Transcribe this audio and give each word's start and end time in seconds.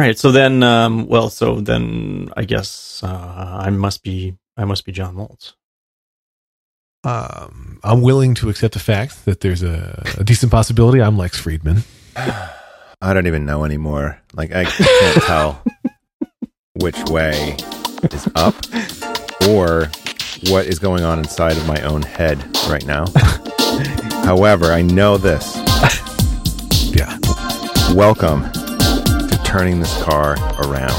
right. 0.00 0.18
So 0.18 0.32
then, 0.32 0.62
um, 0.62 1.06
well, 1.06 1.30
so 1.30 1.60
then 1.60 2.30
I 2.36 2.44
guess 2.44 3.02
uh, 3.02 3.60
I 3.60 3.70
must 3.70 4.02
be 4.02 4.36
I 4.56 4.64
must 4.64 4.84
be 4.84 4.92
John 4.92 5.16
Moltz. 5.16 5.54
Um, 7.04 7.78
I'm 7.84 8.02
willing 8.02 8.34
to 8.34 8.48
accept 8.48 8.74
the 8.74 8.80
fact 8.80 9.26
that 9.26 9.40
there's 9.40 9.62
a, 9.62 10.02
a 10.18 10.24
decent 10.24 10.50
possibility 10.50 11.00
I'm 11.00 11.16
Lex 11.16 11.38
Friedman. 11.38 11.84
I 12.16 13.14
don't 13.14 13.26
even 13.26 13.44
know 13.44 13.64
anymore. 13.64 14.20
Like 14.34 14.52
I 14.52 14.64
can't 14.64 15.22
tell 15.22 15.62
which 16.74 16.98
way 17.04 17.56
is 18.10 18.28
up 18.34 18.54
or 19.48 19.90
what 20.50 20.66
is 20.66 20.78
going 20.78 21.04
on 21.04 21.18
inside 21.20 21.56
of 21.56 21.66
my 21.68 21.80
own 21.82 22.02
head 22.02 22.42
right 22.68 22.84
now. 22.84 23.04
However, 24.24 24.72
I 24.72 24.82
know 24.82 25.16
this. 25.16 25.56
Yeah. 26.92 27.18
Welcome 27.94 28.50
to 28.52 28.65
turning 29.56 29.80
this 29.80 30.02
car 30.02 30.34
around. 30.64 30.92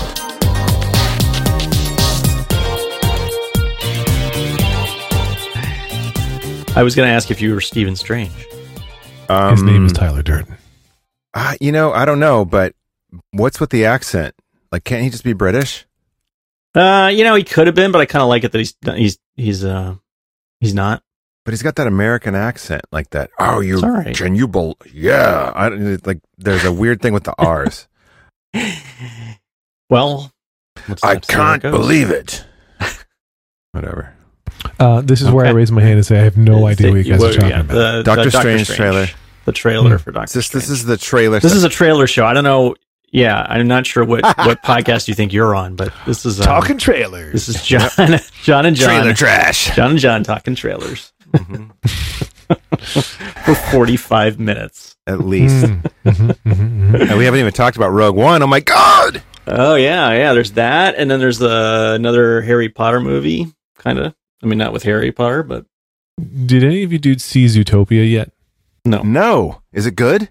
I 6.76 6.82
was 6.84 6.96
going 6.96 7.08
to 7.08 7.14
ask 7.14 7.30
if 7.30 7.40
you 7.40 7.54
were 7.54 7.62
Stephen 7.62 7.96
Strange. 7.96 8.32
Um, 9.30 9.52
His 9.52 9.62
name 9.62 9.86
is 9.86 9.94
Tyler 9.94 10.24
Durden. 10.24 10.58
uh, 11.36 11.54
you 11.62 11.72
know, 11.72 11.92
I 11.92 12.06
don't 12.06 12.20
know, 12.20 12.46
but 12.46 12.74
what's 13.30 13.60
with 13.60 13.70
the 13.70 13.86
accent? 13.86 14.34
Like, 14.72 14.84
can't 14.84 15.04
he 15.04 15.12
just 15.12 15.24
be 15.24 15.34
British? 15.34 15.86
Uh, 16.74 17.12
you 17.14 17.24
know, 17.24 17.36
he 17.36 17.44
could 17.44 17.68
have 17.68 17.76
been, 17.76 17.92
but 17.92 18.00
I 18.02 18.08
kind 18.08 18.24
of 18.24 18.28
like 18.30 18.44
it 18.44 18.54
that 18.54 18.58
he's 18.58 18.76
he's 18.96 19.20
he's 19.36 19.64
uh 19.64 19.98
he's 20.60 20.74
not. 20.74 21.04
But 21.46 21.54
he's 21.54 21.62
got 21.62 21.76
that 21.76 21.86
American 21.86 22.34
accent, 22.34 22.82
like 22.92 23.12
that. 23.12 23.30
Oh, 23.38 23.60
you 23.60 23.76
It's 23.76 23.84
all 23.84 23.92
right. 23.92 24.18
can 24.18 24.34
you 24.34 24.48
bel 24.48 24.78
Yeah, 24.92 25.52
I 25.54 25.70
don't 25.70 26.08
like. 26.08 26.22
There's 26.40 26.66
a 26.66 26.72
weird 26.72 27.04
thing 27.04 27.14
with 27.14 27.24
the 27.24 27.36
R's. 27.38 27.88
Well, 29.90 30.32
I 31.02 31.16
that? 31.16 31.26
See 31.26 31.34
how 31.34 31.44
can't 31.52 31.64
goes. 31.64 31.72
believe 31.72 32.10
it. 32.12 32.46
Whatever. 33.72 34.14
Uh, 34.80 35.00
this 35.02 35.22
is 35.22 35.32
where 35.32 35.46
I 35.46 35.52
raise 35.52 35.72
my 35.72 35.82
hand 35.82 35.94
and 35.96 36.06
say 36.06 36.20
I 36.20 36.24
have 36.24 36.36
no 36.36 36.68
It's 36.68 36.80
idea 36.82 36.88
the- 36.92 36.98
what 36.98 37.06
you 37.06 37.12
guys 37.14 37.20
well, 37.22 37.30
are 37.30 37.34
talking 37.36 37.50
yeah, 37.50 37.60
about. 37.62 37.74
the- 37.74 38.04
Doctor 38.04 38.24
the 38.30 38.38
Strange 38.38 38.68
trailer. 38.68 39.08
The 39.46 39.52
trailer 39.54 39.92
Hmm. 39.98 40.04
for 40.04 40.12
Doctor. 40.12 40.24
It's 40.26 40.34
just, 40.34 40.52
this 40.52 40.70
is 40.70 40.84
the 40.84 40.98
trailer. 40.98 41.40
This 41.40 41.54
is 41.54 41.64
a 41.64 41.70
trailer 41.70 42.06
show. 42.06 42.26
I 42.26 42.34
don't 42.34 42.44
know. 42.44 42.76
Yeah, 43.14 43.40
I'm 43.48 43.66
not 43.70 43.86
sure 43.86 44.04
what 44.04 44.22
what 44.40 44.62
podcast 44.62 45.08
you 45.08 45.14
think 45.14 45.32
you're 45.32 45.56
on, 45.56 45.78
but 45.78 45.94
this 46.06 46.26
is 46.26 46.42
um, 46.42 46.46
Talking 46.48 46.78
trailers. 46.78 47.32
This 47.32 47.48
is 47.48 47.64
John, 47.64 47.90
John 48.44 48.66
and 48.66 48.76
John, 48.76 48.90
trailer 48.90 49.14
trash. 49.14 49.74
John 49.74 49.92
and 49.92 50.00
John 50.00 50.24
talking 50.26 50.56
trailers 50.56 51.14
Mhm. 51.32 51.72
for 53.46 53.56
45 53.56 54.40
minutes. 54.40 54.96
At 55.06 55.22
least. 55.22 55.66
Mm, 55.66 55.82
mhm, 56.06 56.38
mhm, 56.46 56.92
mhm. 56.92 57.10
and 57.10 57.18
we 57.18 57.26
haven't 57.26 57.40
even 57.40 57.54
talked 57.54 57.78
about 57.78 57.90
Rogue 57.92 58.16
One. 58.16 58.42
Oh 58.44 58.48
my 58.48 58.60
god! 58.60 59.22
Oh 59.48 59.76
yeah, 59.76 60.12
yeah. 60.14 60.34
There's 60.34 60.52
that, 60.54 60.96
and 60.96 61.10
then 61.10 61.20
there's 61.20 61.42
uh, 61.42 61.94
another 61.96 62.42
Harry 62.42 62.68
Potter 62.70 63.00
movie, 63.00 63.48
kind 63.78 64.00
of. 64.00 64.14
I 64.44 64.46
mean, 64.48 64.58
not 64.58 64.74
with 64.74 64.84
Harry 64.84 65.12
Potter, 65.12 65.44
but 65.44 65.66
Did 66.46 66.64
any 66.64 66.84
of 66.84 66.92
you 66.92 67.00
dudes 67.00 67.24
see 67.24 67.46
Zootopia 67.46 68.10
yet? 68.10 68.32
no. 68.86 69.02
No, 69.02 69.62
is 69.74 69.86
it 69.86 69.96
good? 69.96 70.30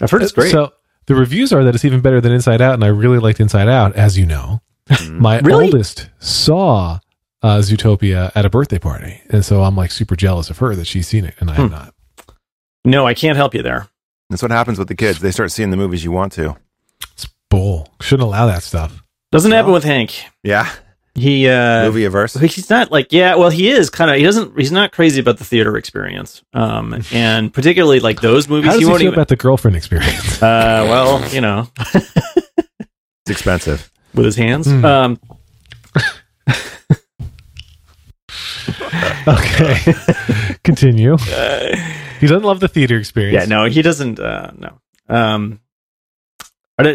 I've 0.00 0.10
heard 0.10 0.22
it's 0.22 0.32
great. 0.32 0.50
So 0.52 0.72
the 1.06 1.14
reviews 1.14 1.52
are 1.52 1.64
that 1.64 1.74
it's 1.74 1.84
even 1.84 2.00
better 2.00 2.20
than 2.20 2.32
Inside 2.32 2.60
Out, 2.60 2.74
and 2.74 2.84
I 2.84 2.88
really 2.88 3.18
liked 3.18 3.40
Inside 3.40 3.68
Out, 3.68 3.94
as 3.96 4.16
you 4.18 4.26
know. 4.26 4.60
My 5.10 5.40
Really? 5.40 5.64
oldest 5.66 6.08
saw 6.18 6.98
uh, 7.42 7.58
Zootopia 7.58 8.32
at 8.34 8.44
a 8.44 8.50
birthday 8.50 8.78
party, 8.78 9.22
and 9.30 9.44
so 9.44 9.62
I'm 9.62 9.76
like 9.76 9.90
super 9.90 10.16
jealous 10.16 10.50
of 10.50 10.58
her 10.58 10.74
that 10.74 10.86
she's 10.86 11.06
seen 11.08 11.24
it 11.24 11.34
and 11.40 11.50
I 11.50 11.54
have 11.54 11.66
Hmm. 11.68 11.72
not. 11.74 11.94
no, 12.84 13.06
I 13.06 13.14
can't 13.14 13.36
help 13.36 13.54
you 13.54 13.62
there. 13.62 13.88
That's 14.30 14.42
what 14.42 14.50
happens 14.50 14.78
with 14.78 14.88
the 14.88 14.94
kids. 14.96 15.20
They 15.20 15.30
start 15.30 15.52
seeing 15.52 15.70
the 15.70 15.76
movies 15.76 16.04
you 16.04 16.12
want 16.12 16.32
to. 16.34 16.56
It's 17.12 17.26
bull. 17.50 17.88
Shouldn't 18.00 18.26
allow 18.26 18.46
that 18.46 18.62
stuff. 18.62 19.02
Doesn't 19.32 19.52
happen 19.52 19.72
with 19.72 19.84
Hank. 19.84 20.14
Yeah, 20.42 20.68
He 21.14 21.48
uh, 21.48 21.84
movie 21.86 22.04
averse. 22.04 22.34
he's 22.34 22.70
not 22.70 22.90
like 22.92 23.12
yeah 23.12 23.34
well 23.36 23.50
he 23.50 23.68
is 23.70 23.90
kind 23.90 24.10
of 24.10 24.16
he 24.16 24.22
doesn't 24.22 24.58
he's 24.58 24.70
not 24.72 24.92
crazy 24.92 25.20
about 25.20 25.38
the 25.38 25.44
theater 25.44 25.76
experience 25.76 26.42
um 26.54 27.02
and 27.12 27.52
particularly 27.52 28.00
like 28.00 28.20
those 28.20 28.48
movies 28.48 28.66
How 28.66 28.72
does 28.72 28.80
he 28.80 28.84
he 28.84 28.90
won't 28.90 29.00
feel 29.00 29.06
even 29.08 29.14
about 29.18 29.28
the 29.28 29.36
girlfriend 29.36 29.76
experience? 29.76 30.42
uh 30.42 30.86
well 30.88 31.28
you 31.34 31.40
know 31.40 31.68
It's 31.94 33.30
expensive. 33.30 33.90
with 34.14 34.24
his 34.26 34.36
hands 34.36 34.66
Hmm. 34.66 34.84
um 34.84 35.20
okay, 39.28 39.94
continue. 40.64 41.14
uh, 41.14 41.76
He 42.20 42.26
doesn't 42.26 42.42
love 42.44 42.60
the 42.60 42.68
theater 42.68 42.96
experience. 42.98 43.34
yeah 43.34 43.44
no 43.56 43.64
he 43.68 43.82
doesn't 43.82 44.18
uh 44.20 44.50
no 44.56 44.80
um 45.08 45.60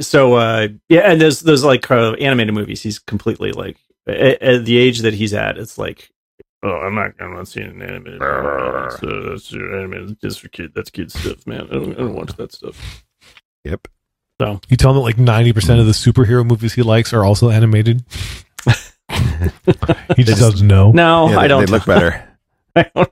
so 0.02 0.34
uh 0.36 0.68
yeah 0.90 1.02
and 1.12 1.20
there's 1.22 1.42
there's 1.42 1.64
like 1.64 1.90
uh, 1.92 2.14
animated 2.14 2.54
movies 2.54 2.82
he's 2.82 3.00
completely 3.00 3.52
like 3.52 3.78
at, 4.08 4.42
at 4.42 4.66
the 4.66 4.78
age 4.78 5.00
that 5.02 5.14
he's 5.14 5.34
at 5.34 5.58
it's 5.58 5.78
like 5.78 6.10
Oh, 6.66 6.78
I'm 6.78 6.96
not. 6.96 7.12
I'm 7.20 7.34
not 7.34 7.50
seeing 7.50 7.68
an 7.68 7.82
animated. 7.82 8.22
movie. 8.22 8.22
That's, 8.22 9.04
uh, 9.04 9.30
that's 9.32 9.54
uh, 9.54 9.58
animated. 9.80 10.18
That's 10.22 10.38
for 10.38 10.48
kid. 10.48 10.72
That's 10.74 10.90
kid 10.90 11.12
stuff, 11.12 11.46
man. 11.46 11.68
I 11.70 11.74
don't, 11.74 11.92
I 11.92 11.96
don't 11.98 12.14
watch 12.14 12.32
that 12.38 12.54
stuff. 12.54 13.04
Yep. 13.66 13.90
So 14.40 14.62
You 14.70 14.78
tell 14.78 14.92
him 14.92 14.96
that 14.96 15.02
like 15.02 15.18
ninety 15.18 15.52
percent 15.52 15.82
of 15.82 15.88
the 15.88 15.92
superhero 15.92 16.46
movies 16.48 16.72
he 16.72 16.82
likes 16.82 17.12
are 17.12 17.26
also 17.26 17.50
animated. 17.50 18.06
He 20.16 20.24
just 20.24 20.40
doesn't 20.40 20.68
know. 20.68 20.92
no, 20.92 21.30
Yeah, 21.30 21.40
I 21.40 21.48
don't. 21.48 21.66
They 21.66 21.72
look 21.72 21.86
better. 21.86 22.28
I 22.76 22.90
don't. 22.96 23.12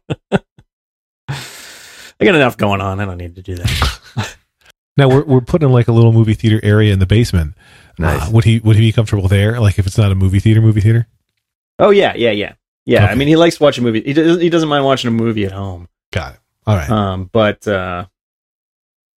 I 1.30 2.26
got 2.26 2.36
enough 2.36 2.58
going 2.58 2.82
on. 2.82 3.00
I 3.00 3.06
don't 3.06 3.18
need 3.18 3.36
to 3.36 3.42
do 3.42 3.56
that. 3.56 4.36
Now 4.98 5.08
we're 5.08 5.24
we're 5.24 5.42
putting 5.42 5.70
like 5.70 5.88
a 5.88 5.92
little 5.94 6.12
movie 6.12 6.34
theater 6.34 6.60
area 6.64 6.92
in 6.92 7.00
the 7.00 7.06
basement. 7.06 7.56
Nice. 7.98 8.28
Uh, 8.28 8.32
would 8.34 8.44
he 8.44 8.60
would 8.60 8.76
he 8.76 8.82
be 8.82 8.92
comfortable 8.92 9.28
there? 9.28 9.60
Like 9.60 9.80
if 9.80 9.88
it's 9.88 9.98
not 9.98 10.12
a 10.12 10.16
movie 10.16 10.40
theater, 10.40 10.62
movie 10.62 10.82
theater? 10.82 11.08
Oh 11.80 11.92
yeah, 11.92 12.14
yeah, 12.16 12.32
yeah, 12.32 12.54
yeah. 12.86 13.06
I 13.06 13.16
mean, 13.16 13.28
he 13.28 13.36
likes 13.36 13.60
watching 13.60 13.84
movies. 13.84 14.04
He, 14.06 14.14
does, 14.14 14.40
he 14.42 14.50
doesn't 14.50 14.68
mind 14.70 14.84
watching 14.84 15.08
a 15.08 15.12
movie 15.12 15.46
at 15.46 15.54
home. 15.54 15.88
Got 16.12 16.34
it. 16.34 16.40
All 16.68 16.76
right. 16.76 16.90
Um, 16.90 17.30
but 17.32 17.66
uh, 17.68 18.06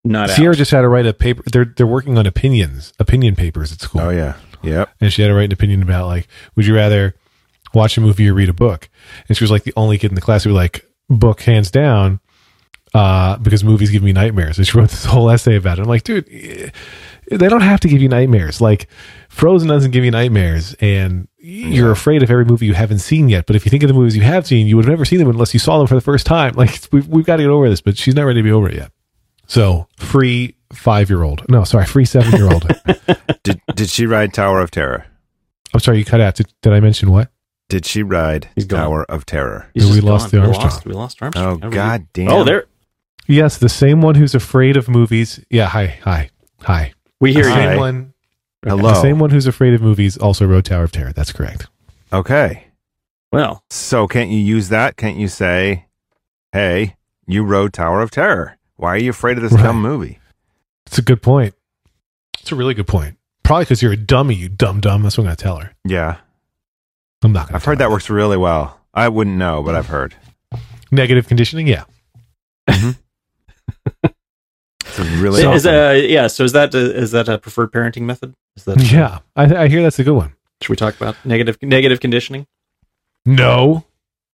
not 0.05 0.31
Sierra 0.31 0.53
out. 0.53 0.59
just 0.59 0.71
had 0.71 0.83
to 0.83 0.89
write 0.89 1.07
a 1.07 1.15
paper. 1.15 1.43
They're 1.51 1.65
they're 1.65 1.87
working 1.87 2.19
on 2.19 2.27
opinions, 2.27 2.93
opinion 2.99 3.35
papers 3.35 3.73
at 3.73 3.81
school. 3.81 4.03
oh 4.03 4.11
yeah. 4.11 4.35
Yep. 4.63 4.91
and 5.01 5.13
she 5.13 5.23
had 5.23 5.29
to 5.29 5.35
write 5.35 5.47
an 5.47 5.53
opinion 5.53 5.83
about 5.83 6.07
like, 6.07 6.29
would 6.57 6.67
you 6.67 6.75
rather 6.75 7.15
watch 7.75 7.97
a 7.97 8.01
movie 8.01 8.29
or 8.29 8.35
read 8.35 8.49
a 8.49 8.55
book? 8.55 8.89
And 9.29 9.37
she 9.37 9.45
was 9.45 9.51
like 9.51 9.65
the 9.65 9.73
only 9.77 9.99
kid 9.99 10.11
in 10.11 10.15
the 10.15 10.21
class 10.21 10.45
who 10.45 10.51
was 10.51 10.57
like, 10.57 10.87
book 11.09 11.43
hands 11.43 11.71
down, 11.71 12.21
uh, 12.95 13.37
because 13.39 13.65
movies 13.65 13.91
give 13.91 14.03
me 14.03 14.13
nightmares. 14.13 14.59
And 14.59 14.67
she 14.67 14.77
wrote 14.79 14.91
this 14.91 15.05
whole 15.05 15.31
essay 15.31 15.57
about 15.57 15.79
it. 15.79 15.83
I'm 15.83 15.89
like, 15.89 16.05
dude, 16.05 16.29
eh, 16.31 16.71
they 17.31 17.49
don't 17.49 17.63
have 17.63 17.81
to 17.81 17.89
give 17.89 18.03
you 18.03 18.09
nightmares. 18.09 18.61
Like 18.61 18.89
Frozen 19.29 19.69
doesn't 19.69 19.93
give 19.93 20.05
you 20.05 20.11
nightmares, 20.11 20.75
and 20.81 21.29
you're 21.39 21.91
afraid 21.91 22.23
of 22.23 22.31
every 22.31 22.45
movie 22.45 22.67
you 22.67 22.75
haven't 22.75 22.99
seen 22.99 23.29
yet. 23.29 23.47
But 23.47 23.57
if 23.57 23.65
you 23.65 23.71
think 23.71 23.83
of 23.83 23.89
the 23.89 23.95
movies 23.95 24.17
you 24.17 24.23
have 24.23 24.47
seen, 24.47 24.67
you 24.67 24.77
would 24.77 24.85
have 24.85 24.93
never 24.93 25.05
seen 25.05 25.19
them 25.19 25.29
unless 25.31 25.55
you 25.55 25.61
saw 25.61 25.79
them 25.79 25.87
for 25.87 25.95
the 25.95 26.01
first 26.01 26.27
time. 26.27 26.55
Like 26.63 26.81
we've 26.93 27.09
we've 27.09 27.25
got 27.25 27.37
to 27.37 27.43
get 27.43 27.49
over 27.49 27.69
this, 27.69 27.81
but 27.81 27.97
she's 27.97 28.15
not 28.15 28.25
ready 28.25 28.41
to 28.41 28.45
be 28.45 28.53
over 28.53 28.69
it 28.69 28.77
yet. 28.77 28.93
So 29.47 29.89
free 29.97 30.55
five 30.73 31.09
year 31.11 31.23
old, 31.23 31.45
no, 31.49 31.65
sorry, 31.65 31.87
free 31.87 32.05
seven 32.05 32.33
year 32.33 32.51
old. 32.53 32.67
Did 33.43 33.61
Did 33.75 33.89
she 33.91 34.07
ride 34.07 34.33
Tower 34.35 34.61
of 34.61 34.71
Terror? 34.71 35.07
I'm 35.75 35.81
sorry, 35.81 35.99
you 35.99 36.05
cut 36.05 36.21
out. 36.21 36.35
Did, 36.35 36.53
did 36.63 36.73
I 36.73 36.81
mention 36.81 37.11
what? 37.11 37.31
Did 37.69 37.87
she 37.87 38.03
ride 38.03 38.49
He's 38.55 38.67
gone. 38.67 38.81
Tower 38.81 39.05
of 39.05 39.25
Terror? 39.25 39.71
He's 39.73 39.87
we 39.87 39.93
just 39.97 40.03
lost 40.05 40.31
gone. 40.31 40.41
the 40.43 40.49
We 40.49 40.55
Armstrong. 40.55 40.71
lost, 40.73 40.85
we 40.87 40.93
lost 40.93 41.19
oh, 41.23 41.25
Armstrong. 41.27 41.59
Oh 41.63 41.67
How 41.67 41.71
God 41.71 42.07
damn! 42.13 42.29
Oh, 42.31 42.45
there. 42.45 42.67
Yes, 43.27 43.57
the 43.59 43.69
same 43.69 44.03
one 44.03 44.15
who's 44.17 44.35
afraid 44.35 44.77
of 44.77 44.89
movies. 44.89 45.41
Yeah, 45.49 45.67
hi, 45.69 45.99
hi, 46.03 46.31
hi. 46.61 46.93
We 47.21 47.33
hear 47.33 47.45
the 47.45 47.49
you. 47.51 47.55
same 47.55 47.69
Hi. 47.71 47.77
one. 47.77 48.15
Hello. 48.65 48.83
The 48.91 49.01
same 49.01 49.19
one 49.19 49.31
who's 49.31 49.47
afraid 49.47 49.75
of 49.75 49.81
movies 49.81 50.17
also 50.19 50.47
wrote 50.47 50.67
Tower 50.67 50.85
of 50.85 50.93
Terror. 50.93 51.13
That's 51.13 51.33
correct. 51.33 51.67
Okay. 52.13 52.67
Well, 53.33 53.65
So 53.71 54.07
can't 54.07 54.29
you 54.31 54.39
use 54.39 54.69
that? 54.69 54.97
Can't 54.97 55.17
you 55.17 55.29
say, 55.29 55.87
"Hey, 56.53 56.97
you 57.27 57.45
rode 57.45 57.73
Tower 57.73 58.03
of 58.03 58.11
Terror. 58.11 58.59
Why 58.77 58.91
are 58.91 58.99
you 58.99 59.11
afraid 59.11 59.37
of 59.39 59.43
this 59.43 59.53
Right. 59.53 59.63
dumb 59.63 59.81
movie?" 59.81 60.19
It's 60.93 60.99
a 60.99 61.03
good 61.03 61.23
point. 61.23 61.55
It's 62.39 62.53
a 62.53 62.55
really 62.55 62.75
good 62.75 62.87
point. 62.87 63.17
Probably 63.45 63.65
because 63.65 63.81
you're 63.81 63.93
a 63.93 63.97
dummy, 63.97 64.35
you 64.35 64.51
dumb 64.51 64.79
dumb. 64.79 65.03
That's 65.03 65.17
what 65.17 65.23
I'm 65.23 65.29
going 65.29 65.37
to 65.37 65.43
tell 65.43 65.57
her. 65.57 65.75
Yeah, 65.87 66.19
I'm 67.23 67.33
not 67.33 67.47
going 67.47 67.53
to. 67.53 67.57
I've 67.57 67.65
heard 67.65 67.79
that 67.79 67.91
works 67.91 68.11
really 68.11 68.37
well. 68.37 68.79
I 68.93 69.09
wouldn't 69.09 69.39
know, 69.39 69.63
but 69.63 69.75
I've 69.75 69.87
heard. 69.87 70.15
Negative 70.91 71.27
conditioning. 71.27 71.67
Yeah. 71.67 71.85
It's 74.85 74.99
a 74.99 75.05
really 75.23 75.43
is, 75.43 75.65
is, 75.65 75.67
uh, 75.67 75.99
yeah. 76.07 76.27
So 76.27 76.45
is 76.45 76.53
that 76.53 76.75
uh, 76.75 76.79
is 76.79 77.13
that 77.13 77.27
a 77.27 77.39
preferred 77.39 77.73
parenting 77.73 78.03
method? 78.03 78.35
Is 78.59 78.65
that 78.65 78.79
Yeah. 78.93 79.21
I, 79.35 79.45
I 79.63 79.69
hear 79.69 79.83
that's 79.83 79.99
a 79.99 80.05
good 80.05 80.13
one. 80.13 80.35
Should 80.61 80.69
we 80.69 80.77
talk 80.77 80.95
about 80.95 81.17
negative 81.25 81.57
negative 81.63 82.01
conditioning? 82.01 82.47
No. 83.25 83.87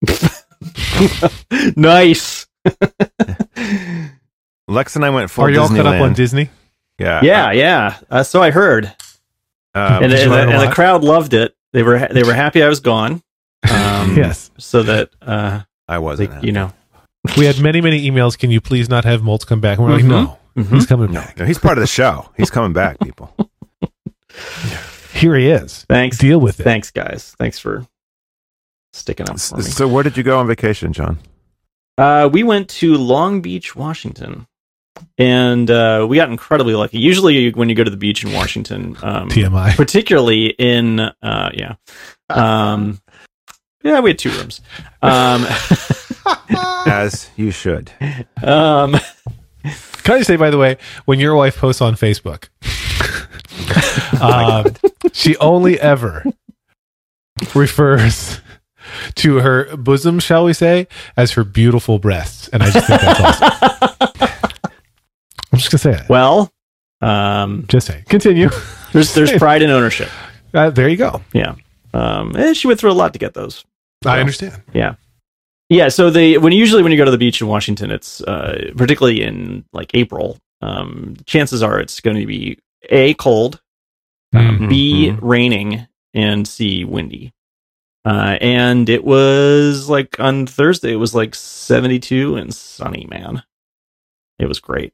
nice. 1.77 2.45
Lex 4.67 4.95
and 4.97 5.05
I 5.05 5.09
went 5.09 5.31
full 5.31 5.45
Are 5.45 5.49
you 5.49 5.61
all 5.61 5.69
caught 5.69 5.85
up 5.85 6.01
on 6.01 6.13
Disney? 6.13 6.49
Yeah, 6.99 7.21
yeah, 7.23 7.51
yeah. 7.51 7.97
Uh, 8.09 8.23
so 8.23 8.41
I 8.43 8.51
heard, 8.51 8.85
Um, 9.73 10.03
and, 10.03 10.13
and, 10.13 10.31
the, 10.31 10.41
and 10.41 10.69
the 10.69 10.73
crowd 10.73 11.03
loved 11.03 11.33
it. 11.33 11.55
They 11.73 11.83
were 11.83 12.07
they 12.11 12.23
were 12.23 12.33
happy 12.33 12.61
I 12.63 12.67
was 12.69 12.79
gone. 12.79 13.21
Um, 13.69 14.15
yes. 14.15 14.49
So 14.57 14.83
that 14.83 15.09
uh, 15.21 15.61
I 15.87 15.99
wasn't. 15.99 16.43
you 16.43 16.51
know, 16.53 16.71
We 17.37 17.45
had 17.45 17.59
many, 17.59 17.81
many 17.81 18.09
emails. 18.09 18.37
Can 18.37 18.49
you 18.51 18.61
please 18.61 18.87
not 18.89 19.03
have 19.03 19.21
Moltz 19.21 19.45
come 19.45 19.59
back? 19.59 19.77
And 19.77 19.85
we're 19.87 19.93
like, 19.95 20.05
Mhm. 20.05 20.07
no, 20.07 20.37
Mhm. 20.57 20.73
he's 20.73 20.85
coming 20.85 21.11
no, 21.11 21.19
back. 21.19 21.37
no, 21.37 21.45
he's 21.45 21.57
part 21.59 21.77
of 21.77 21.81
the 21.81 21.87
show. 21.87 22.29
He's 22.37 22.49
coming 22.49 22.71
back, 22.71 22.99
people. 22.99 23.35
here 25.13 25.35
he 25.35 25.49
is. 25.49 25.85
Thanks. 25.89 26.17
Deal 26.17 26.39
with 26.39 26.59
it. 26.59 26.63
Thanks, 26.63 26.91
guys. 26.91 27.35
Thanks 27.37 27.59
for 27.59 27.85
sticking 28.93 29.29
up 29.29 29.39
for 29.39 29.57
me. 29.57 29.63
So 29.63 29.87
where 29.87 30.03
did 30.03 30.15
you 30.17 30.23
go 30.23 30.39
on 30.39 30.47
vacation, 30.47 30.93
John? 30.93 31.19
Uh, 31.97 32.29
we 32.31 32.43
went 32.43 32.69
to 32.69 32.95
Long 32.95 33.41
Beach, 33.41 33.75
Washington, 33.75 34.47
and 35.17 35.69
uh, 35.69 36.05
we 36.09 36.15
got 36.17 36.29
incredibly 36.29 36.73
lucky. 36.75 36.99
Usually, 36.99 37.51
when 37.51 37.69
you 37.69 37.75
go 37.75 37.83
to 37.83 37.89
the 37.91 37.97
beach 37.97 38.23
in 38.23 38.33
Washington, 38.33 38.97
um, 39.01 39.29
TMI. 39.29 39.75
particularly 39.75 40.47
in 40.47 40.99
uh, 40.99 41.51
yeah, 41.53 41.75
um, 42.29 43.01
yeah, 43.83 43.99
we 43.99 44.09
had 44.11 44.19
two 44.19 44.31
rooms. 44.31 44.61
Um, 45.01 45.45
As 46.85 47.29
you 47.35 47.51
should. 47.51 47.91
um, 48.43 48.93
Can 50.03 50.15
I 50.15 50.17
just 50.19 50.27
say, 50.27 50.35
by 50.35 50.49
the 50.49 50.57
way, 50.57 50.77
when 51.05 51.19
your 51.19 51.35
wife 51.35 51.57
posts 51.57 51.81
on 51.81 51.95
Facebook, 51.95 52.49
um, 54.21 54.75
she 55.13 55.35
only 55.37 55.79
ever 55.79 56.23
refers 57.55 58.41
to 59.15 59.37
her 59.37 59.75
bosom, 59.75 60.19
shall 60.19 60.45
we 60.45 60.53
say, 60.53 60.87
as 61.15 61.31
her 61.31 61.43
beautiful 61.43 61.99
breasts, 61.99 62.47
and 62.49 62.63
I 62.63 62.71
just 62.71 62.87
think 62.87 63.01
that's 63.01 63.41
awesome. 63.41 64.29
I'm 65.59 65.69
just 65.69 65.83
gonna 65.83 65.95
say 65.95 66.01
it. 66.03 66.09
well, 66.09 66.51
um, 67.01 67.65
Just 67.67 67.87
say. 67.87 68.03
Continue. 68.07 68.49
there's 68.93 69.13
there's 69.13 69.31
pride 69.37 69.61
in 69.61 69.69
ownership. 69.69 70.09
Uh, 70.53 70.69
there 70.69 70.87
you 70.89 70.97
go. 70.97 71.21
Yeah, 71.33 71.55
um, 71.93 72.35
and 72.35 72.55
she 72.55 72.67
went 72.67 72.79
through 72.79 72.91
a 72.91 72.93
lot 72.93 73.13
to 73.13 73.19
get 73.19 73.33
those. 73.33 73.65
I 74.05 74.19
understand. 74.19 74.61
Yeah, 74.73 74.95
Yeah. 75.69 75.89
so 75.89 76.09
they 76.09 76.37
when 76.37 76.53
usually 76.53 76.81
when 76.83 76.91
you 76.91 76.97
go 76.97 77.05
to 77.05 77.11
the 77.11 77.17
beach 77.17 77.41
in 77.41 77.47
Washington, 77.47 77.91
it's 77.91 78.21
uh, 78.21 78.71
particularly 78.77 79.21
in 79.21 79.65
like 79.73 79.91
April. 79.93 80.37
Um, 80.61 81.15
chances 81.25 81.61
are 81.63 81.79
it's 81.79 81.99
going 82.01 82.17
to 82.17 82.25
be 82.25 82.59
a 82.89 83.13
cold, 83.15 83.61
um, 84.33 84.59
Mhm. 84.59 84.69
b 84.69 85.09
Mhm. 85.11 85.19
raining, 85.21 85.87
and 86.13 86.47
c 86.47 86.83
windy. 86.85 87.33
Uh, 88.05 88.37
and 88.41 88.87
it 88.89 89.03
was 89.03 89.89
like 89.89 90.19
on 90.19 90.47
Thursday, 90.47 90.91
it 90.93 90.97
was 90.97 91.13
like 91.13 91.35
seventy 91.35 91.99
two 91.99 92.35
and 92.37 92.53
sunny. 92.53 93.05
Man, 93.09 93.43
it 94.39 94.47
was 94.47 94.59
great. 94.59 94.93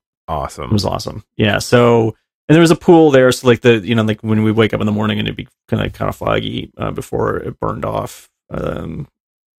It 0.69 0.74
was 0.74 0.86
awesome. 0.86 1.24
Yeah. 1.38 1.60
So 1.60 2.16
and 2.48 2.56
there 2.56 2.62
was 2.62 2.72
a 2.72 2.75
pool 2.75 3.10
there, 3.10 3.31
so 3.31 3.48
like 3.48 3.62
the 3.62 3.80
you 3.80 3.95
know 3.95 4.04
like 4.04 4.22
when 4.22 4.44
we 4.44 4.51
wake 4.51 4.74
up 4.74 4.80
in 4.80 4.86
the 4.86 4.92
morning 4.92 5.18
and 5.18 5.27
it'd 5.27 5.36
be 5.36 5.48
kind 5.68 5.83
of 5.86 5.94
kind 5.94 6.10
of 6.10 6.16
foggy 6.16 6.72
uh, 6.77 6.92
before 6.92 7.38
it 7.38 7.60
burned 7.60 7.86
off. 7.86 8.30
Um, 8.51 9.07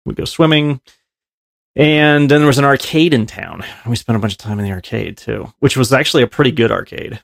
we 0.06 0.14
go 0.14 0.26
swimming, 0.26 0.82
and 1.76 2.30
then 2.30 2.42
there 2.42 2.48
was 2.48 2.60
an 2.60 2.66
arcade 2.66 3.14
in 3.14 3.26
town. 3.26 3.64
We 3.88 3.96
spent 3.96 4.18
a 4.18 4.20
bunch 4.20 4.34
of 4.34 4.38
time 4.38 4.60
in 4.60 4.66
the 4.66 4.72
arcade 4.72 5.18
too, 5.18 5.52
which 5.60 5.76
was 5.76 5.92
actually 5.92 6.22
a 6.22 6.28
pretty 6.28 6.52
good 6.52 6.72
arcade. 6.72 7.22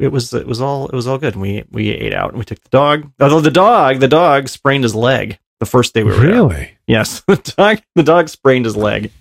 It 0.00 0.08
was 0.08 0.34
it 0.34 0.46
was 0.46 0.60
all 0.60 0.88
it 0.88 0.94
was 0.94 1.06
all 1.06 1.18
good. 1.18 1.34
And 1.34 1.42
we 1.42 1.64
we 1.70 1.90
ate 1.90 2.12
out 2.12 2.30
and 2.30 2.38
we 2.38 2.44
took 2.44 2.60
the 2.60 2.68
dog. 2.70 3.10
Although 3.20 3.40
the 3.40 3.50
dog 3.52 4.00
the 4.00 4.08
dog 4.08 4.48
sprained 4.48 4.82
his 4.82 4.94
leg 4.94 5.38
the 5.60 5.66
first 5.66 5.94
day 5.94 6.02
we 6.02 6.10
were. 6.10 6.20
Really? 6.20 6.76
Yes, 6.88 7.20
the 7.28 7.36
dog 7.56 7.80
the 7.94 8.02
dog 8.02 8.28
sprained 8.28 8.64
his 8.64 8.76
leg. 8.76 9.12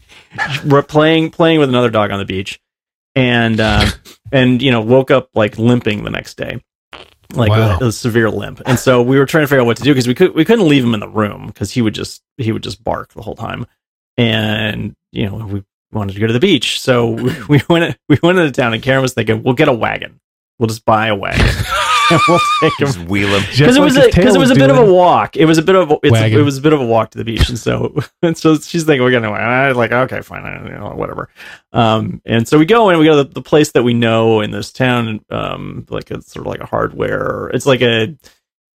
We're 0.65 0.81
playing 0.81 1.29
playing 1.29 1.59
with 1.59 1.69
another 1.69 1.91
dog 1.91 2.09
on 2.09 2.17
the 2.17 2.25
beach, 2.25 2.59
and 3.15 3.59
uh, 3.59 3.89
and 4.31 4.62
you 4.62 4.71
know 4.71 4.81
woke 4.81 5.12
up 5.12 5.29
like 5.35 5.57
limping 5.57 6.03
the 6.03 6.09
next 6.12 6.35
day, 6.35 6.62
like 7.33 7.50
Wow. 7.50 7.77
a, 7.81 7.85
a 7.88 7.91
severe 7.91 8.29
limp. 8.29 8.62
And 8.65 8.77
so 8.79 9.01
we 9.01 9.17
were 9.17 9.25
trying 9.25 9.44
to 9.44 9.47
figure 9.47 9.62
out 9.62 9.65
what 9.67 9.77
to 9.77 9.83
do 9.83 9.91
because 9.91 10.07
we 10.07 10.13
could 10.15 10.35
we 10.35 10.45
couldn't 10.45 10.67
leave 10.67 10.83
him 10.83 10.94
in 10.94 11.00
the 11.00 11.09
room 11.09 11.47
because 11.47 11.71
he 11.71 11.81
would 11.81 11.94
just 11.95 12.21
he 12.38 12.51
would 12.51 12.63
just 12.63 12.83
bark 12.83 13.13
the 13.13 13.21
whole 13.21 13.35
time, 13.35 13.65
and 14.17 14.95
you 15.12 15.29
know 15.29 15.45
we 15.45 15.63
wanted 15.91 16.13
to 16.13 16.19
go 16.19 16.27
to 16.27 16.33
the 16.33 16.39
beach, 16.39 16.79
so 16.81 17.09
we, 17.12 17.33
we 17.50 17.62
went 17.69 17.97
we 18.09 18.17
went 18.21 18.38
into 18.38 18.51
town 18.51 18.73
and 18.73 18.83
Karen 18.83 19.01
was 19.01 19.13
thinking 19.13 19.44
we'll 19.44 19.53
get 19.53 19.67
a 19.69 19.73
wagon, 19.73 20.19
we'll 20.59 20.67
just 20.67 20.85
buy 20.85 21.07
a 21.07 21.15
wagon. 21.15 21.45
and 22.11 22.21
we'll 22.27 22.39
take 22.61 22.73
him 22.79 22.87
Just 22.87 22.99
wheel 22.99 23.27
him. 23.29 23.43
Because 23.49 23.75
it 23.77 23.81
was 23.81 23.93
because 23.95 24.13
tail 24.13 24.35
it 24.35 24.39
was 24.39 24.49
a 24.49 24.53
was 24.53 24.57
bit 24.59 24.69
of 24.69 24.77
a 24.77 24.93
walk. 24.93 25.35
It 25.37 25.45
was 25.45 25.57
a 25.57 25.61
bit 25.61 25.75
of 25.75 25.91
a, 25.91 25.93
it's 26.03 26.07
a, 26.07 26.11
Wagon. 26.11 26.39
it 26.39 26.43
was 26.43 26.57
a 26.57 26.61
bit 26.61 26.73
of 26.73 26.81
a 26.81 26.85
walk 26.85 27.11
to 27.11 27.17
the 27.17 27.23
beach, 27.23 27.49
and 27.49 27.57
so 27.67 27.95
and 28.21 28.37
so 28.37 28.55
she's 28.57 28.83
thinking 28.83 29.03
we're 29.03 29.11
gonna. 29.11 29.31
And 29.31 29.43
I 29.43 29.67
was 29.69 29.77
like, 29.77 29.91
okay, 29.91 30.21
fine, 30.21 30.43
I- 30.45 30.63
you 30.63 30.71
know, 30.77 30.91
whatever. 30.95 31.29
Um, 31.73 32.21
and 32.25 32.47
so 32.47 32.57
we 32.59 32.65
go 32.65 32.89
and 32.89 32.99
we 32.99 33.05
go 33.05 33.17
to 33.17 33.23
the, 33.23 33.33
the 33.35 33.41
place 33.41 33.71
that 33.73 33.83
we 33.83 33.93
know 33.93 34.41
in 34.41 34.51
this 34.51 34.71
town, 34.71 35.23
um, 35.29 35.85
like 35.89 36.11
it's 36.11 36.31
sort 36.31 36.45
of 36.45 36.51
like 36.51 36.61
a 36.61 36.65
hardware. 36.65 37.49
It's 37.53 37.65
like 37.65 37.81
a, 37.81 38.15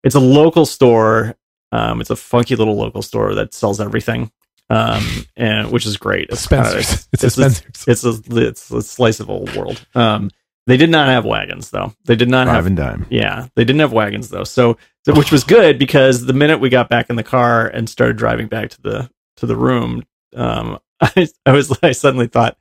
it's 0.03 0.15
a 0.15 0.19
local 0.19 0.65
store. 0.65 1.35
Um, 1.71 1.99
it's 2.01 2.09
a 2.09 2.15
funky 2.15 2.55
little 2.55 2.75
local 2.77 3.01
store 3.01 3.35
that 3.35 3.53
sells 3.53 3.81
everything. 3.81 4.31
Um, 4.69 5.01
and 5.37 5.71
which 5.71 5.85
is 5.85 5.95
great. 5.95 6.27
It's 6.29 6.45
kinda- 6.45 6.65
Spencer's. 6.81 7.07
It's, 7.13 7.23
a 7.23 7.27
it's- 7.27 7.57
Spencer's. 7.73 7.87
it's 8.05 8.29
a 8.29 8.47
it's 8.47 8.71
a 8.71 8.81
slice 8.81 9.19
of 9.21 9.29
old 9.29 9.55
world. 9.55 9.85
Um, 9.95 10.29
they 10.67 10.77
did 10.77 10.89
not 10.89 11.07
have 11.07 11.25
wagons 11.25 11.71
though. 11.71 11.93
They 12.05 12.15
did 12.15 12.29
not 12.29 12.47
have 12.47 12.65
and 12.65 12.77
dime. 12.77 13.07
yeah, 13.09 13.47
they 13.55 13.63
didn't 13.63 13.79
have 13.79 13.93
wagons 13.93 14.29
though. 14.29 14.43
So, 14.43 14.77
so 15.05 15.15
which 15.15 15.31
was 15.31 15.43
good 15.43 15.79
because 15.79 16.25
the 16.25 16.33
minute 16.33 16.59
we 16.59 16.69
got 16.69 16.89
back 16.89 17.09
in 17.09 17.15
the 17.15 17.23
car 17.23 17.67
and 17.67 17.89
started 17.89 18.17
driving 18.17 18.47
back 18.47 18.69
to 18.71 18.81
the 18.81 19.09
to 19.37 19.45
the 19.45 19.55
room, 19.55 20.03
um, 20.35 20.77
I, 21.01 21.27
I 21.45 21.51
was 21.53 21.75
I 21.81 21.93
suddenly 21.93 22.27
thought, 22.27 22.57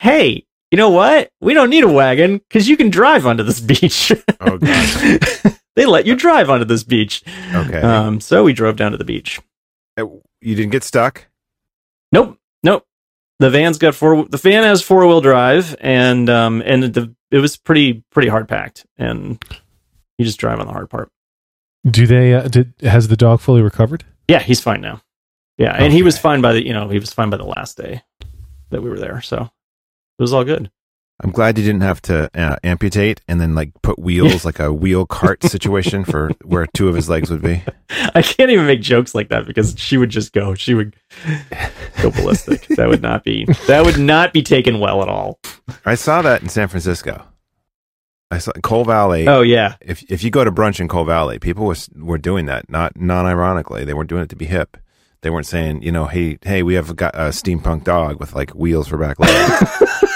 hey, 0.00 0.46
you 0.70 0.76
know 0.76 0.90
what? 0.90 1.30
We 1.40 1.52
don't 1.52 1.70
need 1.70 1.84
a 1.84 1.88
wagon 1.88 2.38
because 2.38 2.68
you 2.68 2.76
can 2.76 2.90
drive 2.90 3.26
onto 3.26 3.42
this 3.42 3.60
beach. 3.72 4.12
Oh, 4.40 4.58
God. 4.58 5.20
they 5.76 5.84
let 5.86 6.06
you 6.06 6.14
drive 6.14 6.48
onto 6.48 6.64
this 6.64 6.84
beach. 6.84 7.22
Okay. 7.54 7.80
Um, 7.80 8.20
so 8.20 8.44
we 8.44 8.52
drove 8.52 8.76
down 8.76 8.92
to 8.92 8.98
the 8.98 9.04
beach. 9.04 9.40
Uh, 9.98 10.06
you 10.40 10.54
didn't 10.54 10.70
get 10.70 10.84
stuck? 10.84 11.26
Nope, 12.12 12.38
nope. 12.62 12.86
The 13.40 13.48
van's 13.48 13.78
got 13.78 13.94
four. 13.94 14.26
The 14.26 14.36
van 14.36 14.64
has 14.64 14.82
four 14.82 15.06
wheel 15.06 15.22
drive, 15.22 15.74
and 15.80 16.28
um, 16.28 16.62
and 16.64 16.82
the 16.82 17.14
it 17.30 17.38
was 17.38 17.56
pretty 17.56 18.04
pretty 18.10 18.28
hard 18.28 18.48
packed, 18.48 18.84
and 18.98 19.42
you 20.18 20.26
just 20.26 20.38
drive 20.38 20.60
on 20.60 20.66
the 20.66 20.72
hard 20.74 20.90
part. 20.90 21.10
Do 21.90 22.06
they? 22.06 22.34
Uh, 22.34 22.48
did 22.48 22.74
has 22.82 23.08
the 23.08 23.16
dog 23.16 23.40
fully 23.40 23.62
recovered? 23.62 24.04
Yeah, 24.28 24.40
he's 24.40 24.60
fine 24.60 24.82
now. 24.82 25.00
Yeah, 25.56 25.74
and 25.74 25.90
he 25.90 26.02
was 26.02 26.18
fine 26.18 26.42
by 26.42 26.52
the 26.52 26.66
you 26.66 26.74
know 26.74 26.90
he 26.90 26.98
was 26.98 27.14
fine 27.14 27.30
by 27.30 27.38
the 27.38 27.44
last 27.44 27.78
day 27.78 28.02
that 28.68 28.82
we 28.82 28.90
were 28.90 28.98
there, 28.98 29.22
so 29.22 29.50
it 30.18 30.22
was 30.22 30.34
all 30.34 30.44
good. 30.44 30.70
I'm 31.22 31.30
glad 31.32 31.58
you 31.58 31.64
didn't 31.64 31.82
have 31.82 32.00
to 32.02 32.30
uh, 32.34 32.56
amputate 32.64 33.20
and 33.28 33.40
then 33.40 33.54
like 33.54 33.72
put 33.82 33.98
wheels, 33.98 34.44
like 34.44 34.58
a 34.58 34.72
wheel 34.72 35.04
cart 35.04 35.42
situation 35.42 36.04
for 36.04 36.30
where 36.44 36.66
two 36.74 36.88
of 36.88 36.94
his 36.94 37.10
legs 37.10 37.30
would 37.30 37.42
be. 37.42 37.62
I 38.14 38.22
can't 38.22 38.50
even 38.50 38.66
make 38.66 38.80
jokes 38.80 39.14
like 39.14 39.28
that 39.28 39.46
because 39.46 39.78
she 39.78 39.98
would 39.98 40.08
just 40.10 40.32
go, 40.32 40.54
she 40.54 40.72
would 40.72 40.96
go 42.00 42.10
ballistic. 42.10 42.66
that 42.68 42.88
would 42.88 43.02
not 43.02 43.22
be 43.24 43.44
that 43.66 43.84
would 43.84 43.98
not 43.98 44.32
be 44.32 44.42
taken 44.42 44.80
well 44.80 45.02
at 45.02 45.08
all. 45.08 45.38
I 45.84 45.94
saw 45.94 46.22
that 46.22 46.42
in 46.42 46.48
San 46.48 46.68
Francisco. 46.68 47.22
I 48.30 48.38
saw 48.38 48.52
Cole 48.62 48.84
Valley. 48.84 49.26
Oh 49.28 49.42
yeah, 49.42 49.74
If 49.80 50.10
if 50.10 50.22
you 50.22 50.30
go 50.30 50.44
to 50.44 50.52
brunch 50.52 50.80
in 50.80 50.88
Cole 50.88 51.04
Valley, 51.04 51.38
people 51.38 51.66
was 51.66 51.90
were 51.96 52.16
doing 52.18 52.46
that. 52.46 52.70
Not 52.70 52.96
non 52.98 53.26
ironically, 53.26 53.84
they 53.84 53.92
weren't 53.92 54.08
doing 54.08 54.22
it 54.22 54.30
to 54.30 54.36
be 54.36 54.46
hip. 54.46 54.76
They 55.22 55.28
weren't 55.28 55.46
saying, 55.46 55.82
you 55.82 55.92
know, 55.92 56.06
hey, 56.06 56.38
hey, 56.42 56.62
we 56.62 56.74
have 56.74 56.96
gu- 56.96 57.06
a 57.12 57.28
steampunk 57.28 57.84
dog 57.84 58.20
with 58.20 58.32
like 58.34 58.52
wheels 58.52 58.88
for 58.88 58.96
back 58.96 59.18
legs. 59.18 60.04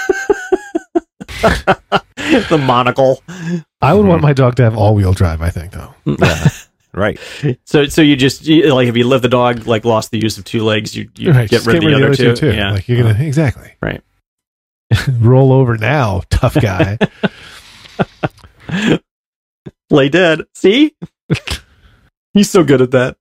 the 2.49 2.57
monocle. 2.61 3.21
I 3.81 3.93
would 3.93 4.05
want 4.05 4.19
Mhm. 4.21 4.23
my 4.23 4.33
dog 4.33 4.55
to 4.55 4.63
have 4.63 4.75
all 4.77 4.95
wheel 4.95 5.13
drive. 5.13 5.41
I 5.41 5.49
think 5.49 5.71
though. 5.71 5.93
yeah, 6.05 6.49
right. 6.93 7.19
So 7.65 7.85
so 7.85 8.01
you 8.01 8.15
just 8.15 8.45
you, 8.45 8.73
like 8.73 8.87
if 8.87 8.95
you 8.97 9.07
let 9.07 9.21
the 9.21 9.29
dog 9.29 9.67
like 9.67 9.85
lost 9.85 10.11
the 10.11 10.19
use 10.19 10.37
of 10.37 10.45
two 10.45 10.63
legs, 10.63 10.95
you, 10.95 11.09
you 11.15 11.31
Right, 11.31 11.49
get 11.49 11.57
just 11.57 11.67
rid 11.67 11.77
of 11.77 11.83
the 11.83 11.93
other, 11.95 12.15
two. 12.15 12.35
too. 12.35 12.51
Yeah, 12.53 12.71
Like 12.71 12.87
you're 12.87 13.01
gonna 13.03 13.23
exactly 13.23 13.71
Right. 13.81 14.01
roll 15.19 15.51
over 15.51 15.77
now, 15.77 16.21
tough 16.29 16.55
guy. 16.55 16.97
Lay 19.89 20.09
dead. 20.09 20.41
See, 20.55 20.95
he's 22.33 22.49
so 22.49 22.63
good 22.63 22.81
at 22.81 22.91
that. 22.91 23.17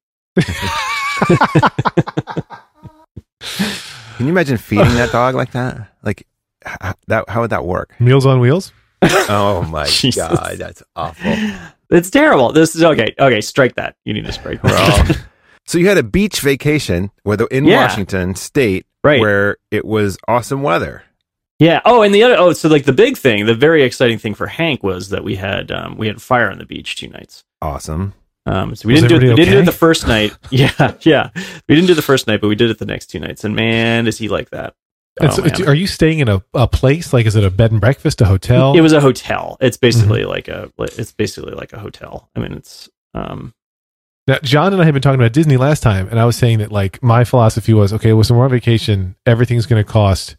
Can 4.17 4.27
you 4.27 4.29
imagine 4.33 4.57
feeding 4.57 4.95
that 4.95 5.11
dog 5.13 5.35
like 5.35 5.53
that? 5.53 5.89
Like 6.03 6.27
h- 6.67 6.95
that? 7.09 7.29
How 7.29 7.41
would 7.43 7.51
that 7.51 7.65
work? 7.65 7.95
Meals 8.01 8.27
on 8.27 8.41
wheels. 8.41 8.73
Oh 9.03 9.63
my 9.71 9.89
god, 10.17 10.57
that's 10.59 10.83
awful. 10.97 11.35
It's 11.91 12.11
terrible. 12.11 12.53
This 12.53 12.75
is 12.75 12.83
okay. 12.83 13.15
Okay, 13.19 13.41
strike 13.41 13.75
that. 13.77 13.97
You 14.05 14.15
need 14.15 14.25
to 14.27 14.33
strike 14.33 14.63
that. 14.63 15.19
So 15.67 15.79
you 15.79 15.89
had 15.89 15.99
a 15.99 16.03
beach 16.03 16.41
vacation 16.41 17.11
where 17.23 17.37
the, 17.37 17.47
in 17.47 17.65
Yeah. 17.65 17.83
Washington 17.83 18.35
State, 18.35 18.87
right. 19.03 19.21
where 19.21 19.57
it 19.71 19.85
was 19.85 20.19
awesome 20.29 20.63
weather. 20.63 21.03
Yeah. 21.59 21.81
Oh, 21.85 22.03
and 22.03 22.15
the 22.15 22.23
other. 22.23 22.37
Oh, 22.37 22.53
so 22.53 22.69
like 22.69 22.85
the 22.85 22.93
big 22.93 23.17
thing, 23.17 23.47
the 23.47 23.55
very 23.55 23.83
exciting 23.83 24.19
thing 24.19 24.35
for 24.35 24.47
Hank 24.47 24.83
was 24.83 25.11
that 25.11 25.23
we 25.25 25.37
had 25.37 25.71
um, 25.71 25.97
we 25.97 26.07
had 26.07 26.21
fire 26.21 26.51
on 26.51 26.59
the 26.59 26.67
beach 26.67 26.97
two 26.97 27.09
nights. 27.09 27.45
Awesome. 27.63 28.13
Um, 28.47 28.75
so 28.75 28.87
we 28.89 28.93
Was 28.95 29.03
didn't 29.03 29.09
do 29.09 29.17
it. 29.17 29.19
We 29.21 29.25
everybody 29.31 29.45
didn't 29.45 29.55
do 29.55 29.63
it 29.63 29.73
the 29.73 29.79
first 29.79 30.07
night. 30.07 30.37
Yeah, 30.51 30.95
yeah. 31.01 31.31
We 31.69 31.75
didn't 31.77 31.87
do 31.87 31.93
it 31.93 31.97
the 31.97 32.03
first 32.03 32.27
night, 32.27 32.41
but 32.43 32.49
we 32.49 32.55
did 32.57 32.69
it 32.71 32.79
the 32.79 32.85
next 32.87 33.07
two 33.07 33.19
nights. 33.21 33.43
And 33.45 33.55
man, 33.57 34.07
is 34.07 34.19
he 34.19 34.29
like 34.29 34.51
that? 34.51 34.75
And 35.21 35.31
Oh, 35.31 35.35
so, 35.47 35.65
are 35.67 35.75
you 35.75 35.87
staying 35.87 36.19
in 36.19 36.29
a, 36.29 36.43
a 36.55 36.67
place? 36.67 37.13
Like, 37.13 37.27
is 37.27 37.37
it 37.37 37.45
a 37.45 37.51
bed 37.51 37.71
and 37.73 37.81
breakfast, 37.81 38.21
a 38.21 38.25
hotel? 38.25 38.77
It 38.77 38.81
was 38.81 38.93
a 38.93 39.01
hotel. 39.01 39.57
It's 39.61 39.77
basically 39.77 40.21
Mm-hmm. 40.23 40.29
like 40.31 40.49
a. 40.49 40.71
It's 40.79 41.13
basically 41.13 41.53
like 41.55 41.73
a 41.73 41.79
hotel. 41.79 42.31
I 42.35 42.41
mean, 42.41 42.53
it's. 42.55 42.89
Um, 43.15 43.55
Now, 44.27 44.39
John 44.43 44.73
and 44.73 44.83
I 44.83 44.85
had 44.85 44.93
been 44.95 45.03
talking 45.03 45.21
about 45.21 45.33
Disney 45.33 45.57
last 45.57 45.83
time, 45.83 46.09
and 46.09 46.19
I 46.19 46.25
was 46.25 46.37
saying 46.37 46.59
that 46.59 46.73
like 46.73 47.01
my 47.03 47.23
philosophy 47.25 47.73
was 47.75 47.93
okay. 47.93 48.13
Well, 48.13 48.25
we're 48.31 48.45
on 48.45 48.51
vacation, 48.51 49.15
everything's 49.25 49.67
going 49.67 49.85
to 49.85 49.89
cost 49.89 50.37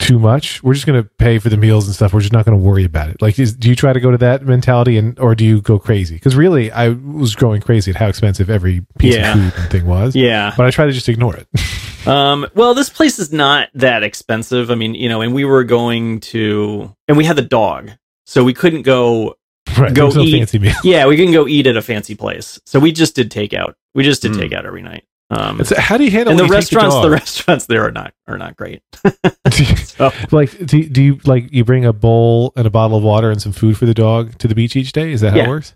too 0.00 0.18
much. 0.18 0.60
We're 0.64 0.74
just 0.74 0.84
going 0.86 1.00
to 1.00 1.08
pay 1.08 1.38
for 1.38 1.48
the 1.48 1.56
meals 1.56 1.86
and 1.86 1.94
stuff. 1.94 2.12
We're 2.12 2.22
just 2.22 2.32
not 2.32 2.44
going 2.44 2.58
to 2.58 2.64
worry 2.64 2.82
about 2.82 3.08
it. 3.10 3.22
Like, 3.22 3.38
is, 3.38 3.54
do 3.54 3.68
you 3.68 3.76
try 3.76 3.92
to 3.92 4.00
go 4.00 4.10
to 4.10 4.18
that 4.18 4.44
mentality 4.44 4.98
and 4.98 5.16
or 5.20 5.36
do 5.36 5.44
you 5.44 5.60
go 5.60 5.78
crazy? 5.78 6.16
Because 6.16 6.34
really, 6.34 6.72
I 6.72 6.88
was 6.88 7.36
going 7.36 7.60
crazy 7.60 7.92
at 7.92 7.96
how 7.98 8.08
expensive 8.08 8.50
every 8.50 8.84
piece 8.98 9.14
Yeah. 9.14 9.32
of 9.32 9.38
food 9.54 9.62
and 9.62 9.70
thing 9.70 9.86
was. 9.86 10.16
Yeah. 10.16 10.54
But 10.56 10.66
I 10.66 10.70
try 10.72 10.86
to 10.86 10.92
just 10.92 11.08
ignore 11.08 11.36
it. 11.36 11.46
Um, 12.06 12.46
well, 12.54 12.74
this 12.74 12.88
place 12.90 13.18
is 13.18 13.32
not 13.32 13.68
that 13.74 14.02
expensive. 14.02 14.70
I 14.70 14.74
mean, 14.74 14.94
you 14.94 15.08
know, 15.08 15.20
and 15.20 15.32
we 15.34 15.44
were 15.44 15.64
going 15.64 16.20
to, 16.20 16.94
and 17.08 17.16
we 17.16 17.24
had 17.24 17.36
the 17.36 17.42
dog, 17.42 17.90
so 18.26 18.42
we 18.44 18.54
couldn't 18.54 18.82
go. 18.82 19.36
right. 19.78 19.94
Go 19.94 20.08
no 20.10 20.22
eat. 20.22 20.32
fancy 20.38 20.58
meal. 20.58 20.74
Yeah, 20.82 21.06
we 21.06 21.16
couldn't 21.16 21.32
go 21.32 21.46
eat 21.46 21.66
at 21.66 21.76
a 21.76 21.82
fancy 21.82 22.14
place, 22.14 22.60
so 22.66 22.80
we 22.80 22.92
just 22.92 23.14
did 23.14 23.30
takeout. 23.30 23.74
We 23.94 24.02
just 24.02 24.22
did 24.22 24.32
Mm. 24.32 24.40
takeout 24.50 24.64
every 24.64 24.82
night. 24.82 25.04
Um, 25.30 25.60
It's- 25.60 25.78
how 25.78 25.96
do 25.96 26.04
you 26.04 26.10
handle 26.10 26.32
and 26.32 26.38
the 26.40 26.44
when 26.44 26.52
you 26.52 26.60
take 26.62 26.72
your 26.72 26.82
restaurants, 26.82 26.96
the 26.96 27.02
dog? 27.02 27.12
restaurants 27.12 27.66
there 27.66 27.86
are 27.86 27.90
not 27.92 28.12
are 28.26 28.36
not 28.38 28.56
great. 28.56 28.82
So 29.86 30.10
like, 30.30 30.66
do, 30.66 30.82
do 30.88 31.02
you 31.02 31.20
like 31.24 31.52
you 31.52 31.64
bring 31.64 31.84
a 31.84 31.92
bowl 31.92 32.52
and 32.56 32.66
a 32.66 32.70
bottle 32.70 32.96
of 32.98 33.02
water 33.04 33.30
and 33.30 33.40
some 33.40 33.52
food 33.52 33.76
for 33.78 33.86
the 33.86 33.94
dog 33.94 34.36
to 34.38 34.48
the 34.48 34.54
beach 34.54 34.74
each 34.76 34.92
day? 34.92 35.12
Is 35.12 35.20
that 35.20 35.30
how 35.30 35.36
Yeah. 35.38 35.44
it 35.44 35.48
works? 35.48 35.74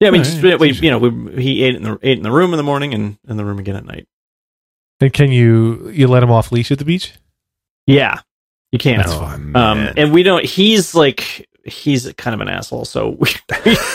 yeah, 0.00 0.08
I 0.08 0.10
mean, 0.12 0.20
Oh, 0.20 0.24
just, 0.24 0.42
yeah, 0.42 0.56
we, 0.56 0.72
you 0.72 0.90
know, 0.90 0.98
we, 0.98 1.42
he 1.42 1.62
ate 1.64 1.74
in 1.74 1.82
the 1.82 1.98
ate 2.02 2.16
in 2.18 2.22
the 2.22 2.30
room 2.30 2.52
in 2.52 2.56
the 2.58 2.62
morning 2.62 2.94
and 2.94 3.18
in 3.28 3.36
the 3.36 3.44
room 3.44 3.58
again 3.58 3.76
at 3.76 3.84
night. 3.84 4.06
And 5.00 5.12
can 5.12 5.30
you 5.30 5.90
you 5.90 6.08
let 6.08 6.22
him 6.22 6.30
off 6.30 6.52
leash 6.52 6.70
at 6.70 6.78
the 6.78 6.84
beach? 6.84 7.12
Yeah, 7.86 8.20
you 8.72 8.78
can't. 8.78 8.98
That's 8.98 9.16
fine. 9.16 9.54
Um, 9.54 9.78
man. 9.84 9.94
and 9.96 10.12
we 10.12 10.22
don't. 10.22 10.44
He's 10.44 10.94
like 10.94 11.48
he's 11.64 12.12
kind 12.14 12.34
of 12.34 12.40
an 12.40 12.48
asshole, 12.48 12.84
so 12.84 13.10
we, 13.18 13.28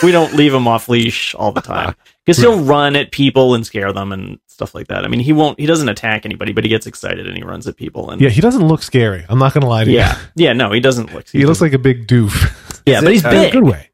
we 0.02 0.12
don't 0.12 0.34
leave 0.34 0.52
him 0.54 0.68
off 0.68 0.88
leash 0.88 1.34
all 1.34 1.52
the 1.52 1.60
time 1.60 1.94
because 2.26 2.38
he'll 2.38 2.60
run 2.60 2.94
at 2.96 3.10
people 3.12 3.54
and 3.54 3.66
scare 3.66 3.92
them 3.92 4.12
and 4.12 4.38
stuff 4.46 4.74
like 4.74 4.88
that. 4.88 5.04
I 5.04 5.08
mean, 5.08 5.20
he 5.20 5.32
won't. 5.32 5.58
He 5.58 5.66
doesn't 5.66 5.88
attack 5.88 6.24
anybody, 6.24 6.52
but 6.52 6.64
he 6.64 6.70
gets 6.70 6.86
excited 6.86 7.26
and 7.26 7.36
he 7.36 7.42
runs 7.42 7.66
at 7.66 7.76
people. 7.76 8.10
And 8.10 8.20
Yeah, 8.20 8.30
he 8.30 8.40
doesn't 8.40 8.66
look 8.66 8.82
scary. 8.82 9.24
I'm 9.28 9.38
not 9.38 9.54
going 9.54 9.62
to 9.62 9.68
lie 9.68 9.84
to 9.84 9.90
you. 9.90 9.96
yeah, 9.98 10.18
yeah. 10.36 10.52
No, 10.52 10.72
he 10.72 10.80
doesn't 10.80 11.12
look. 11.12 11.26
Scary. 11.28 11.42
He 11.42 11.46
looks 11.46 11.60
like 11.60 11.72
a 11.72 11.78
big 11.78 12.06
doof 12.06 12.32
yeah, 12.86 12.98
Is 12.98 13.04
but 13.04 13.10
it, 13.10 13.14
he's 13.14 13.24
uh, 13.24 13.28
in 13.28 13.36
a 13.36 13.40
big. 13.42 13.52
good 13.52 13.64
way. 13.64 13.90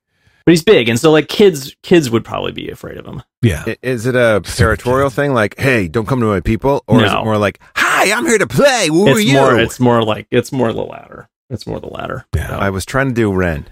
But 0.48 0.52
he's 0.52 0.62
big, 0.64 0.88
and 0.88 0.98
so 0.98 1.10
like 1.10 1.28
kids, 1.28 1.76
kids 1.82 2.08
would 2.08 2.24
probably 2.24 2.52
be 2.52 2.70
afraid 2.70 2.96
of 2.96 3.04
him. 3.04 3.22
Yeah. 3.42 3.64
I- 3.66 3.76
Is 3.82 4.06
it 4.06 4.16
a 4.16 4.40
territorial 4.42 5.10
thing? 5.10 5.34
Like, 5.34 5.58
hey, 5.58 5.88
don't 5.88 6.06
come 6.06 6.20
to 6.20 6.26
my 6.26 6.40
people, 6.40 6.82
or 6.88 7.04
is 7.04 7.12
No. 7.12 7.20
it 7.20 7.24
more 7.26 7.36
like, 7.36 7.60
hi, 7.76 8.10
I'm 8.16 8.24
here 8.24 8.38
to 8.38 8.46
play. 8.46 8.86
Who 8.88 9.08
are 9.08 9.18
it's 9.18 9.24
you? 9.28 9.34
more. 9.34 9.60
It's 9.60 9.78
more 9.78 10.02
like 10.02 10.26
it's 10.30 10.50
more 10.50 10.72
the 10.72 10.80
latter. 10.80 11.28
It's 11.50 11.66
more 11.66 11.80
the 11.80 11.88
latter. 11.88 12.24
Yeah. 12.34 12.56
I 12.56 12.70
was 12.70 12.86
trying 12.86 13.08
to 13.08 13.14
do 13.14 13.30
Ren 13.30 13.66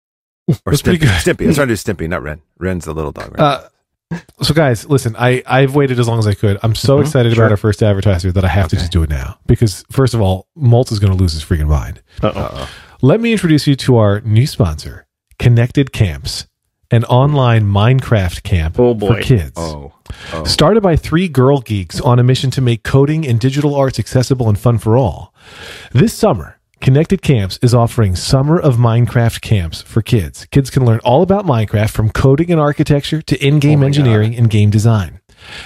or 0.48 0.54
That's 0.66 0.82
pretty 0.82 0.98
Stimpy. 0.98 1.24
good. 1.24 1.36
Stimpy. 1.38 1.44
I 1.44 1.46
was 1.46 1.56
trying 1.56 1.68
to 1.68 1.74
do 1.76 1.80
Stimpy, 1.94 2.08
not 2.10 2.22
Ren. 2.22 2.42
Ren's 2.58 2.84
the 2.84 2.92
little 2.92 3.12
dog. 3.12 3.38
Right? 3.38 3.40
Uh, 4.12 4.18
so 4.42 4.52
guys, 4.52 4.86
listen, 4.86 5.16
I 5.18 5.42
I've 5.46 5.74
waited 5.74 5.98
as 5.98 6.06
long 6.08 6.18
as 6.18 6.26
I 6.26 6.34
could. 6.34 6.58
I'm 6.62 6.74
so 6.74 6.98
Mhm, 6.98 7.06
excited 7.06 7.32
sure. 7.34 7.44
about 7.44 7.52
our 7.52 7.56
first 7.56 7.82
advertiser 7.82 8.32
that 8.32 8.44
I 8.44 8.48
have 8.48 8.68
to 8.68 8.76
Okay. 8.76 8.82
just 8.82 8.92
do 8.92 9.02
it 9.02 9.08
now 9.08 9.38
because 9.46 9.82
first 9.90 10.12
of 10.12 10.20
all, 10.20 10.46
Moltz 10.58 10.92
is 10.92 10.98
going 10.98 11.10
to 11.14 11.18
lose 11.18 11.32
his 11.32 11.42
freaking 11.42 11.68
mind. 11.68 12.02
Uh-oh. 12.22 12.38
Uh-oh. 12.38 12.68
Let 13.00 13.22
me 13.22 13.32
introduce 13.32 13.66
you 13.66 13.76
to 13.76 13.96
our 13.96 14.20
new 14.20 14.46
sponsor, 14.46 15.06
Connected 15.38 15.92
Camps, 15.92 16.46
an 16.90 17.04
online 17.04 17.64
Minecraft 17.64 18.42
camp 18.42 18.78
Oh, 18.78 18.98
for 18.98 19.20
kids. 19.20 19.52
Oh. 19.56 19.92
oh. 20.32 20.44
Started 20.44 20.82
by 20.82 20.96
three 20.96 21.28
girl 21.28 21.60
geeks 21.60 22.00
on 22.00 22.18
a 22.18 22.22
mission 22.22 22.50
to 22.52 22.60
make 22.60 22.82
coding 22.82 23.26
and 23.26 23.40
digital 23.40 23.74
arts 23.74 23.98
accessible 23.98 24.48
and 24.48 24.58
fun 24.58 24.78
for 24.78 24.96
all. 24.96 25.34
This 25.92 26.12
summer, 26.14 26.58
Connected 26.80 27.22
Camps 27.22 27.58
is 27.62 27.74
offering 27.74 28.16
Summer 28.16 28.58
of 28.58 28.76
Minecraft 28.76 29.40
camps 29.40 29.82
for 29.82 30.02
kids. 30.02 30.46
Kids 30.50 30.68
can 30.68 30.84
learn 30.84 30.98
all 31.04 31.22
about 31.22 31.46
Minecraft 31.46 31.90
from 31.90 32.10
coding 32.10 32.50
and 32.50 32.60
architecture 32.60 33.22
to 33.22 33.46
in 33.46 33.58
game 33.60 33.82
Oh 33.82 33.86
engineering 33.86 34.34
and 34.36 34.50
game 34.50 34.70
design. 34.70 35.20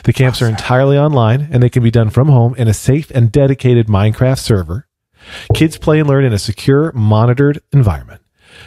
The 0.04 0.12
camps 0.12 0.40
are 0.42 0.46
entirely 0.48 0.96
online 0.98 1.48
and 1.50 1.62
they 1.62 1.68
can 1.70 1.82
be 1.82 1.90
done 1.90 2.10
from 2.10 2.28
home 2.28 2.54
in 2.56 2.68
a 2.68 2.74
safe 2.74 3.10
and 3.10 3.32
dedicated 3.32 3.88
Minecraft 3.88 4.38
server. 4.38 4.86
Kids 5.54 5.76
play 5.76 5.98
and 5.98 6.08
learn 6.08 6.24
in 6.24 6.32
a 6.32 6.38
secure, 6.38 6.92
monitored 6.92 7.60
environment. 7.72 8.20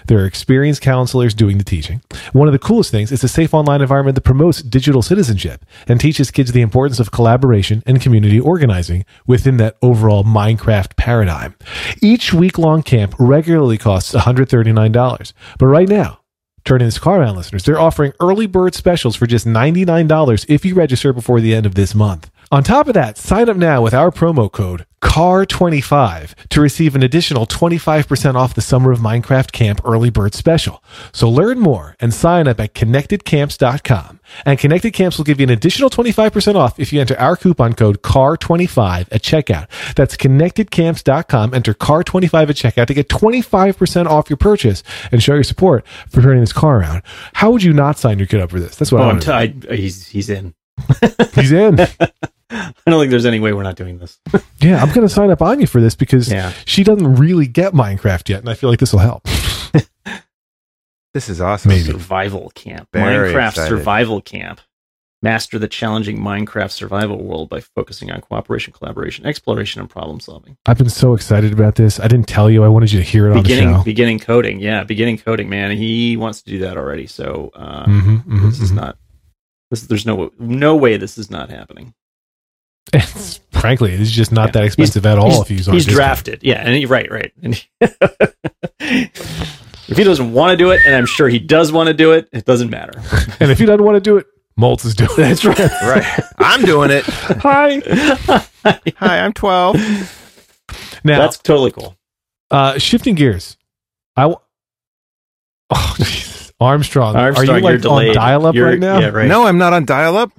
There 0.07 0.19
are 0.19 0.25
experienced 0.25 0.81
counselors 0.81 1.33
doing 1.33 1.57
the 1.57 1.63
teaching. 1.63 2.01
One 2.33 2.47
of 2.47 2.51
the 2.51 2.59
coolest 2.59 2.91
things 2.91 3.11
is 3.11 3.23
a 3.23 3.27
safe 3.27 3.53
online 3.53 3.81
environment 3.81 4.15
that 4.15 4.21
promotes 4.21 4.61
digital 4.61 5.01
citizenship 5.01 5.65
and 5.87 5.99
teaches 5.99 6.31
kids 6.31 6.51
the 6.51 6.61
importance 6.61 6.99
of 6.99 7.11
collaboration 7.11 7.83
and 7.85 8.01
community 8.01 8.39
organizing 8.39 9.05
within 9.27 9.57
that 9.57 9.77
overall 9.81 10.23
Minecraft 10.23 10.95
paradigm. 10.95 11.55
Each 12.01 12.33
week 12.33 12.57
long 12.57 12.83
camp 12.83 13.15
regularly 13.19 13.77
costs 13.77 14.13
$139. 14.13 15.33
But 15.57 15.65
right 15.65 15.89
now, 15.89 16.19
Turning 16.65 16.87
this 16.87 16.99
car 16.99 17.21
around 17.21 17.35
listeners, 17.35 17.63
they're 17.63 17.79
offering 17.79 18.13
early 18.19 18.45
bird 18.45 18.75
specials 18.75 19.15
for 19.15 19.25
just 19.25 19.47
$99 19.47 20.45
if 20.47 20.65
you 20.65 20.75
register 20.75 21.13
before 21.13 21.41
the 21.41 21.55
end 21.55 21.65
of 21.65 21.73
this 21.73 21.95
month. 21.95 22.29
On 22.51 22.63
top 22.63 22.87
of 22.87 22.95
that, 22.95 23.15
sign 23.15 23.47
up 23.47 23.57
now 23.57 23.79
with 23.83 23.93
our 23.93 24.09
promo 24.09 24.51
code 24.51 24.87
CAR25 25.03 26.33
to 26.49 26.59
receive 26.59 26.95
an 26.95 27.03
additional 27.03 27.45
25% 27.45 28.33
off 28.33 28.55
the 28.55 28.61
Summer 28.61 28.91
of 28.91 28.97
Minecraft 28.99 29.51
Camp 29.51 29.81
early 29.85 30.09
bird 30.09 30.33
special. 30.33 30.83
So 31.11 31.29
learn 31.29 31.59
more 31.59 31.95
and 31.99 32.11
sign 32.11 32.47
up 32.47 32.59
at 32.59 32.73
connectedcamps.com. 32.73 34.19
And 34.47 34.57
Connected 34.57 34.91
Camps 34.93 35.17
will 35.19 35.25
give 35.25 35.39
you 35.39 35.43
an 35.43 35.51
additional 35.51 35.91
25% 35.91 36.55
off 36.55 36.79
if 36.79 36.91
you 36.91 36.99
enter 36.99 37.15
our 37.19 37.35
coupon 37.35 37.73
code 37.73 38.01
CAR25 38.01 39.07
at 39.11 39.21
checkout. 39.21 39.67
That's 39.93 40.17
connectedcamps.com. 40.17 41.53
Enter 41.53 41.75
CAR25 41.75 42.49
at 42.49 42.55
checkout 42.55 42.87
to 42.87 42.95
get 42.95 43.09
25% 43.09 44.07
off 44.07 44.27
your 44.27 44.37
purchase 44.37 44.81
and 45.11 45.21
show 45.21 45.35
your 45.35 45.43
support 45.43 45.85
for 46.07 46.23
turning 46.23 46.39
this 46.41 46.53
car 46.53 46.79
around. 46.79 47.03
How 47.33 47.51
would 47.51 47.61
you 47.61 47.73
not 47.73 47.99
sign 47.99 48.17
your 48.17 48.27
kid 48.27 48.41
up 48.41 48.49
for 48.49 48.59
this? 48.59 48.75
That's 48.75 48.91
what 48.91 49.01
Oh, 49.01 49.09
I'm 49.09 49.19
t- 49.19 49.31
I, 49.31 49.53
uh, 49.69 49.73
he's 49.73 50.07
he's 50.07 50.31
in. 50.31 50.55
He's 51.35 51.51
in. 51.51 51.77
I 52.85 52.89
don't 52.91 52.99
think 53.01 53.11
there's 53.11 53.25
any 53.25 53.39
way 53.39 53.53
we're 53.53 53.63
not 53.63 53.75
doing 53.75 53.97
this. 53.99 54.19
Yeah, 54.61 54.81
I'm 54.83 54.89
going 54.93 55.07
to 55.07 55.13
sign 55.13 55.29
up 55.31 55.41
Anya 55.41 55.67
for 55.67 55.79
this 55.79 55.95
because 55.95 56.29
Yeah. 56.29 56.51
she 56.65 56.83
doesn't 56.83 57.15
really 57.15 57.47
get 57.47 57.73
Minecraft 57.73 58.27
yet, 58.27 58.39
and 58.41 58.49
I 58.49 58.55
feel 58.55 58.69
like 58.69 58.79
this 58.79 58.91
will 58.91 58.99
help. 58.99 59.25
This 61.13 61.27
is 61.27 61.41
awesome. 61.41 61.69
Maybe. 61.69 61.85
Survival 61.85 62.51
camp. 62.53 62.87
Very 62.93 63.33
Minecraft 63.33 63.49
excited. 63.49 63.69
survival 63.69 64.21
camp. 64.21 64.61
Master 65.23 65.57
the 65.59 65.67
challenging 65.67 66.19
Minecraft 66.19 66.69
survival 66.71 67.21
world 67.23 67.49
by 67.49 67.59
focusing 67.61 68.11
on 68.11 68.21
cooperation, 68.21 68.71
collaboration, 68.73 69.25
exploration, 69.25 69.81
and 69.81 69.89
problem 69.89 70.19
solving. 70.19 70.55
I've 70.67 70.77
been 70.77 70.87
so 70.89 71.13
excited 71.15 71.51
about 71.51 71.75
this. 71.75 71.99
I 71.99 72.07
didn't 72.07 72.27
tell 72.27 72.49
you. 72.49 72.63
I 72.63 72.67
wanted 72.69 72.91
you 72.91 72.99
to 72.99 73.03
hear 73.05 73.25
it 73.27 73.31
on 73.31 73.37
the 73.37 73.41
beginning 73.41 73.73
show. 73.75 73.83
beginning 73.83 74.19
coding. 74.19 74.59
Yeah, 74.59 74.83
beginning 74.83 75.17
coding, 75.17 75.49
man. 75.49 75.71
He 75.75 76.15
wants 76.15 76.41
to 76.43 76.49
do 76.51 76.59
that 76.59 76.77
already. 76.77 77.07
So 77.07 77.51
uh, 77.55 77.85
Mhm, 77.87 78.23
mhm, 78.25 78.49
this 78.49 78.61
is 78.61 78.71
mhm. 78.71 78.75
not 78.75 78.97
this 79.71 79.81
there's 79.81 80.05
no 80.05 80.31
no 80.37 80.75
way 80.75 80.95
this 80.97 81.17
is 81.17 81.29
not 81.31 81.49
happening. 81.49 81.93
It's, 82.93 83.39
frankly, 83.51 83.91
it's 83.93 84.11
just 84.11 84.31
not 84.31 84.47
Yeah. 84.49 84.51
that 84.53 84.63
expensive 84.65 85.05
at 85.05 85.17
all 85.19 85.41
if 85.41 85.49
you 85.51 85.57
use 85.57 85.67
our 85.67 85.73
He's 85.73 85.85
discount. 85.85 85.95
drafted. 85.97 86.39
Yeah, 86.43 86.61
and 86.65 86.75
he, 86.75 86.85
right, 86.85 87.09
right. 87.11 87.31
And 87.43 87.55
he- 87.55 87.67
if 88.79 89.97
he 89.97 90.03
doesn't 90.03 90.33
want 90.33 90.51
to 90.51 90.57
do 90.57 90.71
it, 90.71 90.81
and 90.85 90.95
I'm 90.95 91.05
sure 91.05 91.27
he 91.29 91.39
does 91.39 91.71
want 91.71 91.87
to 91.87 91.93
do 91.93 92.11
it, 92.13 92.29
it 92.31 92.45
doesn't 92.45 92.69
matter. 92.69 93.01
And 93.39 93.51
if 93.51 93.59
he 93.59 93.65
doesn't 93.65 93.83
want 93.83 93.95
to 93.95 94.01
do 94.01 94.17
it, 94.17 94.25
Moltz 94.59 94.85
is 94.85 94.93
doing 94.95 95.09
it. 95.11 95.15
That's 95.17 95.45
right. 95.45 95.57
Right. 95.83 96.05
I'm 96.37 96.63
doing 96.63 96.89
it. 96.91 97.05
Hi. 97.05 97.79
Hi, 98.97 99.19
I'm 99.21 99.31
12. 99.33 99.75
Now, 101.05 101.19
That's 101.19 101.37
totally 101.37 101.71
cool. 101.71 101.95
uh, 102.51 102.77
shifting 102.77 103.15
gears. 103.15 103.55
I. 104.17 104.23
W- 104.23 104.39
oh, 105.69 105.95
Jesus. 105.99 106.51
Armstrong. 106.59 107.15
Armstrong, 107.15 107.49
Are 107.49 107.57
you 107.59 107.63
like 107.63 107.85
on 107.85 108.13
dial 108.13 108.45
up 108.45 108.53
You're- 108.55 108.71
right 108.71 108.79
now? 108.79 108.99
Yeah, 108.99 109.07
right. 109.09 109.27
No, 109.29 109.45
I'm 109.45 109.57
not 109.57 109.71
on 109.71 109.85
dial 109.85 110.17
up. 110.17 110.31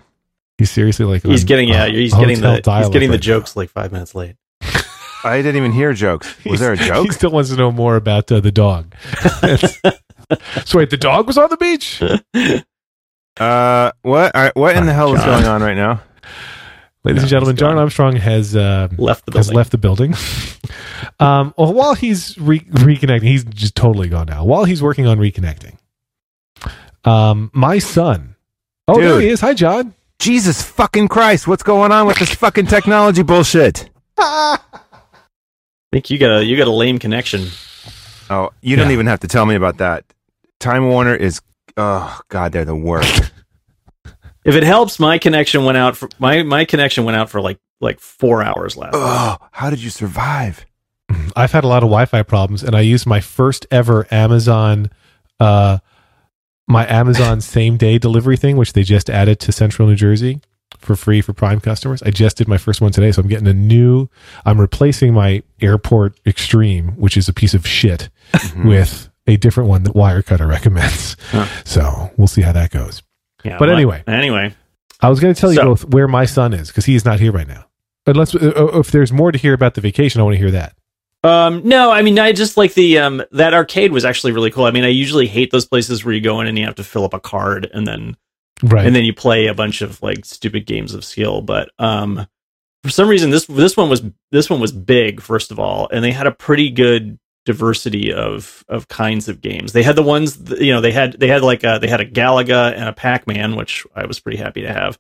He's 0.61 0.71
seriously 0.71 1.07
like 1.07 1.23
he's 1.23 1.41
on, 1.43 1.47
getting 1.47 1.69
yeah, 1.71 1.85
uh, 1.85 1.89
he's 1.91 2.13
getting 2.13 2.39
the 2.43 2.57
he's 2.57 2.91
getting 2.91 3.09
the 3.09 3.15
right 3.17 3.21
jokes 3.23 3.57
like 3.57 3.71
five 3.71 3.93
minutes 3.93 4.15
late. 4.15 4.37
I 5.25 5.39
didn't 5.39 5.57
even 5.57 5.73
hear 5.73 5.95
jokes. 5.95 6.37
now. 6.45 6.51
Was 6.51 6.61
there 6.61 6.75
a 6.75 6.77
joke? 6.77 7.07
He 7.07 7.13
still 7.13 7.31
wants 7.31 7.49
to 7.49 7.57
know 7.57 7.73
more 7.73 7.97
about 7.97 8.31
uh, 8.31 8.41
the 8.41 8.53
dog. 8.53 8.95
so 10.67 10.79
wait, 10.79 10.91
the 10.91 10.99
dog 11.01 11.27
was 11.27 11.39
on 11.39 11.49
the 11.49 11.57
beach. 11.57 12.03
Uh, 12.03 13.93
what? 14.03 14.37
All 14.37 14.43
right, 14.43 14.55
what 14.55 14.77
in 14.77 14.85
the 14.85 14.93
hell 14.93 15.15
is 15.15 15.25
going 15.25 15.47
on 15.47 15.63
right 15.63 15.77
now? 15.79 16.03
Ladies 17.05 17.21
No, 17.21 17.23
and 17.23 17.31
gentlemen, 17.31 17.57
John. 17.57 17.79
Armstrong 17.79 18.17
has 18.17 18.55
uh, 18.55 18.89
Left 18.99 19.25
the 19.25 19.33
has 19.39 19.47
building. 19.47 19.57
left 19.57 19.71
the 19.71 19.79
building. 19.79 20.15
um, 21.21 21.55
well, 21.57 21.73
while 21.73 21.95
he's 21.95 22.37
re- 22.37 22.61
reconnecting, 22.61 23.23
he's 23.23 23.45
just 23.45 23.75
totally 23.75 24.11
gone 24.11 24.27
now. 24.27 24.45
While 24.45 24.65
he's 24.65 24.83
working 24.83 25.07
on 25.07 25.17
reconnecting, 25.17 25.79
um, 27.07 27.51
my 27.55 27.79
son. 27.79 28.37
Oh, 28.87 29.01
there 29.01 29.21
he 29.21 29.29
is. 29.29 29.41
Hi, 29.41 29.55
John. 29.55 29.95
Jesus 30.21 30.63
fucking 30.63 31.09
Christ! 31.09 31.49
What's 31.49 31.63
going 31.63 31.91
on 31.93 32.07
with 32.07 32.19
this 32.19 32.35
fucking 32.35 32.67
technology 32.67 33.23
bullshit? 33.23 33.89
I 34.19 34.59
think 35.93 36.11
you 36.11 36.19
got 36.19 36.39
a 36.41 36.45
you 36.45 36.57
got 36.57 36.69
a 36.69 36.73
lame 36.73 36.99
connection. 36.99 37.47
Oh, 38.29 38.51
you 38.61 38.77
don't 38.77 38.89
Yeah. 38.89 38.93
even 38.93 39.07
have 39.07 39.21
to 39.21 39.29
tell 39.29 39.47
me 39.47 39.55
about 39.55 39.79
that. 39.79 40.05
Time 40.61 40.89
Warner 40.89 41.15
is. 41.17 41.41
Oh 41.77 42.21
God, 42.29 42.53
they're 42.53 42.65
the 42.65 42.77
worst. 42.77 43.33
If 44.43 44.55
it 44.55 44.63
helps, 44.63 44.99
my 44.99 45.19
connection 45.19 45.67
went 45.67 45.77
out 45.77 45.99
for 45.99 46.09
my 46.19 46.43
my 46.43 46.65
connection 46.65 47.05
went 47.05 47.15
out 47.15 47.29
for 47.29 47.43
like 47.43 47.59
like 47.83 48.01
four 48.01 48.43
hours 48.43 48.75
last. 48.75 48.95
night. 48.95 48.99
oh, 49.03 49.37
how 49.53 49.69
did 49.69 49.83
you 49.83 49.91
survive? 49.91 50.65
I've 51.37 51.53
had 51.53 51.63
a 51.63 51.67
lot 51.67 51.83
of 51.83 51.89
Wi-Fi 51.91 52.23
problems, 52.23 52.63
and 52.63 52.75
I 52.75 52.81
used 52.81 53.07
my 53.07 53.21
first 53.21 53.67
ever 53.71 54.07
Amazon, 54.11 54.89
uh, 55.41 55.79
my 56.71 56.87
Amazon 56.89 57.41
same 57.57 57.77
day 57.77 57.99
delivery 57.99 58.37
thing, 58.37 58.57
which 58.57 58.73
they 58.73 58.83
just 58.83 59.11
added 59.11 59.41
to 59.41 59.53
Central 59.53 59.89
New 59.89 59.97
Jersey. 59.97 60.41
for 60.79 60.97
free 60.97 61.21
for 61.21 61.33
Prime 61.35 61.61
customers. 61.61 62.03
I 62.03 62.11
just 62.11 62.37
did 62.39 62.49
my 62.49 62.57
first 62.57 62.81
one 62.81 62.93
today, 62.93 63.13
so 63.13 63.21
I'm 63.21 63.29
getting 63.29 63.49
a 63.49 63.53
new. 63.53 64.09
I'm 64.47 64.59
replacing 64.61 65.13
my 65.13 65.43
Airport 65.61 66.19
Extreme, 66.25 66.93
which 66.97 67.17
is 67.17 67.29
a 67.29 67.33
piece 67.35 67.53
of 67.55 67.67
shit, 67.67 68.09
with 68.65 69.09
a 69.27 69.37
different 69.37 69.69
one 69.69 69.83
that 69.83 69.95
Wirecutter 69.95 70.49
recommends. 70.49 71.17
Huh. 71.31 71.47
So 71.65 72.11
we'll 72.17 72.29
see 72.29 72.43
how 72.43 72.53
that 72.53 72.71
goes. 72.71 73.03
Yeah, 73.45 73.59
But 73.59 73.69
anyway. 73.71 74.03
anyway, 74.07 74.55
I 75.01 75.09
was 75.09 75.19
going 75.21 75.35
to 75.35 75.41
tell 75.41 75.51
you 75.53 75.57
So- 75.57 75.65
both 75.65 75.85
where 75.87 76.09
my 76.09 76.25
son 76.25 76.53
is 76.55 76.69
because 76.69 76.85
he 76.87 76.95
is 76.95 77.05
not 77.05 77.21
here 77.21 77.33
right 77.33 77.49
now. 77.49 77.67
Unless 78.07 78.35
uh, 78.35 78.79
if 78.79 78.91
there's 78.91 79.13
more 79.13 79.31
to 79.33 79.39
hear 79.39 79.53
about 79.55 79.75
the 79.75 79.81
vacation, 79.81 80.21
I 80.21 80.25
want 80.25 80.35
to 80.35 80.39
hear 80.39 80.51
that. 80.53 80.75
Um, 81.23 81.63
no, 81.65 81.91
I 81.91 82.03
mean, 82.03 82.19
I 82.19 82.33
just 82.33 82.57
like 82.57 82.75
the 82.75 82.99
um 82.99 83.23
that 83.33 83.53
arcade 83.53 83.93
was 83.93 84.05
actually 84.05 84.33
really 84.33 84.51
cool. 84.51 84.65
I 84.65 84.71
mean, 84.71 84.85
I 84.85 84.89
usually 84.89 85.27
hate 85.27 85.51
those 85.51 85.67
places 85.67 86.05
where 86.05 86.15
you 86.15 86.21
go 86.21 86.41
in 86.41 86.47
and 86.47 86.59
you 86.59 86.65
have 86.65 86.77
to 86.77 86.85
fill 86.85 87.05
up 87.05 87.15
a 87.15 87.21
card 87.21 87.69
and 87.73 87.87
then 87.87 88.17
Right. 88.63 88.87
and 88.87 88.95
then 88.95 89.05
you 89.05 89.15
play 89.15 89.47
a 89.47 89.55
bunch 89.55 89.81
of 89.81 90.03
like 90.03 90.25
stupid 90.25 90.67
games 90.67 90.93
of 90.93 91.05
skill. 91.05 91.41
But 91.41 91.71
um, 91.79 92.27
for 92.83 92.91
some 92.91 93.09
reason, 93.09 93.31
this 93.31 93.47
this 93.47 93.77
one 93.77 93.89
was 93.89 94.03
this 94.33 94.51
one 94.51 94.61
was 94.61 94.73
big 94.73 95.21
first 95.21 95.51
of 95.51 95.59
all, 95.59 95.89
and 95.93 96.05
they 96.05 96.13
had 96.13 96.27
a 96.27 96.33
pretty 96.33 96.71
good 96.71 97.19
diversity 97.47 98.13
of 98.13 98.65
of 98.69 98.89
kinds 98.89 99.29
of 99.29 99.41
games. 99.41 99.73
They 99.73 99.83
had 99.83 99.97
the 99.97 100.03
ones 100.03 100.37
that, 100.45 100.61
you 100.61 100.73
know 100.73 100.81
they 100.83 100.93
had 100.93 101.19
they 101.21 101.29
had 101.29 101.43
like 101.43 101.65
a, 101.65 101.79
they 101.81 101.89
had 101.89 102.01
a 102.01 102.07
Galaga 102.11 102.73
and 102.75 102.89
a 102.89 102.93
Pac 102.93 103.27
Man, 103.27 103.57
which 103.57 103.87
I 103.95 104.05
was 104.07 104.21
pretty 104.21 104.39
happy 104.39 104.61
to 104.63 104.73
have. 104.73 104.99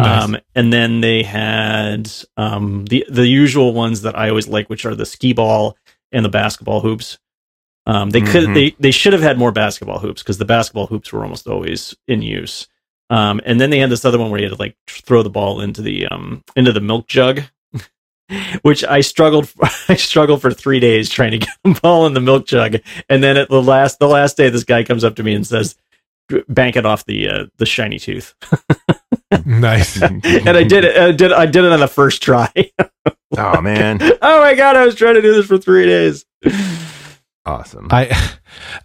Nice. 0.00 0.24
Um, 0.24 0.36
and 0.54 0.72
then 0.72 1.00
they 1.00 1.22
had 1.22 2.10
um, 2.36 2.84
the 2.86 3.04
the 3.08 3.26
usual 3.26 3.72
ones 3.72 4.02
that 4.02 4.18
I 4.18 4.28
always 4.28 4.48
like, 4.48 4.68
which 4.70 4.84
are 4.86 4.94
the 4.94 5.06
skee 5.06 5.32
ball 5.32 5.76
and 6.12 6.24
the 6.24 6.28
basketball 6.30 6.80
hoops. 6.80 7.18
Um, 7.86 8.10
they 8.10 8.20
could 8.20 8.44
Mhm. 8.48 8.54
they 8.54 8.76
they 8.78 8.90
should 8.90 9.12
have 9.12 9.22
had 9.22 9.38
more 9.38 9.52
basketball 9.52 9.98
hoops 9.98 10.22
because 10.22 10.38
the 10.38 10.44
basketball 10.44 10.86
hoops 10.86 11.12
were 11.12 11.22
almost 11.22 11.46
always 11.46 11.96
in 12.06 12.22
use. 12.22 12.68
Um, 13.08 13.40
and 13.44 13.60
then 13.60 13.70
they 13.70 13.78
had 13.78 13.90
this 13.90 14.04
other 14.04 14.18
one 14.18 14.30
where 14.30 14.38
you 14.38 14.46
had 14.48 14.56
to 14.56 14.62
like 14.62 14.76
throw 14.86 15.22
the 15.22 15.30
ball 15.30 15.60
into 15.60 15.82
the 15.82 16.06
um 16.06 16.44
into 16.54 16.72
the 16.72 16.80
milk 16.80 17.08
jug, 17.08 17.42
which 18.62 18.84
I 18.84 19.00
struggled 19.00 19.50
I 19.88 19.96
struggled 19.96 20.40
for 20.42 20.52
three 20.52 20.78
days 20.78 21.08
trying 21.08 21.32
to 21.32 21.38
get 21.38 21.48
the 21.64 21.78
ball 21.82 22.06
in 22.06 22.14
the 22.14 22.20
milk 22.20 22.46
jug. 22.46 22.76
And 23.08 23.22
then 23.24 23.36
at 23.36 23.48
the 23.48 23.62
last 23.62 23.98
the 23.98 24.08
last 24.08 24.36
day, 24.36 24.48
this 24.50 24.64
guy 24.64 24.84
comes 24.84 25.02
up 25.02 25.16
to 25.16 25.22
me 25.24 25.34
and 25.34 25.46
says, 25.46 25.74
"Bank 26.48 26.76
it 26.76 26.86
off 26.86 27.04
the 27.06 27.28
uh, 27.28 27.44
the 27.56 27.66
shiny 27.66 27.98
tooth." 27.98 28.34
nice. 29.46 30.00
and 30.02 30.24
I 30.48 30.64
did 30.64 30.84
it. 30.84 30.96
I 30.96 31.12
did 31.12 31.32
I 31.32 31.46
did 31.46 31.64
it 31.64 31.72
on 31.72 31.80
the 31.80 31.88
first 31.88 32.22
try. 32.22 32.50
oh 33.38 33.60
man, 33.60 33.98
oh 34.22 34.40
my 34.40 34.54
god! 34.54 34.76
I 34.76 34.84
was 34.84 34.94
trying 34.94 35.14
to 35.14 35.22
do 35.22 35.32
this 35.34 35.46
for 35.46 35.58
three 35.58 35.86
days. 35.86 36.24
awesome. 37.46 37.88
I 37.90 38.16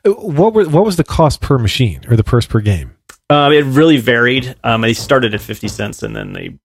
what 0.05 0.53
were 0.53 0.67
what 0.69 0.85
was 0.85 0.97
the 0.97 1.03
cost 1.03 1.41
per 1.41 1.57
machine 1.57 2.01
or 2.07 2.15
the 2.15 2.23
purse 2.23 2.45
per 2.45 2.59
game? 2.61 2.95
Um, 3.29 3.51
it 3.53 3.65
really 3.65 3.97
varied. 3.97 4.55
Um, 4.63 4.81
they 4.81 4.93
started 4.93 5.33
at 5.33 5.41
fifty 5.41 5.67
cents 5.67 6.03
and 6.03 6.15
then 6.15 6.33
they 6.33 6.57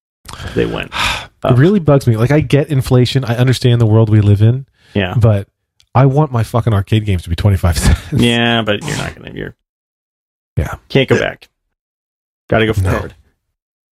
they 0.55 0.67
went. 0.67 0.93
It 1.43 1.57
really 1.57 1.81
bugs 1.81 2.07
me. 2.07 2.19
Like 2.19 2.31
I 2.31 2.41
get 2.41 2.69
inflation. 2.69 3.25
I 3.25 3.37
understand 3.37 3.81
the 3.81 3.87
world 3.87 4.11
we 4.11 4.21
live 4.21 4.43
in, 4.43 4.67
Yeah, 4.93 5.15
but 5.19 5.49
I 5.95 6.05
want 6.05 6.31
my 6.33 6.43
fucking 6.43 6.75
arcade 6.75 7.07
games 7.07 7.23
to 7.23 7.31
be 7.31 7.35
25 7.35 7.79
cents. 7.79 8.13
yeah, 8.13 8.61
but 8.61 8.85
you're 8.87 8.99
not 8.99 9.15
gonna. 9.15 9.33
You're 9.33 9.57
Yeah. 10.59 10.75
can't 10.91 11.09
go 11.09 11.19
back. 11.19 11.49
Got 12.51 12.59
to 12.59 12.67
go 12.67 12.75
forward. 12.75 13.15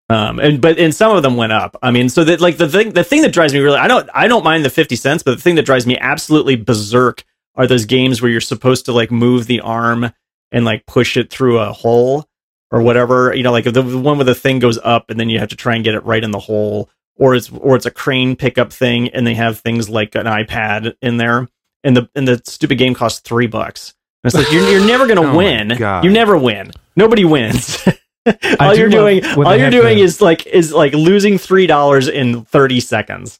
Um, 0.09 0.39
and 0.39 0.61
but 0.61 0.77
and 0.77 0.93
some 0.93 1.15
of 1.15 1.23
them 1.23 1.35
went 1.35 1.51
up. 1.51 1.75
I 1.81 1.89
mean, 1.91 2.09
so 2.09 2.23
that 2.23 2.39
like 2.39 2.57
the 2.57 2.69
thing 2.69 2.91
the 2.91 3.03
thing 3.03 3.23
that 3.23 3.33
drives 3.33 3.53
me 3.53 3.59
really 3.59 3.77
I 3.77 3.87
don't 3.87 4.07
I 4.13 4.27
don't 4.27 4.43
mind 4.43 4.63
the 4.63 4.69
fifty 4.69 4.95
cents, 4.95 5.23
but 5.23 5.35
the 5.35 5.41
thing 5.41 5.55
that 5.55 5.65
drives 5.65 5.87
me 5.87 5.97
absolutely 5.97 6.55
berserk 6.55 7.23
are 7.55 7.65
those 7.65 7.85
games 7.85 8.21
where 8.21 8.29
you're 8.29 8.41
supposed 8.41 8.85
to 8.85 8.91
like 8.91 9.09
move 9.09 9.47
the 9.47 9.61
arm 9.61 10.11
and 10.51 10.63
like 10.65 10.85
push 10.85 11.17
it 11.17 11.31
through 11.31 11.57
a 11.57 11.73
hole 11.73 12.27
or 12.69 12.81
whatever. 12.81 13.33
You 13.33 13.41
know, 13.41 13.51
like 13.51 13.63
the, 13.63 13.71
the 13.71 13.97
one 13.97 14.17
where 14.17 14.25
the 14.25 14.35
thing 14.35 14.59
goes 14.59 14.77
up 14.83 15.09
and 15.09 15.19
then 15.19 15.29
you 15.29 15.39
have 15.39 15.49
to 15.49 15.55
try 15.55 15.73
and 15.73 15.83
get 15.83 15.95
it 15.95 16.05
right 16.05 16.23
in 16.23 16.31
the 16.31 16.39
hole, 16.39 16.89
or 17.15 17.33
it's 17.33 17.51
or 17.51 17.75
it's 17.75 17.87
a 17.87 17.91
crane 17.91 18.35
pickup 18.35 18.71
thing 18.71 19.09
and 19.09 19.25
they 19.25 19.33
have 19.33 19.59
things 19.59 19.89
like 19.89 20.13
an 20.13 20.27
iPad 20.27 20.95
in 21.01 21.17
there, 21.17 21.47
and 21.83 21.97
the 21.97 22.07
and 22.13 22.27
the 22.27 22.39
stupid 22.45 22.77
game 22.77 22.93
costs 22.93 23.21
three 23.21 23.47
bucks. 23.47 23.95
And 24.23 24.31
it's 24.31 24.35
like 24.35 24.53
you're 24.53 24.69
you're 24.69 24.85
never 24.85 25.07
gonna 25.07 25.21
Oh 25.33 25.35
win. 25.35 25.71
You 26.03 26.11
never 26.11 26.37
win. 26.37 26.71
Nobody 26.95 27.25
wins. 27.25 27.83
all 28.59 28.73
do 28.73 28.79
you're 28.79 28.89
doing, 28.89 29.25
all 29.25 29.55
you're 29.55 29.69
doing 29.69 29.97
the- 29.97 30.03
is 30.03 30.21
like 30.21 30.45
is 30.47 30.73
like 30.73 30.93
losing 30.93 31.37
three 31.37 31.67
dollars 31.67 32.07
in 32.07 32.45
thirty 32.45 32.79
seconds. 32.79 33.39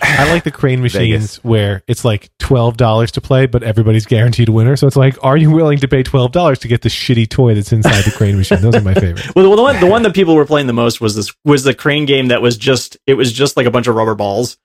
I 0.00 0.30
like 0.30 0.44
the 0.44 0.52
crane 0.52 0.80
machines 0.82 1.36
where 1.38 1.82
it's 1.88 2.04
like 2.04 2.30
twelve 2.38 2.76
dollars 2.76 3.10
to 3.12 3.20
play, 3.20 3.46
but 3.46 3.62
everybody's 3.64 4.06
guaranteed 4.06 4.48
a 4.48 4.52
winner. 4.52 4.76
So 4.76 4.86
it's 4.86 4.94
like, 4.94 5.16
are 5.24 5.36
you 5.36 5.50
willing 5.50 5.78
to 5.78 5.88
pay 5.88 6.04
twelve 6.04 6.30
dollars 6.32 6.60
to 6.60 6.68
get 6.68 6.82
the 6.82 6.88
shitty 6.88 7.28
toy 7.28 7.54
that's 7.54 7.72
inside 7.72 8.02
the 8.02 8.12
crane 8.12 8.36
machine? 8.36 8.60
Those 8.60 8.76
are 8.76 8.80
my 8.80 8.94
favorites. 8.94 9.32
Well, 9.34 9.54
the 9.56 9.62
one 9.62 9.80
the 9.80 9.86
one 9.86 10.02
that 10.02 10.14
people 10.14 10.34
were 10.34 10.46
playing 10.46 10.68
the 10.68 10.72
most 10.72 11.00
was 11.00 11.16
this 11.16 11.34
was 11.44 11.64
the 11.64 11.74
crane 11.74 12.06
game 12.06 12.28
that 12.28 12.40
was 12.40 12.56
just 12.56 12.96
it 13.06 13.14
was 13.14 13.32
just 13.32 13.56
like 13.56 13.66
a 13.66 13.70
bunch 13.70 13.86
of 13.88 13.94
rubber 13.96 14.14
balls 14.14 14.58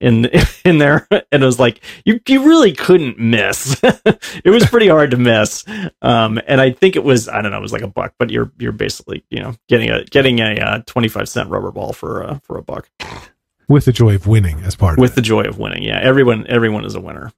in 0.00 0.30
in 0.64 0.78
there, 0.78 1.06
and 1.10 1.42
it 1.42 1.46
was 1.46 1.58
like 1.58 1.80
you 2.04 2.20
you 2.28 2.44
really 2.46 2.72
couldn't 2.72 3.18
miss. 3.18 3.80
it 3.82 4.50
was 4.50 4.66
pretty 4.66 4.88
hard 4.88 5.10
to 5.12 5.16
miss, 5.16 5.64
um, 6.02 6.40
and 6.46 6.60
I 6.60 6.72
think 6.72 6.96
it 6.96 7.04
was 7.04 7.28
I 7.28 7.42
don't 7.42 7.50
know 7.52 7.58
it 7.58 7.62
was 7.62 7.72
like 7.72 7.82
a 7.82 7.88
buck, 7.88 8.14
but 8.18 8.30
you're 8.30 8.52
you're 8.58 8.72
basically 8.72 9.24
you 9.30 9.40
know 9.40 9.54
getting 9.68 9.90
a 9.90 10.04
getting 10.04 10.40
a 10.40 10.54
uh, 10.56 10.78
twenty 10.86 11.08
five 11.08 11.28
cent 11.28 11.48
rubber 11.50 11.70
ball 11.70 11.92
for 11.92 12.24
uh, 12.24 12.38
for 12.40 12.58
a 12.58 12.62
buck 12.62 12.88
With 13.68 13.84
the 13.86 13.92
joy 13.92 14.14
of 14.14 14.26
winning 14.26 14.60
as 14.60 14.76
part 14.76 14.98
of 14.98 15.00
with 15.00 15.12
it. 15.12 15.16
the 15.16 15.22
joy 15.22 15.42
of 15.44 15.58
winning. 15.58 15.82
Yeah, 15.82 16.00
everyone 16.02 16.46
everyone 16.48 16.84
is 16.84 16.94
a 16.94 17.00
winner. 17.00 17.32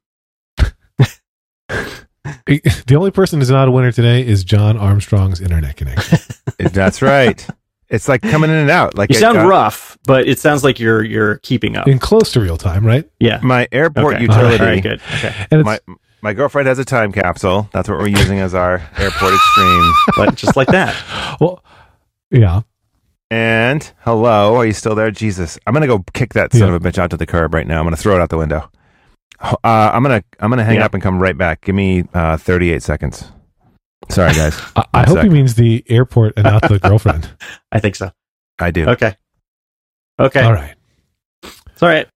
the 2.45 2.95
only 2.95 3.11
person 3.11 3.39
who's 3.39 3.49
not 3.49 3.67
a 3.67 3.71
winner 3.71 3.91
today 3.91 4.25
is 4.25 4.43
John 4.43 4.77
Armstrong's 4.77 5.39
internet 5.41 5.75
connection. 5.77 6.19
That's 6.59 7.01
right. 7.01 7.45
It's 7.89 8.07
like 8.09 8.21
coming 8.21 8.49
in 8.49 8.55
and 8.57 8.69
out. 8.69 8.97
Like 8.97 9.09
You 9.11 9.17
it 9.17 9.19
sound 9.21 9.35
got- 9.37 9.47
rough, 9.47 9.97
but 10.05 10.27
it 10.27 10.39
sounds 10.39 10.63
like 10.63 10.79
you're 10.79 11.03
you're 11.03 11.37
keeping 11.37 11.77
up. 11.77 11.87
in 11.87 11.99
close 11.99 12.31
to 12.33 12.41
real 12.41 12.57
time, 12.57 12.85
right? 12.85 13.09
Yeah. 13.19 13.39
My 13.41 13.67
airport 13.71 14.15
Okay. 14.15 14.23
utility. 14.23 14.59
All 14.59 14.65
right. 14.69 14.83
Good. 14.83 15.01
Okay. 15.15 15.33
And 15.51 15.61
it's 15.61 15.65
My 15.65 15.79
my 16.21 16.33
girlfriend 16.33 16.67
has 16.67 16.79
a 16.79 16.85
time 16.85 17.11
capsule. 17.13 17.69
That's 17.71 17.87
what 17.87 17.97
we're 17.99 18.07
using 18.09 18.39
as 18.39 18.53
our 18.53 18.81
airport 18.97 19.33
extreme. 19.33 19.93
But 20.17 20.35
just 20.35 20.57
like 20.57 20.67
that. 20.69 20.95
well, 21.39 21.63
yeah. 22.31 22.61
And 23.29 23.89
hello, 24.03 24.55
are 24.55 24.65
you 24.65 24.73
still 24.73 24.95
there? 24.95 25.11
Jesus, 25.11 25.57
I'm 25.67 25.73
gonna 25.73 25.87
go 25.87 26.03
kick 26.13 26.33
that 26.33 26.51
son 26.53 26.61
Yeah. 26.69 26.75
of 26.75 26.85
a 26.85 26.89
bitch 26.91 26.97
out 26.97 27.09
to 27.11 27.17
the 27.17 27.25
curb 27.25 27.53
right 27.53 27.67
now. 27.67 27.79
I'm 27.79 27.85
gonna 27.85 27.95
throw 27.97 28.15
it 28.15 28.21
out 28.21 28.29
the 28.29 28.37
window. 28.37 28.69
Uh, 29.39 29.55
I'm 29.63 30.01
gonna 30.03 30.23
I'm 30.39 30.49
gonna 30.49 30.63
hang 30.63 30.77
Yeah. 30.77 30.85
up 30.85 30.93
and 30.93 31.03
come 31.03 31.19
right 31.21 31.37
back. 31.37 31.61
Give 31.61 31.75
me 31.75 32.03
uh, 32.13 32.37
38 32.37 32.81
seconds. 32.83 33.31
Sorry, 34.09 34.33
guys. 34.33 34.59
I, 34.75 34.85
I 34.93 35.03
hope 35.05 35.19
he 35.23 35.29
means 35.29 35.55
the 35.55 35.83
airport 35.87 36.33
and 36.37 36.43
not 36.45 36.61
the 36.67 36.79
girlfriend. 36.83 37.29
I 37.71 37.79
think 37.79 37.95
so. 37.95 38.11
I 38.59 38.71
do. 38.71 38.87
Okay. 38.89 39.15
Okay. 40.19 40.41
All 40.41 40.53
right. 40.53 40.75
It's 41.43 41.83
all 41.83 41.89
right. 41.89 42.07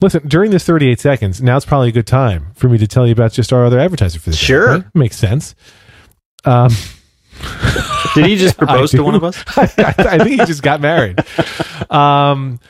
Listen, 0.00 0.28
during 0.28 0.50
this 0.50 0.64
38 0.64 1.00
seconds, 1.00 1.42
now 1.42 1.56
it's 1.56 1.66
probably 1.66 1.88
a 1.88 1.92
good 1.92 2.06
time 2.06 2.52
for 2.54 2.68
me 2.68 2.78
to 2.78 2.86
tell 2.86 3.06
you 3.06 3.12
about 3.12 3.32
just 3.32 3.52
our 3.52 3.64
other 3.64 3.78
advertiser 3.80 4.20
for 4.20 4.30
the 4.30 4.36
day. 4.36 4.40
Sure. 4.42 4.68
right? 4.68 4.84
Makes 4.94 5.16
sense. 5.16 5.54
Um, 6.44 6.70
Did 8.14 8.26
he 8.26 8.36
just 8.36 8.56
propose 8.58 8.90
to 8.92 9.02
one 9.02 9.14
of 9.14 9.24
us? 9.24 9.42
I, 9.56 9.62
I 9.98 10.18
think 10.18 10.40
he 10.40 10.46
just 10.46 10.62
got 10.62 10.80
married. 10.80 11.18
Um, 11.90 12.60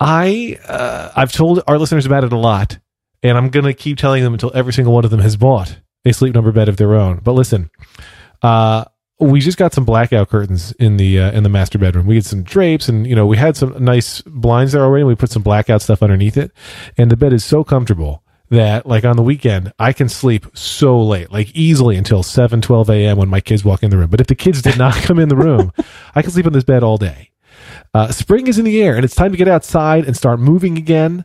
I 0.00 0.58
uh, 0.66 1.10
I've 1.16 1.32
told 1.32 1.62
our 1.66 1.78
listeners 1.78 2.06
about 2.06 2.24
it 2.24 2.32
a 2.32 2.38
lot, 2.38 2.78
and 3.22 3.36
I'm 3.36 3.50
gonna 3.50 3.74
keep 3.74 3.98
telling 3.98 4.22
them 4.22 4.32
until 4.32 4.52
every 4.54 4.72
single 4.72 4.94
one 4.94 5.04
of 5.04 5.10
them 5.10 5.20
has 5.20 5.36
bought 5.36 5.78
a 6.04 6.12
sleep 6.12 6.34
number 6.34 6.52
bed 6.52 6.68
of 6.68 6.76
their 6.76 6.94
own. 6.94 7.20
But 7.22 7.32
listen, 7.32 7.70
uh, 8.42 8.84
we 9.20 9.40
just 9.40 9.58
got 9.58 9.74
some 9.74 9.84
blackout 9.84 10.28
curtains 10.28 10.72
in 10.72 10.96
the 10.96 11.18
uh, 11.18 11.32
in 11.32 11.42
the 11.42 11.48
master 11.48 11.78
bedroom. 11.78 12.06
We 12.06 12.14
had 12.14 12.24
some 12.24 12.42
drapes, 12.42 12.88
and 12.88 13.06
you 13.06 13.16
know 13.16 13.26
we 13.26 13.36
had 13.36 13.56
some 13.56 13.82
nice 13.82 14.22
blinds 14.22 14.72
there 14.72 14.82
already. 14.82 15.02
And 15.02 15.08
we 15.08 15.14
put 15.16 15.30
some 15.30 15.42
blackout 15.42 15.82
stuff 15.82 16.02
underneath 16.02 16.36
it, 16.36 16.52
and 16.96 17.10
the 17.10 17.16
bed 17.16 17.32
is 17.32 17.44
so 17.44 17.64
comfortable 17.64 18.22
that 18.50 18.86
like 18.86 19.04
on 19.04 19.16
the 19.16 19.22
weekend 19.22 19.72
I 19.78 19.92
can 19.92 20.08
sleep 20.08 20.46
so 20.54 21.00
late, 21.02 21.30
like 21.32 21.54
easily 21.54 21.96
until 21.96 22.22
7, 22.22 22.60
12 22.60 22.90
a.m. 22.90 23.18
when 23.18 23.28
my 23.28 23.40
kids 23.40 23.64
walk 23.64 23.82
in 23.82 23.90
the 23.90 23.98
room. 23.98 24.10
But 24.10 24.20
if 24.20 24.26
the 24.26 24.34
kids 24.34 24.62
did 24.62 24.78
not 24.78 24.94
come 25.02 25.18
in 25.18 25.28
the 25.28 25.36
room, 25.36 25.72
I 26.14 26.22
can 26.22 26.30
sleep 26.30 26.46
on 26.46 26.52
this 26.52 26.64
bed 26.64 26.82
all 26.82 26.96
day. 26.96 27.30
Uh, 27.94 28.12
spring 28.12 28.46
is 28.46 28.58
in 28.58 28.64
the 28.64 28.82
air, 28.82 28.94
and 28.94 29.04
it's 29.04 29.14
time 29.14 29.32
to 29.32 29.38
get 29.38 29.48
outside 29.48 30.06
and 30.06 30.16
start 30.16 30.40
moving 30.40 30.78
again. 30.78 31.24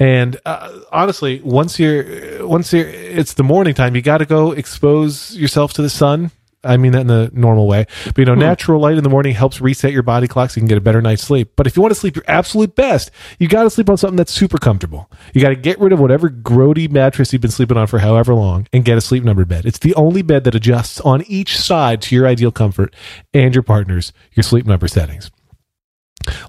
And 0.00 0.40
uh, 0.46 0.80
honestly, 0.90 1.42
once 1.44 1.78
you're 1.78 2.46
once 2.48 2.72
you're 2.72 2.88
it's 2.88 3.34
the 3.34 3.44
morning 3.44 3.74
time, 3.74 3.94
you 3.94 4.00
got 4.00 4.18
to 4.18 4.26
go 4.26 4.52
expose 4.52 5.36
yourself 5.36 5.74
to 5.74 5.82
the 5.82 5.90
sun. 5.90 6.32
I 6.62 6.76
mean 6.76 6.92
that 6.92 7.02
in 7.02 7.06
the 7.06 7.30
normal 7.32 7.66
way, 7.66 7.86
but 8.04 8.18
you 8.18 8.24
know, 8.26 8.34
natural 8.34 8.80
light 8.80 8.98
in 8.98 9.04
the 9.04 9.08
morning 9.08 9.34
helps 9.34 9.62
reset 9.62 9.92
your 9.92 10.02
body 10.02 10.28
clock 10.28 10.50
so 10.50 10.58
you 10.58 10.62
can 10.62 10.68
get 10.68 10.76
a 10.76 10.82
better 10.82 11.00
night's 11.00 11.22
sleep. 11.22 11.52
But 11.56 11.66
if 11.66 11.74
you 11.74 11.80
want 11.80 11.92
to 11.94 11.98
sleep 11.98 12.16
your 12.16 12.24
absolute 12.28 12.74
best, 12.74 13.10
you 13.38 13.48
got 13.48 13.62
to 13.62 13.70
sleep 13.70 13.88
on 13.88 13.96
something 13.96 14.16
that's 14.16 14.32
super 14.32 14.58
comfortable. 14.58 15.10
You 15.32 15.40
got 15.40 15.50
to 15.50 15.56
get 15.56 15.80
rid 15.80 15.92
of 15.92 16.00
whatever 16.00 16.28
grody 16.28 16.90
mattress 16.90 17.32
you've 17.32 17.40
been 17.40 17.50
sleeping 17.50 17.78
on 17.78 17.86
for 17.86 18.00
however 18.00 18.34
long 18.34 18.66
and 18.74 18.84
get 18.84 18.98
a 18.98 19.00
sleep 19.00 19.24
number 19.24 19.46
bed. 19.46 19.64
It's 19.64 19.78
the 19.78 19.94
only 19.94 20.20
bed 20.20 20.44
that 20.44 20.54
adjusts 20.54 21.00
on 21.00 21.22
each 21.22 21.58
side 21.58 22.02
to 22.02 22.14
your 22.14 22.26
ideal 22.26 22.52
comfort 22.52 22.94
and 23.32 23.54
your 23.54 23.62
partner's 23.62 24.12
your 24.32 24.44
sleep 24.44 24.66
number 24.66 24.86
settings. 24.86 25.30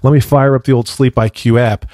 Let 0.02 0.12
me 0.12 0.20
fire 0.20 0.54
up 0.54 0.64
the 0.64 0.72
old 0.72 0.88
Sleep 0.88 1.14
IQ 1.14 1.58
app. 1.58 1.86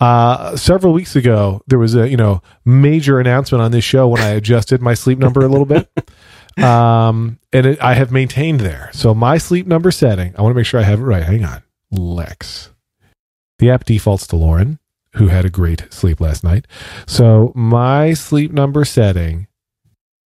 Uh, 0.00 0.56
several 0.56 0.92
weeks 0.92 1.16
ago, 1.16 1.62
there 1.66 1.78
was 1.78 1.94
a 1.94 2.08
you 2.08 2.16
know 2.16 2.42
major 2.64 3.18
announcement 3.18 3.62
on 3.62 3.72
this 3.72 3.84
show 3.84 4.08
when 4.08 4.22
I 4.22 4.30
adjusted 4.30 4.80
my 4.80 4.94
sleep 4.94 5.18
number 5.18 5.44
a 5.44 5.48
little 5.48 5.66
bit, 5.66 5.88
um, 6.62 7.38
and 7.52 7.66
it, 7.66 7.82
I 7.82 7.94
have 7.94 8.12
maintained 8.12 8.60
there. 8.60 8.90
So 8.92 9.14
my 9.14 9.38
sleep 9.38 9.66
number 9.66 9.90
setting, 9.90 10.34
I 10.38 10.42
want 10.42 10.54
to 10.54 10.56
make 10.56 10.66
sure 10.66 10.80
I 10.80 10.84
have 10.84 11.00
it 11.00 11.04
right. 11.04 11.22
Hang 11.22 11.44
on, 11.44 11.62
Lex. 11.90 12.70
The 13.58 13.70
app 13.70 13.84
defaults 13.84 14.26
to 14.28 14.36
Lauren, 14.36 14.78
who 15.14 15.28
had 15.28 15.44
a 15.44 15.50
great 15.50 15.86
sleep 15.90 16.20
last 16.20 16.44
night. 16.44 16.66
So 17.06 17.52
my 17.54 18.14
sleep 18.14 18.52
number 18.52 18.84
setting 18.84 19.48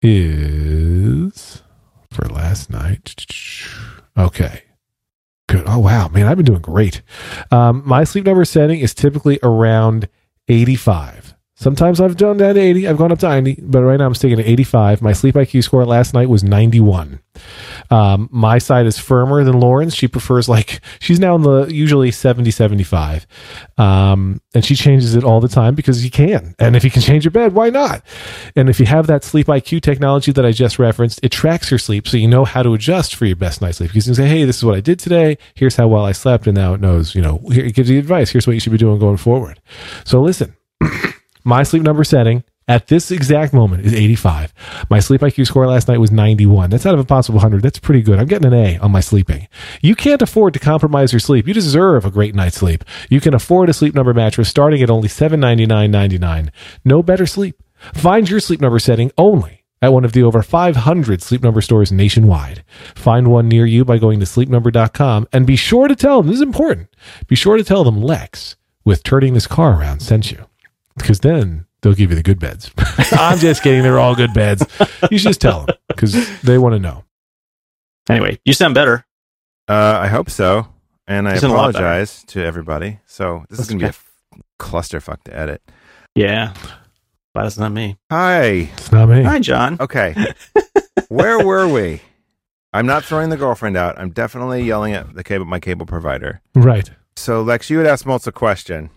is 0.01 1.63
for 2.11 2.27
last 2.27 2.69
night. 2.69 3.25
Okay. 4.17 4.63
Good. 5.47 5.63
Oh 5.65 5.79
wow, 5.79 6.09
man, 6.09 6.27
I've 6.27 6.35
been 6.37 6.45
doing 6.45 6.61
great. 6.61 7.01
Um, 7.51 7.81
my 7.85 8.03
sleep 8.03 8.25
number 8.25 8.43
setting 8.43 8.79
is 8.81 8.93
typically 8.93 9.39
around 9.41 10.09
85. 10.49 11.35
Sometimes 11.59 11.99
I've 11.99 12.17
done 12.17 12.37
that 12.37 12.55
80. 12.55 12.87
I've 12.87 12.97
gone 12.97 13.11
up 13.11 13.17
to 13.19 13.27
90, 13.27 13.61
but 13.63 13.81
right 13.81 13.97
now 13.97 14.05
I'm 14.05 14.13
sticking 14.13 14.39
at 14.39 14.45
85. 14.45 15.01
My 15.01 15.11
sleep 15.11 15.33
IQ 15.33 15.63
score 15.63 15.85
last 15.85 16.13
night 16.13 16.29
was 16.29 16.43
91. 16.43 17.19
Um, 17.89 18.29
my 18.31 18.59
side 18.59 18.85
is 18.85 18.99
firmer 18.99 19.43
than 19.43 19.59
Lauren's. 19.59 19.95
She 19.95 20.07
prefers 20.07 20.47
like, 20.47 20.81
she's 20.99 21.19
now 21.19 21.33
in 21.33 21.41
the 21.41 21.65
usually 21.65 22.11
70, 22.11 22.51
75. 22.51 23.25
Um, 23.79 24.39
and 24.53 24.63
she 24.63 24.75
changes 24.75 25.15
it 25.15 25.23
all 25.23 25.41
the 25.41 25.47
time 25.47 25.73
because 25.73 26.05
you 26.05 26.11
can. 26.11 26.53
And 26.59 26.75
if 26.75 26.83
you 26.83 26.91
can 26.91 27.01
change 27.01 27.25
your 27.25 27.31
bed, 27.31 27.53
why 27.53 27.71
not? 27.71 28.03
And 28.55 28.69
if 28.69 28.79
you 28.79 28.85
have 28.85 29.07
that 29.07 29.23
sleep 29.23 29.47
IQ 29.47 29.81
technology 29.81 30.31
that 30.31 30.45
I 30.45 30.51
just 30.51 30.77
referenced, 30.77 31.19
it 31.23 31.29
tracks 31.29 31.71
your 31.71 31.79
sleep 31.79 32.07
so 32.07 32.17
you 32.17 32.27
know 32.27 32.45
how 32.45 32.61
to 32.61 32.75
adjust 32.75 33.15
for 33.15 33.25
your 33.25 33.35
best 33.35 33.63
night's 33.63 33.79
sleep. 33.79 33.89
because 33.89 34.05
You 34.05 34.13
can 34.13 34.23
say, 34.23 34.29
hey, 34.29 34.45
this 34.45 34.57
is 34.57 34.63
what 34.63 34.75
I 34.75 34.81
did 34.81 34.99
today. 34.99 35.39
Here's 35.55 35.75
how 35.75 35.87
well 35.87 36.05
I 36.05 36.11
slept. 36.11 36.45
And 36.45 36.55
now 36.55 36.75
it 36.75 36.81
knows, 36.81 37.15
you 37.15 37.21
know, 37.23 37.39
here, 37.51 37.65
it 37.65 37.73
gives 37.73 37.89
you 37.89 37.97
advice. 37.97 38.29
Here's 38.29 38.45
what 38.45 38.53
you 38.53 38.59
should 38.59 38.73
be 38.73 38.77
doing 38.77 38.99
going 38.99 39.17
forward. 39.17 39.59
So 40.05 40.21
listen. 40.21 40.55
My 41.47 41.63
sleep 41.63 41.81
number 41.83 42.03
setting 42.03 42.43
at 42.67 42.87
this 42.87 43.09
exact 43.09 43.53
moment 43.53 43.85
is 43.85 43.93
85. 43.93 44.53
My 44.89 44.99
sleep 44.99 45.21
IQ 45.21 45.47
score 45.47 45.65
last 45.65 45.87
night 45.87 46.01
was 46.01 46.11
91. 46.11 46.69
That's 46.69 46.85
out 46.85 46.93
of 46.93 46.99
a 46.99 47.05
possible 47.05 47.37
100. 47.37 47.61
That's 47.61 47.79
pretty 47.79 48.01
good. 48.01 48.19
I'm 48.19 48.27
getting 48.27 48.51
an 48.51 48.53
A 48.53 48.77
on 48.79 48.91
my 48.91 48.99
sleeping. 48.99 49.47
You 49.81 49.95
can't 49.95 50.21
afford 50.21 50.55
to 50.55 50.59
compromise 50.59 51.13
your 51.13 51.21
sleep. 51.21 51.47
You 51.47 51.53
deserve 51.53 52.03
a 52.03 52.11
great 52.11 52.35
night's 52.35 52.57
sleep. 52.57 52.83
You 53.09 53.21
can 53.21 53.33
afford 53.33 53.69
a 53.69 53.73
sleep 53.73 53.95
number 53.95 54.13
mattress 54.13 54.49
starting 54.49 54.83
at 54.83 54.89
only 54.89 55.07
$799.99. 55.07 56.49
No 56.83 57.01
better 57.01 57.25
sleep. 57.25 57.57
Find 57.93 58.29
your 58.29 58.41
sleep 58.41 58.59
number 58.59 58.77
setting 58.77 59.13
only 59.17 59.63
at 59.81 59.93
one 59.93 60.03
of 60.03 60.11
the 60.11 60.23
over 60.23 60.43
500 60.43 61.21
sleep 61.21 61.43
number 61.43 61.61
stores 61.61 61.93
nationwide. 61.93 62.65
Find 62.93 63.31
one 63.31 63.47
near 63.47 63.65
you 63.65 63.85
by 63.85 63.99
going 63.99 64.19
to 64.19 64.25
sleepnumber.com 64.25 65.29
and 65.31 65.47
be 65.47 65.55
sure 65.55 65.87
to 65.87 65.95
tell 65.95 66.21
them, 66.21 66.27
this 66.27 66.35
is 66.35 66.41
important, 66.41 66.93
be 67.27 67.37
sure 67.37 67.55
to 67.55 67.63
tell 67.63 67.85
them 67.85 68.01
Lex 68.01 68.57
with 68.83 69.01
turning 69.03 69.33
this 69.33 69.47
car 69.47 69.79
around 69.79 70.01
sent 70.01 70.29
you 70.29 70.45
because 70.97 71.19
then 71.21 71.65
they'll 71.81 71.93
give 71.93 72.09
you 72.09 72.15
the 72.15 72.23
good 72.23 72.39
beds. 72.39 72.71
I'm 73.11 73.37
just 73.39 73.63
kidding. 73.63 73.83
They're 73.83 73.99
all 73.99 74.15
good 74.15 74.33
beds. 74.33 74.65
You 75.11 75.17
should 75.17 75.29
just 75.29 75.41
tell 75.41 75.65
them 75.65 75.75
because 75.87 76.41
they 76.41 76.57
want 76.57 76.73
to 76.73 76.79
know. 76.79 77.03
Anyway, 78.09 78.39
you 78.45 78.53
sound 78.53 78.73
better. 78.73 79.05
Uh, 79.67 79.99
I 80.01 80.07
hope 80.07 80.29
so. 80.29 80.67
And 81.07 81.27
I 81.27 81.33
You 81.35 81.39
sound 81.39 81.53
a 81.53 81.55
lot 81.55 81.73
better. 81.73 81.85
apologize 81.85 82.23
to 82.27 82.43
everybody. 82.43 82.99
So 83.05 83.45
this 83.49 83.59
is 83.59 83.67
going 83.67 83.79
to 83.79 83.85
be 83.85 83.89
a 83.89 84.39
clusterfuck 84.59 85.23
to 85.25 85.37
edit. 85.37 85.61
Yeah. 86.15 86.53
But 87.33 87.45
it's 87.45 87.57
not 87.57 87.71
me. 87.71 87.97
Hi. 88.09 88.43
It's 88.77 88.91
not 88.91 89.07
me. 89.09 89.23
Hi, 89.23 89.39
John. 89.39 89.77
Okay. 89.79 90.15
Where 91.09 91.45
were 91.45 91.67
we? 91.67 92.01
I'm 92.73 92.85
not 92.85 93.03
throwing 93.05 93.29
the 93.29 93.37
girlfriend 93.37 93.77
out. 93.77 93.97
I'm 93.99 94.09
definitely 94.11 94.63
yelling 94.63 94.93
at 94.93 95.13
the 95.15 95.23
cable, 95.23 95.45
my 95.45 95.59
cable 95.59 95.85
provider. 95.85 96.41
Right. 96.55 96.89
So, 97.15 97.41
Lex, 97.41 97.69
you 97.69 97.77
had 97.77 97.87
asked 97.87 98.05
Moltz 98.05 98.27
a 98.27 98.31
question, 98.31 98.89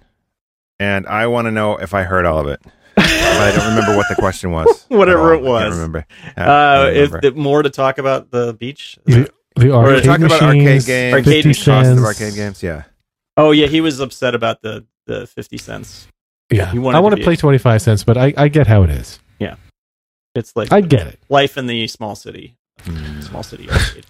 and 0.81 1.07
I 1.07 1.29
want 1.29 1.47
to 1.47 1.53
know 1.53 1.77
if 1.77 1.95
I 1.95 2.03
heard 2.03 2.27
all 2.27 2.41
of 2.41 2.49
it. 2.49 2.61
but 2.97 3.05
I 3.07 3.53
don't 3.57 3.69
remember 3.69 3.97
what 3.97 4.07
the 4.09 4.17
question 4.17 4.51
was. 4.51 4.85
Whatever 4.89 5.35
at 5.35 5.43
all. 5.45 5.57
it 5.57 5.59
I 5.59 5.61
can't 5.61 5.69
was. 5.71 5.77
remember. 5.79 6.07
I 6.37 6.43
Uh, 6.43 6.85
don't 6.87 6.97
if 6.97 7.13
remember. 7.13 7.41
more 7.41 7.63
to 7.63 7.71
talk 7.71 7.99
about 7.99 8.31
the 8.33 8.53
beach. 8.55 8.99
The, 9.05 9.31
the 9.57 9.69
We're 9.69 9.75
arcade 9.75 10.05
talking 10.05 10.27
about 10.27 10.43
arcade 10.43 10.85
games, 10.87 11.15
Arcade 11.15 11.45
50 11.45 11.49
machines. 11.49 11.65
cost 11.67 11.91
of 11.99 12.05
arcade 12.05 12.35
games, 12.35 12.63
yeah. 12.63 12.83
Oh 13.37 13.53
yeah, 13.53 13.69
he 13.69 13.81
was 13.81 14.01
upset 14.01 14.35
about 14.35 14.61
the 14.63 14.85
the 15.07 15.27
fifty 15.27 15.57
cents. 15.59 16.09
Yeah. 16.51 16.71
He 16.73 16.79
wanted 16.81 16.99
I 16.99 17.01
want 17.01 17.15
to 17.15 17.21
to 17.21 17.25
play 17.25 17.37
25 17.37 17.81
cents, 17.83 18.05
but 18.05 18.17
I, 18.19 18.35
I 18.37 18.49
get 18.49 18.67
how 18.67 18.83
it 18.83 18.91
is. 18.91 19.19
Yeah, 19.39 19.55
it's 20.35 20.55
like 20.57 20.73
I 20.73 20.81
get 20.81 21.07
it. 21.07 21.21
life 21.29 21.57
in 21.57 21.67
the 21.69 21.87
small 21.87 22.15
city, 22.17 22.57
Hmm. 22.83 23.21
small 23.21 23.43
city 23.43 23.71
arcade, 23.71 24.05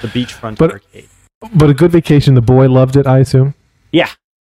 the 0.00 0.08
beachfront 0.08 0.56
But- 0.58 0.72
arcade. 0.72 1.08
But 1.54 1.70
a 1.70 1.74
good 1.74 1.90
vacation. 1.92 2.34
The 2.34 2.40
boy 2.40 2.68
loved 2.68 2.96
it, 2.96 3.06
I 3.06 3.18
assume. 3.18 3.54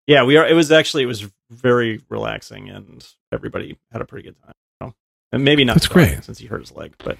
Yeah, 0.10 0.24
we 0.24 0.38
are. 0.38 0.48
It 0.48 0.56
was 0.56 0.72
actually 0.72 1.04
it 1.04 1.06
was 1.06 1.30
very 1.52 2.02
relaxing, 2.10 2.67
and 2.67 3.08
everybody 3.32 3.78
had 3.91 4.02
a 4.02 4.06
pretty 4.06 4.28
good 4.28 4.41
time. 4.43 4.54
So, 4.82 4.95
and 5.32 5.43
maybe 5.43 5.63
not 5.63 5.76
That's 5.76 5.86
dog, 5.88 5.93
great. 5.93 6.24
since 6.24 6.39
he 6.39 6.48
hurt 6.48 6.62
his 6.62 6.72
leg, 6.72 6.95
but 6.98 7.19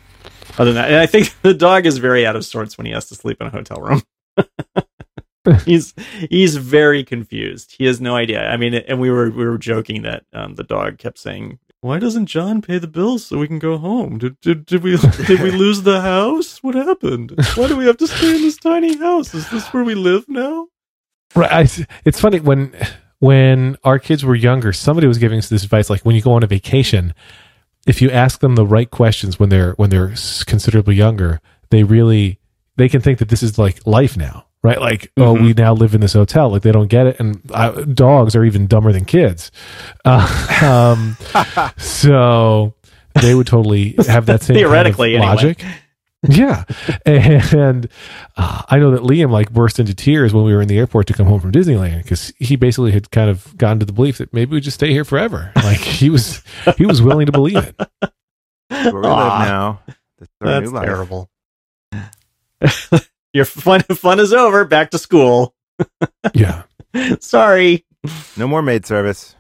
other 0.58 0.74
than 0.74 0.82
that, 0.82 0.90
and 0.90 0.98
I 0.98 1.06
think 1.06 1.32
the 1.44 1.54
dog 1.54 1.86
is 1.86 2.00
very 2.00 2.26
out 2.26 2.36
of 2.36 2.44
sorts 2.44 2.80
when 2.80 2.88
he 2.88 2.92
has 2.94 3.08
to 3.10 3.16
sleep 3.16 3.40
in 3.42 3.46
a 3.46 3.52
hotel 3.52 3.78
room. 3.80 4.02
he's 5.66 5.94
he's 6.32 6.58
very 6.58 7.04
confused. 7.04 7.76
He 7.78 7.86
has 7.86 8.02
no 8.02 8.16
idea. 8.16 8.50
I 8.50 8.58
mean, 8.58 8.74
and 8.74 9.00
we 9.00 9.12
were 9.12 9.30
we 9.30 9.46
were 9.46 9.60
joking 9.60 10.02
that 10.02 10.24
um, 10.34 10.56
the 10.56 10.64
dog 10.64 10.98
kept 10.98 11.20
saying, 11.20 11.60
"Why 11.82 12.00
doesn't 12.00 12.26
John 12.26 12.64
pay 12.64 12.80
the 12.80 12.88
bills 12.88 13.24
so 13.24 13.38
we 13.38 13.48
can 13.48 13.60
go 13.60 13.78
home? 13.78 14.18
Did 14.18 14.40
did, 14.42 14.66
did 14.66 14.82
we 14.82 14.98
did 15.28 15.42
we 15.42 15.52
lose 15.52 15.84
the 15.84 16.02
house? 16.02 16.64
What 16.64 16.74
happened? 16.74 17.36
Why 17.54 17.68
do 17.68 17.76
we 17.76 17.86
have 17.86 17.98
to 17.98 18.08
stay 18.08 18.36
in 18.36 18.42
this 18.42 18.58
tiny 18.58 18.98
house? 18.98 19.36
Is 19.36 19.48
this 19.52 19.68
where 19.68 19.84
we 19.84 19.94
live 19.94 20.26
now?" 20.28 20.70
Right. 21.36 21.52
I, 21.52 21.86
it's 22.06 22.20
funny 22.20 22.40
when 22.40 22.74
when 23.20 23.78
our 23.84 24.00
kids 24.00 24.24
were 24.24 24.36
younger, 24.36 24.74
somebody 24.74 25.08
was 25.08 25.18
giving 25.18 25.38
us 25.40 25.50
this 25.50 25.64
advice 25.64 25.90
like 25.90 26.02
when 26.02 26.16
you 26.16 26.22
go 26.22 26.34
on 26.34 26.44
a 26.44 26.48
vacation, 26.48 27.14
if 27.86 28.02
you 28.02 28.10
ask 28.12 28.40
them 28.40 28.56
the 28.56 28.66
right 28.66 28.90
questions 28.90 29.40
when 29.40 29.50
they're 29.50 29.74
when 29.74 29.90
they're 29.90 30.14
considerably 30.46 30.96
younger, 30.96 31.40
they 31.70 31.84
really 31.84 32.40
they 32.78 32.90
can 32.90 33.02
think 33.02 33.20
that 33.20 33.30
this 33.30 33.44
is 33.44 33.58
like 33.60 33.86
life 33.86 34.16
now, 34.16 34.46
right? 34.64 34.80
Like, 34.80 35.12
oh, 35.18 35.36
Mhm. 35.36 35.42
we 35.42 35.54
now 35.54 35.74
live 35.74 35.94
in 35.94 36.02
this 36.02 36.14
hotel. 36.14 36.50
Like 36.50 36.62
they 36.62 36.72
don't 36.72 36.88
get 36.88 37.08
it, 37.08 37.20
and 37.20 37.42
uh, 37.52 37.72
dogs 37.84 38.36
are 38.36 38.46
even 38.46 38.68
dumber 38.68 38.92
than 38.94 39.04
kids. 39.06 39.52
Uh, 40.06 40.56
um, 40.64 41.18
so 41.78 42.74
they 43.22 43.36
would 43.36 43.48
totally 43.48 43.96
have 44.08 44.26
that 44.28 44.42
same 44.42 44.56
kind 44.56 44.66
of 44.66 44.70
Theoretically, 44.72 45.16
anyway. 45.18 45.56
Logic. 46.24 46.38
Yeah, 46.38 46.64
and 47.06 47.88
uh, 48.38 48.64
I 48.70 48.78
know 48.80 48.92
that 48.92 49.02
Liam 49.02 49.32
like 49.32 49.52
burst 49.52 49.80
into 49.80 49.94
tears 49.94 50.34
when 50.34 50.44
we 50.44 50.54
were 50.54 50.62
in 50.62 50.68
the 50.68 50.78
airport 50.78 51.08
to 51.08 51.14
come 51.14 51.28
home 51.28 51.40
from 51.40 51.52
Disneyland 51.52 52.04
because 52.04 52.34
he 52.38 52.56
basically 52.56 52.92
had 52.92 53.10
kind 53.12 53.30
of 53.30 53.56
gotten 53.58 53.80
to 53.80 53.86
the 53.86 53.94
belief 53.94 54.18
that 54.18 54.34
maybe 54.34 54.52
we 54.52 54.60
just 54.62 54.76
stay 54.76 54.92
here 54.92 55.06
forever. 55.06 55.52
Like 55.56 55.80
he 55.80 56.10
was, 56.10 56.44
he 56.78 56.86
was 56.86 57.02
willing 57.02 57.28
to 57.28 57.32
believe 57.32 57.58
it. 57.58 57.76
Where 58.70 58.94
we 58.94 59.02
live 59.02 59.04
now. 59.04 59.82
This 60.20 60.30
is 60.30 60.34
our 60.42 60.62
That's 60.62 60.86
terrible. 60.86 61.30
Your 63.34 63.46
fun 63.46 63.82
fun 63.84 64.20
is 64.20 64.34
over. 64.34 64.66
Back 64.66 64.92
to 64.92 64.98
school. 64.98 65.54
Yeah, 66.34 66.64
Sorry. 67.22 67.86
No 68.36 68.48
more 68.48 68.62
maid 68.62 68.86
service. 68.86 69.36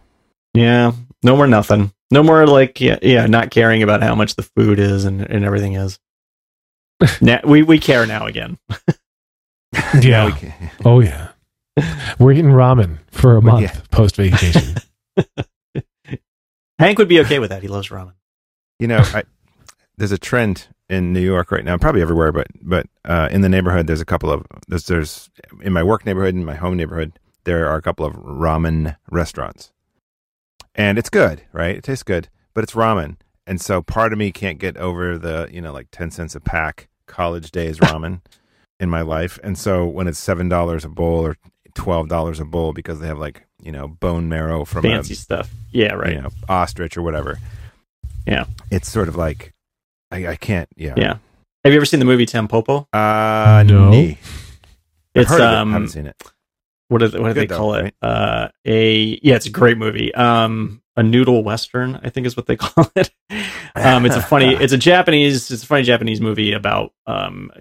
Yeah. 0.54 0.94
No 1.24 1.36
more 1.36 1.48
nothing. 1.48 1.92
No 2.12 2.24
more 2.24 2.48
like 2.48 2.80
yeah, 2.80 2.98
yeah, 3.02 3.26
not 3.26 3.52
caring 3.52 3.84
about 3.84 4.02
how 4.02 4.16
much 4.16 4.36
the 4.36 4.44
food 4.44 4.80
is 4.80 5.06
and, 5.06 5.22
and 5.22 5.44
everything 5.44 5.74
is. 5.74 6.00
Now, 7.22 7.40
we 7.46 7.64
we 7.64 7.80
care 7.80 8.06
now 8.06 8.26
again. 8.26 8.58
yeah. 10.02 10.26
We 10.28 10.32
can- 10.34 10.54
Oh 10.86 11.00
yeah, 11.00 11.30
we're 12.20 12.32
eating 12.34 12.52
ramen 12.52 12.98
for 13.12 13.38
a 13.38 13.42
month 13.42 13.62
yeah. 13.62 13.82
post 13.92 14.16
vacation. 14.18 14.76
Hank 16.80 16.98
would 16.98 17.10
be 17.10 17.20
okay 17.22 17.40
with 17.40 17.50
that. 17.50 17.62
He 17.62 17.68
loves 17.68 17.90
ramen. 17.90 18.14
You 18.80 18.88
know, 18.88 19.00
I, 19.00 19.24
there's 19.98 20.14
a 20.14 20.18
trend 20.18 20.68
in 20.90 21.12
New 21.14 21.20
York 21.20 21.52
right 21.52 21.66
now, 21.66 21.78
probably 21.78 22.02
everywhere, 22.02 22.32
but 22.32 22.48
but 22.62 22.88
uh, 23.06 23.28
in 23.32 23.42
the 23.42 23.50
neighborhood, 23.50 23.88
there's 23.88 24.02
a 24.02 24.06
couple 24.06 24.32
of 24.32 24.46
there's 24.68 24.86
there's 24.86 25.30
in 25.62 25.74
my 25.74 25.84
work 25.84 26.06
neighborhood, 26.06 26.36
in 26.36 26.46
my 26.46 26.56
home 26.56 26.78
neighborhood, 26.78 27.20
there 27.44 27.68
are 27.68 27.76
a 27.76 27.82
couple 27.82 28.06
of 28.06 28.14
ramen 28.16 28.96
restaurants, 29.12 29.72
and 30.76 30.98
it's 30.98 31.10
good, 31.10 31.42
right? 31.52 31.76
It 31.76 31.84
tastes 31.84 32.04
good, 32.04 32.30
but 32.54 32.64
it's 32.64 32.74
ramen, 32.74 33.18
and 33.50 33.60
so 33.60 33.82
part 33.82 34.14
of 34.14 34.20
me 34.20 34.32
can't 34.32 34.60
get 34.60 34.78
over 34.78 35.18
the 35.18 35.50
you 35.52 35.60
know 35.60 35.74
like 35.74 35.88
ten 35.92 36.10
cents 36.12 36.36
a 36.36 36.40
pack 36.40 36.88
college 37.08 37.52
days 37.52 37.80
ramen 37.80 38.22
in 38.80 38.90
my 38.90 39.02
life, 39.02 39.38
and 39.44 39.58
so 39.58 39.86
when 39.86 40.08
it's 40.08 40.20
seven 40.20 40.48
dollars 40.48 40.86
a 40.86 40.90
bowl 40.90 41.26
or 41.26 41.36
twelve 41.76 42.08
dollars 42.08 42.40
a 42.40 42.46
bowl 42.46 42.72
because 42.72 43.00
they 43.02 43.08
have 43.08 43.20
like 43.20 43.46
you 43.62 43.72
know 43.74 43.88
bone 43.88 44.30
marrow 44.30 44.64
from 44.64 44.86
a 44.86 44.90
Fancy 44.90 45.16
stuff. 45.16 45.50
Yeah, 45.72 45.94
right. 45.94 46.14
you 46.14 46.22
know, 46.22 46.30
ostrich 46.48 46.96
or 46.96 47.02
whatever. 47.02 47.40
Yeah. 48.26 48.46
It's 48.72 48.90
sort 48.90 49.08
of 49.08 49.16
like 49.16 49.54
I, 50.12 50.28
I 50.28 50.36
can't. 50.36 50.70
Yeah. 50.78 50.94
Yeah. 50.98 51.18
Have 51.64 51.74
you 51.74 51.76
ever 51.78 51.86
seen 51.86 52.00
the 52.00 52.06
movie 52.06 52.26
Tampopo? 52.26 52.86
Uh, 52.94 53.64
No. 53.64 53.90
nee. 53.90 54.18
I've 55.16 55.22
It's 55.24 55.30
heard 55.30 55.42
of 55.42 55.52
it, 55.52 55.56
um 55.58 55.72
haven't 55.74 55.88
seen 55.90 56.06
it. 56.08 56.16
what 56.88 57.00
do 57.00 57.08
they, 57.08 57.20
what 57.20 57.28
do 57.30 57.34
they 57.34 57.42
Good 57.42 57.50
though, 57.50 57.58
call 57.58 57.74
it? 57.76 57.82
right? 57.84 57.94
Uh, 58.02 58.50
a 58.66 59.20
yeah, 59.22 59.36
it's 59.36 59.46
a 59.46 59.52
great 59.52 59.78
movie. 59.78 60.14
Um, 60.16 60.82
a 61.00 61.04
noodle 61.04 61.46
western, 61.46 61.96
I 62.04 62.10
think 62.10 62.28
is 62.28 62.36
what 62.36 62.46
they 62.46 62.56
call 62.58 62.92
it. 62.96 63.10
Um, 63.74 64.06
it's 64.06 64.18
a 64.18 64.22
funny, 64.22 64.54
it's 64.60 64.74
a 64.74 64.78
Japanese, 64.78 65.50
it's 65.50 65.64
a 65.64 65.66
funny 65.66 65.84
Japanese 65.84 66.20
movie 66.20 66.52
about 66.52 66.94
um, 67.08 67.52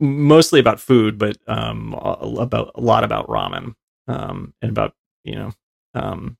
mostly 0.00 0.60
about 0.60 0.80
food, 0.80 1.18
but 1.18 1.36
um, 1.46 1.92
about 1.92 2.72
a 2.74 2.80
lot 2.80 3.04
about 3.04 3.28
ramen, 3.28 3.74
um, 4.08 4.54
and 4.62 4.70
about 4.70 4.94
you 5.24 5.34
know, 5.34 5.52
um, 5.94 6.38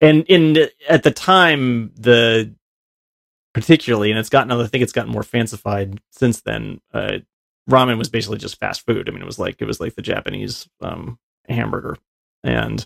and 0.00 0.24
in 0.24 0.68
at 0.88 1.04
the 1.04 1.12
time 1.12 1.92
the 1.94 2.52
particularly, 3.54 4.10
and 4.10 4.18
it's 4.18 4.28
gotten, 4.28 4.50
I 4.50 4.66
think 4.66 4.82
it's 4.82 4.92
gotten 4.92 5.12
more 5.12 5.22
fancified 5.22 6.00
since 6.10 6.40
then. 6.40 6.80
Uh, 6.92 7.18
ramen 7.70 7.96
was 7.96 8.08
basically 8.08 8.38
just 8.38 8.58
fast 8.58 8.84
food. 8.84 9.08
I 9.08 9.12
mean, 9.12 9.22
it 9.22 9.26
was 9.26 9.38
like 9.38 9.62
it 9.62 9.66
was 9.66 9.80
like 9.80 9.94
the 9.94 10.02
Japanese 10.02 10.68
um, 10.80 11.18
hamburger, 11.48 11.96
and 12.42 12.84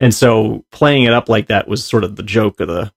and 0.00 0.14
so 0.14 0.64
playing 0.70 1.04
it 1.04 1.12
up 1.12 1.28
like 1.28 1.48
that 1.48 1.68
was 1.68 1.84
sort 1.84 2.04
of 2.04 2.16
the 2.16 2.22
joke 2.22 2.60
of 2.60 2.68
the 2.68 2.92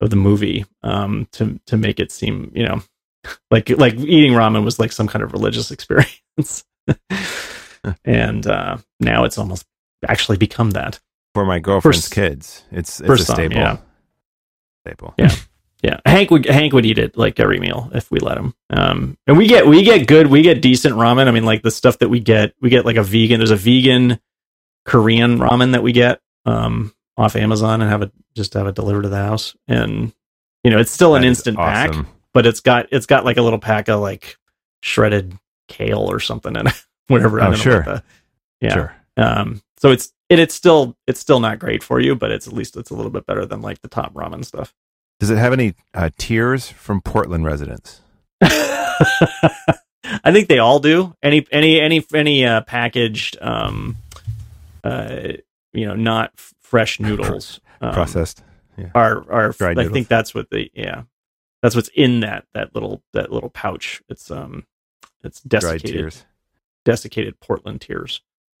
of 0.00 0.10
the 0.10 0.16
movie 0.16 0.64
um, 0.82 1.26
to 1.32 1.58
to 1.66 1.76
make 1.76 1.98
it 2.00 2.12
seem 2.12 2.50
you 2.54 2.64
know 2.64 2.82
like 3.50 3.70
like 3.70 3.94
eating 3.94 4.32
ramen 4.32 4.64
was 4.64 4.78
like 4.78 4.92
some 4.92 5.08
kind 5.08 5.22
of 5.22 5.32
religious 5.32 5.70
experience, 5.72 6.64
and 8.04 8.46
uh, 8.46 8.76
now 9.00 9.24
it's 9.24 9.38
almost 9.38 9.66
actually 10.08 10.36
become 10.36 10.70
that. 10.72 11.00
For 11.34 11.44
my 11.44 11.58
girlfriend's 11.58 12.06
s- 12.06 12.12
kids, 12.12 12.64
it's 12.70 13.00
it's 13.00 13.08
a 13.08 13.18
staple. 13.18 13.56
yeah. 13.58 13.76
Staple. 14.86 15.14
Yeah. 15.18 15.34
Yeah, 15.82 16.00
Hank 16.06 16.30
would 16.30 16.46
Hank 16.46 16.72
would 16.72 16.86
eat 16.86 16.98
it 16.98 17.16
like 17.18 17.38
every 17.38 17.60
meal 17.60 17.90
if 17.94 18.10
we 18.10 18.18
let 18.18 18.38
him. 18.38 18.54
Um, 18.70 19.18
and 19.26 19.36
we 19.36 19.46
get 19.46 19.66
we 19.66 19.82
get 19.82 20.06
good, 20.06 20.26
we 20.28 20.40
get 20.42 20.62
decent 20.62 20.94
ramen. 20.94 21.28
I 21.28 21.30
mean, 21.32 21.44
like 21.44 21.62
the 21.62 21.70
stuff 21.70 21.98
that 21.98 22.08
we 22.08 22.18
get, 22.18 22.54
we 22.62 22.70
get 22.70 22.86
like 22.86 22.96
a 22.96 23.02
vegan. 23.02 23.38
There's 23.38 23.50
a 23.50 23.56
vegan 23.56 24.18
Korean 24.86 25.38
ramen 25.38 25.72
that 25.72 25.82
we 25.82 25.92
get 25.92 26.20
um 26.46 26.92
off 27.18 27.36
Amazon 27.36 27.80
and 27.82 27.90
have 27.90 28.02
it 28.02 28.12
just 28.34 28.54
have 28.54 28.66
it 28.66 28.74
delivered 28.74 29.02
to 29.02 29.08
the 29.08 29.16
house. 29.16 29.54
And 29.68 30.12
you 30.64 30.70
know, 30.70 30.78
it's 30.78 30.90
still 30.90 31.14
an 31.14 31.22
That 31.22 31.28
is 31.28 31.38
instant 31.38 31.56
pack, 31.58 31.94
but 32.32 32.46
it's 32.46 32.60
got 32.60 32.86
it's 32.92 33.06
got 33.06 33.24
like 33.24 33.36
a 33.36 33.42
little 33.42 33.58
pack 33.58 33.88
of 33.88 34.00
like 34.00 34.36
shredded 34.82 35.36
kale 35.68 36.10
or 36.10 36.20
something 36.20 36.56
in 36.56 36.66
it. 36.68 36.84
Whatever. 37.08 37.40
Oh, 37.40 37.52
sure. 37.54 37.82
the- 37.82 38.02
yeah. 38.60 38.72
Sure. 38.74 38.96
Um. 39.18 39.60
So 39.78 39.90
it's 39.90 40.12
it, 40.28 40.38
it's 40.38 40.54
still 40.54 40.96
it's 41.06 41.20
still 41.20 41.40
not 41.40 41.58
great 41.58 41.82
for 41.82 42.00
you, 42.00 42.14
but 42.14 42.30
it's 42.30 42.46
at 42.46 42.52
least 42.52 42.76
it's 42.76 42.90
a 42.90 42.94
little 42.94 43.10
bit 43.10 43.26
better 43.26 43.44
than 43.46 43.60
like 43.62 43.80
the 43.82 43.88
top 43.88 44.12
ramen 44.14 44.44
stuff. 44.44 44.74
Does 45.20 45.30
it 45.30 45.38
have 45.38 45.52
any 45.52 45.74
uh, 45.94 46.10
tears 46.18 46.68
from 46.68 47.00
Portland 47.00 47.44
residents? 47.44 48.00
I 48.42 50.32
think 50.32 50.48
they 50.48 50.58
all 50.58 50.78
do. 50.78 51.14
Any 51.22 51.46
any 51.50 51.80
any 51.80 52.04
any 52.14 52.44
uh, 52.44 52.60
packaged, 52.62 53.38
um, 53.40 53.96
uh, 54.84 55.32
you 55.76 55.86
know, 55.86 55.94
not 55.94 56.32
f- 56.36 56.52
fresh 56.62 56.98
noodles 57.06 57.60
um, 57.80 57.92
Processed. 57.94 58.42
are 58.94 59.24
are. 59.30 59.50
Dried 59.52 59.78
I 59.78 59.82
noodles. 59.82 59.92
think 59.92 60.08
that's 60.08 60.34
what 60.34 60.50
the 60.50 60.70
yeah, 60.74 61.02
that's 61.62 61.74
what's 61.76 61.90
in 61.94 62.20
that 62.20 62.44
that 62.54 62.74
little 62.74 63.02
that 63.12 63.30
little 63.32 63.50
pouch. 63.50 64.02
It's 64.08 64.30
um, 64.30 64.66
it's 65.22 65.40
desiccated 65.42 65.92
tears. 65.92 66.24
desiccated 66.84 67.38
Portland 67.40 67.80
tears. 67.80 68.20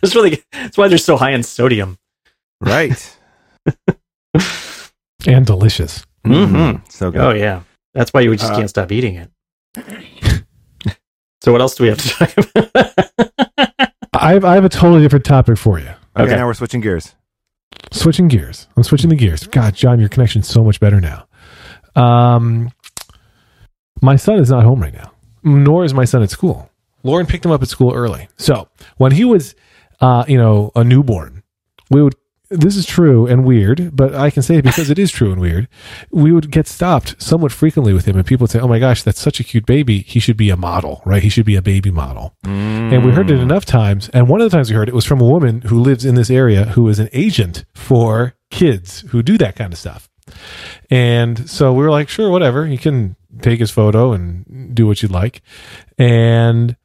That's 0.00 0.14
really 0.14 0.42
that's 0.52 0.76
why 0.78 0.88
they're 0.88 0.98
so 0.98 1.16
high 1.16 1.30
in 1.32 1.42
sodium. 1.42 1.98
right. 2.60 3.16
and 5.26 5.46
delicious. 5.46 6.04
Mhm. 6.24 6.90
So 6.90 7.10
good. 7.10 7.20
Oh 7.20 7.30
yeah, 7.32 7.62
that's 7.94 8.12
why 8.12 8.20
you 8.20 8.34
just 8.36 8.52
Uh, 8.52 8.56
can't 8.56 8.70
stop 8.70 8.92
eating 8.92 9.16
it. 9.16 9.30
so 11.42 11.52
what 11.52 11.60
else 11.60 11.74
do 11.74 11.84
we 11.84 11.88
have 11.88 11.98
to 11.98 12.08
talk 12.08 12.36
about? 12.36 13.23
I 14.24 14.32
have, 14.32 14.44
I 14.44 14.54
have 14.54 14.64
a 14.64 14.70
totally 14.70 15.02
different 15.02 15.26
topic 15.26 15.58
for 15.58 15.78
you. 15.78 15.90
okay, 16.16 16.34
now 16.34 16.46
we're 16.46 16.54
switching 16.54 16.80
gears. 16.80 17.14
Switching 17.92 18.28
gears. 18.28 18.68
I'm 18.74 18.82
switching 18.82 19.10
the 19.10 19.16
gears. 19.16 19.46
God, 19.46 19.74
John, 19.74 20.00
your 20.00 20.08
connection's 20.08 20.48
so 20.48 20.64
much 20.64 20.80
better 20.80 20.98
now. 20.98 21.26
Um, 21.94 22.70
my 24.00 24.16
son 24.16 24.38
is 24.38 24.48
not 24.48 24.64
home 24.64 24.80
right 24.80 24.94
now, 24.94 25.12
nor 25.42 25.84
is 25.84 25.92
my 25.92 26.06
son 26.06 26.22
at 26.22 26.30
school. 26.30 26.70
Lauren 27.02 27.26
picked 27.26 27.44
him 27.44 27.50
up 27.52 27.60
at 27.62 27.68
school 27.68 27.92
early. 27.92 28.28
So 28.38 28.68
when 28.96 29.12
he 29.12 29.26
was, 29.26 29.54
uh, 30.00 30.24
you 30.26 30.38
know, 30.38 30.72
a 30.74 30.82
newborn, 30.82 31.42
we 31.90 32.02
would. 32.02 32.14
This 32.56 32.76
is 32.76 32.86
true 32.86 33.26
and 33.26 33.44
weird, 33.44 33.96
but 33.96 34.14
I 34.14 34.30
can 34.30 34.42
say 34.42 34.56
it 34.56 34.62
because 34.62 34.90
it 34.90 34.98
is 34.98 35.10
true 35.10 35.32
and 35.32 35.40
weird. 35.40 35.68
We 36.10 36.32
would 36.32 36.50
get 36.50 36.66
stopped 36.66 37.20
somewhat 37.20 37.52
frequently 37.52 37.92
with 37.92 38.06
him, 38.06 38.16
and 38.16 38.26
people 38.26 38.44
would 38.44 38.50
say, 38.50 38.60
"Oh 38.60 38.68
my 38.68 38.78
gosh, 38.78 39.02
that's 39.02 39.20
such 39.20 39.40
a 39.40 39.44
cute 39.44 39.66
baby. 39.66 40.00
He 40.00 40.20
should 40.20 40.36
be 40.36 40.50
a 40.50 40.56
model, 40.56 41.02
right? 41.04 41.22
He 41.22 41.28
should 41.28 41.46
be 41.46 41.56
a 41.56 41.62
baby 41.62 41.90
model." 41.90 42.34
And 42.44 43.04
we 43.04 43.12
heard 43.12 43.30
it 43.30 43.38
mm. 43.38 43.42
enough 43.42 43.64
times. 43.64 44.08
And 44.10 44.28
one 44.28 44.40
of 44.40 44.50
the 44.50 44.56
times 44.56 44.70
we 44.70 44.76
heard 44.76 44.88
it 44.88 44.94
was 44.94 45.04
from 45.04 45.20
a 45.20 45.26
woman 45.26 45.62
who 45.62 45.80
lives 45.80 46.04
in 46.04 46.14
this 46.14 46.30
area 46.30 46.64
who 46.66 46.88
is 46.88 46.98
an 46.98 47.08
agent 47.12 47.64
for 47.74 48.34
kids 48.50 49.00
who 49.08 49.22
do 49.22 49.36
that 49.38 49.56
kind 49.56 49.72
of 49.72 49.78
stuff. 49.78 50.08
And 50.90 51.48
so 51.50 51.72
we 51.72 51.82
were 51.82 51.90
like, 51.90 52.08
sure, 52.08 52.30
whatever. 52.30 52.66
You 52.66 52.78
can 52.78 53.16
take 53.42 53.60
his 53.60 53.70
photo 53.70 54.12
and 54.12 54.74
do 54.74 54.86
what 54.86 55.02
you'd 55.02 55.10
like. 55.10 55.42
And 55.98 56.76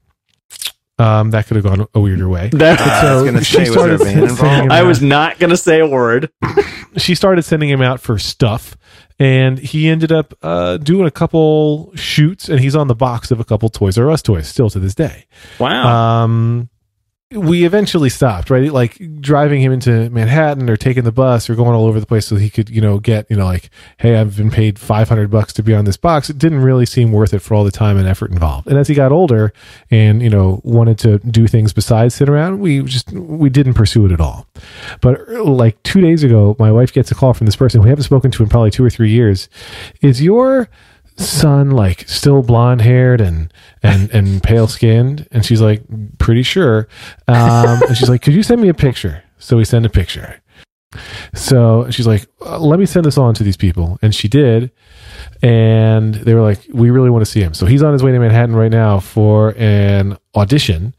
um, 0.99 1.31
that 1.31 1.47
could 1.47 1.55
have 1.55 1.63
gone 1.65 1.87
a 1.93 1.99
weirder 1.99 2.27
way. 2.29 2.49
That- 2.53 2.79
Uh, 2.79 2.83
I 2.83 3.01
So 3.01 3.13
was 3.15 3.23
going 3.23 3.35
to 3.35 3.43
she 3.43 3.53
say, 3.55 3.59
was 3.61 3.71
started 3.73 3.99
sending 4.01 4.23
involved? 4.23 4.63
him 4.65 4.71
I 4.71 4.79
out- 4.81 4.87
was 4.87 5.01
not 5.01 5.39
going 5.39 5.49
to 5.51 5.57
say 5.57 5.79
a 5.79 5.87
word. 5.87 6.29
she 6.97 7.15
started 7.15 7.43
sending 7.43 7.69
him 7.69 7.81
out 7.81 7.99
for 7.99 8.17
stuff 8.19 8.75
and 9.19 9.57
he 9.59 9.87
ended 9.89 10.11
up 10.11 10.33
uh, 10.41 10.77
doing 10.77 11.05
a 11.05 11.11
couple 11.11 11.91
shoots 11.95 12.49
and 12.49 12.59
he's 12.59 12.75
on 12.75 12.87
the 12.87 12.95
box 12.95 13.31
of 13.31 13.39
a 13.39 13.43
couple 13.43 13.69
toys 13.69 13.97
r 13.97 14.09
us 14.09 14.21
toys 14.21 14.47
still 14.47 14.69
to 14.69 14.79
this 14.79 14.95
day 14.95 15.25
Wow. 15.59 16.23
um 16.23 16.69
we 17.31 17.63
eventually 17.63 18.09
stopped 18.09 18.49
right? 18.49 18.73
Like 18.73 18.99
driving 19.21 19.61
him 19.61 19.71
into 19.71 20.09
manhattan 20.09 20.67
or 20.67 20.75
taking 20.75 21.03
the 21.03 21.11
bus 21.11 21.47
or 21.47 21.53
going 21.53 21.75
all 21.75 21.85
over 21.85 21.99
the 21.99 22.07
place 22.07 22.25
so 22.25 22.37
he 22.37 22.49
could 22.49 22.71
you 22.71 22.81
know 22.81 22.97
get 22.97 23.29
you 23.29 23.35
know 23.35 23.45
like 23.45 23.69
hey 23.99 24.15
i've 24.15 24.35
been 24.35 24.49
paid 24.49 24.79
500 24.79 25.29
bucks 25.29 25.53
to 25.53 25.63
be 25.63 25.75
on 25.75 25.85
this 25.85 25.97
box. 25.97 26.31
It 26.31 26.39
didn't 26.39 26.61
really 26.61 26.87
seem 26.87 27.11
worth 27.11 27.33
it 27.35 27.39
for 27.39 27.53
all 27.53 27.63
the 27.63 27.71
time 27.71 27.97
and 27.97 28.07
effort 28.07 28.31
involved. 28.31 28.67
And 28.67 28.79
as 28.79 28.87
he 28.87 28.95
got 28.95 29.11
older 29.11 29.53
and 29.91 30.23
you 30.23 30.29
know 30.29 30.59
wanted 30.63 30.97
to 30.99 31.19
do 31.19 31.47
things 31.47 31.71
besides 31.71 32.15
sit 32.15 32.29
around 32.29 32.59
we 32.61 32.81
just 32.81 33.11
we 33.11 33.51
didn't 33.51 33.75
pursue 33.75 34.07
it 34.07 34.11
at 34.11 34.19
all. 34.19 34.47
But 35.01 35.29
like 35.29 35.81
two 35.83 36.01
days 36.01 36.23
ago 36.23 36.55
my 36.57 36.71
wife 36.71 36.91
gets 36.91 37.11
a 37.11 37.15
call 37.15 37.35
from 37.35 37.45
this 37.45 37.55
person 37.55 37.83
we 37.83 37.89
haven't 37.89 38.05
spoken 38.05 38.31
to 38.31 38.41
in 38.41 38.49
probably 38.49 38.71
two 38.71 38.83
or 38.83 38.89
three 38.89 39.11
years. 39.11 39.49
Is 40.01 40.19
your 40.19 40.67
son 41.19 41.71
like 41.71 42.07
still 42.07 42.41
blonde 42.41 42.81
haired 42.81 43.21
and 43.21 43.53
and 43.83 44.09
and 44.11 44.41
pale 44.41 44.67
skinned 44.67 45.27
and 45.31 45.45
she's 45.45 45.61
like 45.61 45.83
pretty 46.17 46.43
sure. 46.43 46.87
Um 47.27 47.83
and 47.83 47.97
she's 47.97 48.09
like 48.09 48.21
could 48.21 48.33
you 48.33 48.43
send 48.43 48.61
me 48.61 48.69
a 48.69 48.73
picture? 48.73 49.23
So 49.37 49.57
we 49.57 49.65
send 49.65 49.85
a 49.85 49.89
picture. 49.89 50.41
So 51.33 51.89
she's 51.91 52.07
like 52.07 52.27
uh, 52.41 52.59
let 52.59 52.79
me 52.79 52.85
send 52.85 53.05
this 53.05 53.17
on 53.17 53.33
to 53.35 53.43
these 53.43 53.57
people. 53.57 53.99
And 54.01 54.15
she 54.15 54.27
did. 54.27 54.71
And 55.43 56.15
they 56.15 56.33
were 56.33 56.41
like 56.41 56.65
we 56.73 56.89
really 56.89 57.09
want 57.09 57.23
to 57.23 57.29
see 57.29 57.41
him. 57.41 57.53
So 57.53 57.65
he's 57.65 57.83
on 57.83 57.93
his 57.93 58.03
way 58.03 58.11
to 58.11 58.19
manhattan 58.19 58.55
right 58.55 58.71
now 58.71 58.99
for 58.99 59.53
an 59.57 60.17
audition. 60.35 60.95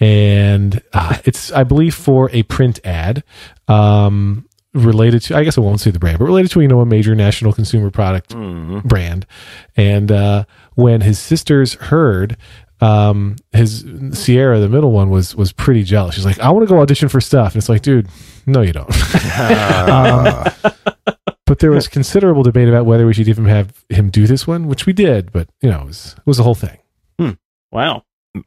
And 0.00 0.82
uh, 0.92 1.16
it's 1.24 1.50
i 1.52 1.64
believe 1.64 1.94
for 1.94 2.28
a 2.32 2.42
print 2.44 2.78
ad. 2.84 3.24
Um 3.68 4.46
related 4.74 5.20
to 5.20 5.36
i 5.36 5.44
guess 5.44 5.58
i 5.58 5.60
won't 5.60 5.80
say 5.80 5.90
the 5.90 5.98
brand 5.98 6.18
but 6.18 6.24
related 6.24 6.50
to 6.50 6.60
you 6.62 6.66
know 6.68 6.80
a 6.80 6.86
major 6.86 7.14
national 7.14 7.52
consumer 7.52 7.90
product 7.90 8.34
Mhm. 8.34 8.82
brand. 8.84 9.26
And 9.76 10.10
uh, 10.10 10.44
when 10.74 11.02
his 11.02 11.18
sisters 11.18 11.74
heard, 11.74 12.36
um, 12.80 13.36
his 13.52 13.84
Sierra, 14.12 14.58
the 14.60 14.68
middle 14.68 14.90
one, 14.92 15.10
was 15.10 15.36
was 15.36 15.52
pretty 15.52 15.82
jealous. 15.84 16.14
She's 16.14 16.24
like, 16.24 16.38
"I 16.40 16.50
want 16.50 16.66
to 16.66 16.74
go 16.74 16.80
audition 16.80 17.08
for 17.08 17.20
stuff," 17.20 17.54
and 17.54 17.60
it's 17.60 17.68
like, 17.68 17.82
"Dude, 17.82 18.08
no, 18.46 18.60
you 18.62 18.72
don't." 18.72 18.88
Uh, 19.24 20.50
but 21.46 21.58
there 21.60 21.70
was 21.70 21.86
considerable 21.88 22.42
debate 22.42 22.68
about 22.68 22.86
whether 22.86 23.06
we 23.06 23.12
should 23.14 23.28
even 23.28 23.44
have 23.46 23.84
him 23.88 24.10
do 24.10 24.26
this 24.26 24.46
one, 24.46 24.66
which 24.66 24.86
we 24.86 24.92
did. 24.92 25.32
But 25.32 25.48
you 25.60 25.70
know, 25.70 25.82
it 25.82 25.86
was 25.86 26.14
it 26.18 26.26
was 26.26 26.38
a 26.38 26.42
whole 26.42 26.54
thing. 26.56 26.78
wow. 27.70 28.04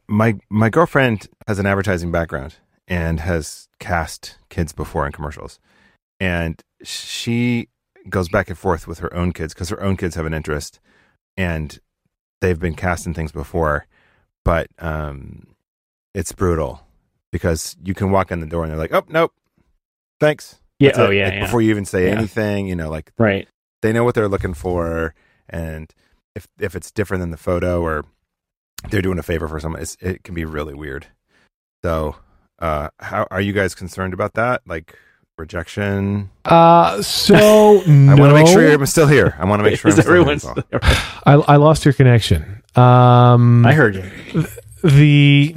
my 0.08 0.36
my 0.50 0.68
girlfriend 0.70 1.28
has 1.46 1.58
an 1.58 1.66
advertising 1.66 2.10
background 2.12 2.56
and 2.88 3.20
has 3.20 3.68
cast 3.78 4.38
kids 4.48 4.72
before 4.72 5.06
in 5.06 5.12
commercials 5.12 5.58
and 6.20 6.62
she 6.82 7.68
goes 8.08 8.28
back 8.28 8.48
and 8.48 8.58
forth 8.58 8.86
with 8.86 9.00
her 9.00 9.12
own 9.14 9.32
kids 9.32 9.52
because 9.54 9.68
her 9.68 9.82
own 9.82 9.96
kids 9.96 10.14
have 10.14 10.26
an 10.26 10.34
interest 10.34 10.78
and 11.36 11.80
they've 12.40 12.60
been 12.60 12.74
cast 12.74 13.06
in 13.06 13.12
things 13.14 13.32
before 13.32 13.86
but 14.44 14.68
um 14.78 15.46
it's 16.14 16.32
brutal 16.32 16.82
because 17.32 17.76
you 17.82 17.94
can 17.94 18.10
walk 18.10 18.30
in 18.30 18.40
the 18.40 18.46
door 18.46 18.62
and 18.62 18.70
they're 18.70 18.78
like 18.78 18.92
oh 18.92 19.02
nope 19.08 19.32
thanks 20.20 20.60
Yeah. 20.78 20.88
That's 20.90 20.98
Oh 21.00 21.10
yeah. 21.10 21.24
Like, 21.24 21.34
yeah. 21.34 21.44
before 21.46 21.62
you 21.62 21.70
even 21.70 21.84
say 21.84 22.06
Yeah. 22.06 22.16
anything 22.16 22.68
you 22.68 22.76
know 22.76 22.88
like 22.90 23.12
right. 23.18 23.48
they 23.82 23.92
know 23.92 24.04
what 24.04 24.14
they're 24.14 24.28
looking 24.28 24.54
for 24.54 25.14
and 25.48 25.92
if 26.36 26.46
if 26.60 26.76
it's 26.76 26.90
different 26.92 27.20
than 27.22 27.30
the 27.32 27.36
photo 27.36 27.82
or 27.82 28.04
they're 28.90 29.02
doing 29.02 29.18
a 29.18 29.22
favor 29.22 29.48
for 29.48 29.58
someone 29.58 29.82
it's, 29.82 29.96
it 30.00 30.22
can 30.22 30.34
be 30.34 30.44
really 30.44 30.74
weird 30.74 31.08
so 31.84 32.16
uh 32.60 32.88
how 33.00 33.26
are 33.32 33.40
you 33.40 33.52
guys 33.52 33.74
concerned 33.74 34.14
about 34.14 34.34
that 34.34 34.62
like 34.66 34.96
rejection 35.38 36.30
Uh, 36.44 37.00
so 37.02 37.82
no. 37.86 38.12
i 38.12 38.14
want 38.14 38.30
to 38.30 38.34
make 38.34 38.46
sure 38.46 38.66
i'm 38.72 38.86
still 38.86 39.06
here 39.06 39.34
i 39.38 39.44
want 39.44 39.60
to 39.60 39.64
make 39.64 39.78
sure 39.80 39.88
Is 39.90 39.98
I'm 39.98 40.02
still 40.02 40.14
here, 40.14 40.20
everyone's? 40.22 40.44
Paul. 40.44 40.80
I, 41.26 41.32
I 41.54 41.56
lost 41.56 41.84
your 41.84 41.92
connection. 41.94 42.62
Um, 42.74 43.64
I 43.66 43.72
heard 43.72 43.94
you. 43.96 44.44
the 44.82 45.54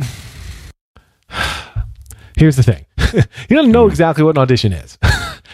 here's 2.38 2.56
the 2.56 2.64
thing 2.64 2.86
you 3.50 3.56
don't 3.56 3.72
know 3.72 3.88
exactly 3.88 4.24
what 4.24 4.38
an 4.38 4.42
audition 4.42 4.72
is 4.74 4.98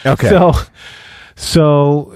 okay 0.05 0.29
so 0.29 0.53
so 1.35 2.13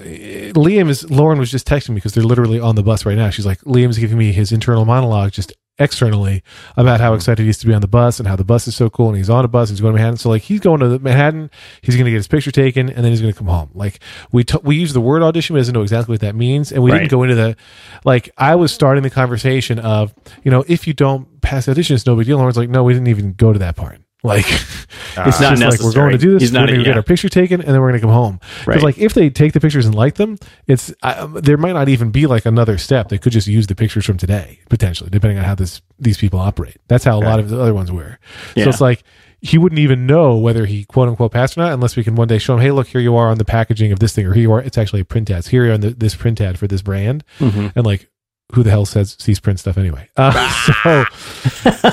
liam 0.54 0.88
is 0.88 1.08
lauren 1.10 1.38
was 1.38 1.50
just 1.50 1.66
texting 1.66 1.90
me 1.90 1.94
because 1.96 2.14
they're 2.14 2.22
literally 2.24 2.60
on 2.60 2.74
the 2.76 2.82
bus 2.82 3.04
right 3.04 3.16
now 3.16 3.30
she's 3.30 3.44
like 3.46 3.60
liam's 3.62 3.98
giving 3.98 4.16
me 4.16 4.32
his 4.32 4.52
internal 4.52 4.84
monologue 4.84 5.32
just 5.32 5.52
externally 5.80 6.42
about 6.76 7.00
how 7.00 7.08
mm-hmm. 7.08 7.16
excited 7.16 7.42
he 7.42 7.48
is 7.48 7.58
to 7.58 7.66
be 7.66 7.72
on 7.74 7.80
the 7.80 7.88
bus 7.88 8.20
and 8.20 8.28
how 8.28 8.36
the 8.36 8.44
bus 8.44 8.68
is 8.68 8.76
so 8.76 8.90
cool 8.90 9.08
and 9.08 9.16
he's 9.16 9.30
on 9.30 9.44
a 9.44 9.48
bus 9.48 9.70
he's 9.70 9.80
going 9.80 9.92
to 9.92 9.96
Manhattan. 9.96 10.18
So 10.18 10.28
like 10.28 10.42
he's 10.42 10.60
going 10.60 10.80
to 10.80 10.98
Manhattan 10.98 11.50
he's 11.80 11.96
going 11.96 12.04
to 12.04 12.10
get 12.10 12.18
his 12.18 12.28
picture 12.28 12.52
taken 12.52 12.88
and 12.88 12.98
then 13.04 13.10
he's 13.10 13.20
going 13.20 13.32
to 13.32 13.38
come 13.38 13.48
home. 13.48 13.70
Like 13.74 13.98
we 14.30 14.44
t- 14.44 14.58
we 14.62 14.76
use 14.76 14.92
the 14.92 15.00
word 15.00 15.22
audition 15.22 15.54
but 15.54 15.60
doesn't 15.60 15.74
know 15.74 15.82
exactly 15.82 16.12
what 16.12 16.20
that 16.20 16.34
means 16.36 16.70
and 16.70 16.82
we 16.82 16.90
Right. 16.92 16.98
didn't 16.98 17.10
go 17.10 17.22
into 17.22 17.34
the 17.34 17.56
like 18.04 18.30
I 18.36 18.54
was 18.56 18.72
starting 18.72 19.02
the 19.02 19.10
conversation 19.10 19.78
of 19.78 20.14
you 20.44 20.50
know 20.50 20.64
if 20.68 20.86
you 20.86 20.92
don't 20.92 21.40
pass 21.40 21.64
the 21.64 21.72
audition 21.72 21.96
it's 21.96 22.06
no 22.06 22.14
big 22.14 22.26
deal. 22.26 22.36
And 22.36 22.42
Lauren's 22.42 22.56
like 22.58 22.68
no 22.68 22.84
we 22.84 22.92
didn't 22.92 23.08
even 23.08 23.32
go 23.32 23.52
to 23.52 23.58
that 23.60 23.76
part. 23.76 24.00
Like 24.22 24.46
it's 25.16 25.40
not 25.40 25.56
just 25.56 25.62
like 25.78 25.80
we're 25.80 25.92
going 25.92 26.12
to 26.12 26.18
do 26.18 26.32
this 26.34 26.42
He's 26.42 26.52
we're 26.52 26.66
going 26.66 26.74
to 26.74 26.76
yeah. 26.78 26.84
get 26.84 26.96
our 26.96 27.02
picture 27.02 27.28
taken 27.28 27.60
and 27.60 27.70
then 27.74 27.80
we're 27.80 27.88
going 27.90 28.00
to 28.00 28.06
come 28.06 28.14
home 28.14 28.38
because 28.60 28.66
Right. 28.66 28.82
like 28.82 28.98
if 28.98 29.14
they 29.14 29.30
take 29.30 29.52
the 29.52 29.60
pictures 29.60 29.86
and 29.86 29.94
like 29.94 30.14
them 30.16 30.38
it's 30.66 30.92
I, 31.02 31.26
there 31.26 31.56
might 31.56 31.72
not 31.72 31.88
even 31.88 32.10
be 32.10 32.26
like 32.26 32.46
another 32.46 32.78
step 32.78 33.08
they 33.08 33.18
could 33.18 33.32
just 33.32 33.46
use 33.46 33.66
the 33.66 33.74
pictures 33.74 34.04
from 34.04 34.16
today 34.18 34.60
potentially 34.68 35.10
depending 35.10 35.38
on 35.38 35.44
how 35.44 35.54
this 35.54 35.80
these 35.98 36.18
people 36.18 36.38
operate 36.38 36.76
that's 36.88 37.04
how 37.04 37.18
a 37.18 37.22
lot 37.22 37.38
of 37.38 37.48
the 37.48 37.60
other 37.60 37.74
ones 37.74 37.90
were 37.92 38.18
Yeah. 38.54 38.64
so 38.64 38.70
it's 38.70 38.80
like 38.80 39.02
he 39.42 39.56
wouldn't 39.56 39.78
even 39.78 40.06
know 40.06 40.36
whether 40.36 40.66
he 40.66 40.84
quote 40.84 41.08
unquote 41.08 41.32
passed 41.32 41.56
or 41.56 41.62
not 41.62 41.72
unless 41.72 41.96
we 41.96 42.04
can 42.04 42.14
one 42.14 42.28
day 42.28 42.36
show 42.36 42.54
him 42.54 42.60
hey 42.60 42.70
look 42.72 42.88
here 42.88 43.00
you 43.00 43.16
are 43.16 43.28
on 43.30 43.38
the 43.38 43.44
packaging 43.44 43.90
of 43.90 43.98
this 43.98 44.14
thing 44.14 44.26
or 44.26 44.34
here 44.34 44.42
you 44.42 44.52
are 44.52 44.60
it's 44.60 44.76
actually 44.76 45.00
a 45.00 45.04
print 45.04 45.30
ad 45.30 45.46
here 45.46 45.64
you 45.64 45.70
are 45.70 45.74
on 45.74 45.80
the, 45.80 45.90
this 45.90 46.14
print 46.14 46.40
ad 46.42 46.58
for 46.58 46.66
this 46.66 46.82
brand 46.82 47.24
Mhm. 47.38 47.72
and 47.74 47.86
like 47.86 48.09
who 48.52 48.62
the 48.62 48.70
hell 48.70 48.84
says 48.84 49.16
sees 49.18 49.38
print 49.40 49.58
stuff 49.60 49.78
anyway 49.78 50.08
uh, 50.16 50.30
so 50.84 51.04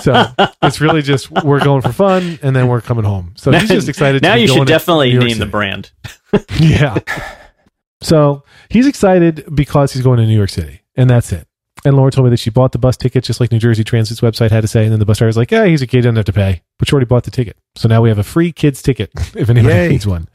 so 0.02 0.34
it's 0.64 0.82
really 0.82 1.02
just 1.02 1.32
we're 1.44 1.64
going 1.64 1.82
for 1.82 1.92
fun 1.92 2.40
and 2.42 2.56
then 2.56 2.68
we're 2.68 2.82
coming 2.82 3.04
home 3.06 3.34
so 3.36 3.52
he's 3.52 3.70
just 3.70 3.90
excited 3.90 4.22
now 4.22 4.34
to 4.34 4.36
be 4.36 4.42
you 4.42 4.48
going 4.48 4.60
should 4.62 4.68
definitely 4.68 5.10
New 5.10 5.16
York 5.16 5.26
name 5.28 5.38
the 5.40 5.46
brand. 5.46 5.92
Yeah. 6.60 6.98
So 8.02 8.44
he's 8.70 8.86
excited 8.86 9.46
because 9.54 9.94
he's 9.94 10.04
going 10.04 10.18
to 10.20 10.26
New 10.26 10.36
York 10.38 10.50
City, 10.50 10.82
and 10.96 11.10
that's 11.10 11.32
it. 11.32 11.48
And 11.86 11.96
Lauren 11.96 12.12
told 12.12 12.26
me 12.26 12.30
that 12.32 12.38
she 12.40 12.50
bought 12.50 12.72
the 12.72 12.78
bus 12.78 12.98
ticket 12.98 13.24
just 13.24 13.40
like 13.40 13.52
New 13.52 13.60
Jersey 13.60 13.84
Transit's 13.84 14.22
website 14.22 14.52
had 14.52 14.62
to 14.62 14.68
say, 14.68 14.84
and 14.84 14.92
then 14.92 15.00
the 15.00 15.06
bus 15.06 15.18
driver 15.20 15.30
was 15.30 15.38
like, 15.38 15.52
"Yeah, 15.52 15.66
he's 15.66 15.82
a 15.82 15.88
kid, 15.88 16.02
doesn't 16.02 16.16
have 16.16 16.26
to 16.26 16.34
pay." 16.34 16.62
But 16.78 16.88
she 16.88 16.94
already 16.94 17.06
bought 17.08 17.24
the 17.24 17.32
ticket, 17.32 17.58
so 17.76 17.88
now 17.88 18.02
we 18.02 18.10
have 18.10 18.20
a 18.20 18.24
free 18.24 18.52
kids 18.52 18.82
ticket 18.82 19.10
if 19.36 19.50
anybody 19.50 19.74
Yay. 19.74 19.90
needs 19.90 20.06
one. 20.06 20.28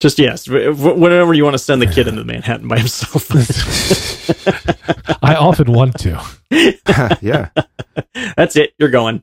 Just 0.00 0.18
yes, 0.18 0.46
wh- 0.46 0.72
wh- 0.74 0.96
whenever 0.98 1.34
you 1.34 1.44
want 1.44 1.54
to 1.54 1.58
send 1.58 1.82
the 1.82 1.86
kid 1.86 2.08
into 2.08 2.24
Manhattan 2.24 2.66
by 2.68 2.78
himself. 2.78 3.28
I 5.22 5.34
often 5.34 5.72
want 5.72 5.98
to. 6.00 6.22
yeah. 7.20 7.50
That's 8.36 8.56
it. 8.56 8.72
You're 8.78 8.88
going 8.90 9.22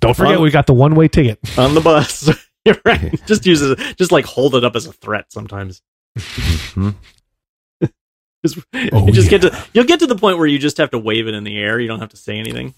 Don't 0.00 0.14
forget, 0.14 0.36
Um, 0.36 0.42
we 0.42 0.50
got 0.50 0.66
the 0.66 0.74
one 0.74 0.94
way 0.94 1.08
ticket. 1.08 1.38
on 1.58 1.74
the 1.74 1.80
bus. 1.80 2.28
You're 2.64 2.76
right. 2.84 3.14
Just 3.26 3.46
use 3.46 3.62
it. 3.62 3.78
Just 3.96 4.12
like 4.12 4.26
hold 4.26 4.54
it 4.54 4.64
up 4.64 4.76
as 4.76 4.86
a 4.86 4.92
threat 4.92 5.32
sometimes. 5.32 5.80
Mhm. 6.18 6.94
Just, 8.44 8.58
Oh, 8.92 9.06
you 9.06 9.12
just 9.12 9.30
yeah. 9.32 9.38
get 9.38 9.50
to 9.50 9.64
you'll 9.72 9.84
get 9.84 9.98
to 10.00 10.06
the 10.06 10.14
point 10.14 10.38
where 10.38 10.46
you 10.46 10.58
just 10.58 10.76
have 10.76 10.90
to 10.90 10.98
wave 10.98 11.26
it 11.26 11.34
in 11.34 11.42
the 11.44 11.56
air. 11.58 11.80
You 11.80 11.88
don't 11.88 12.00
have 12.00 12.10
to 12.10 12.16
say 12.16 12.38
anything. 12.38 12.74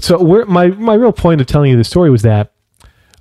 So 0.00 0.22
where, 0.22 0.44
my 0.44 0.68
my 0.68 0.94
real 0.94 1.12
point 1.12 1.40
of 1.40 1.46
telling 1.46 1.70
you 1.70 1.76
the 1.76 1.84
story 1.84 2.10
was 2.10 2.22
that 2.22 2.52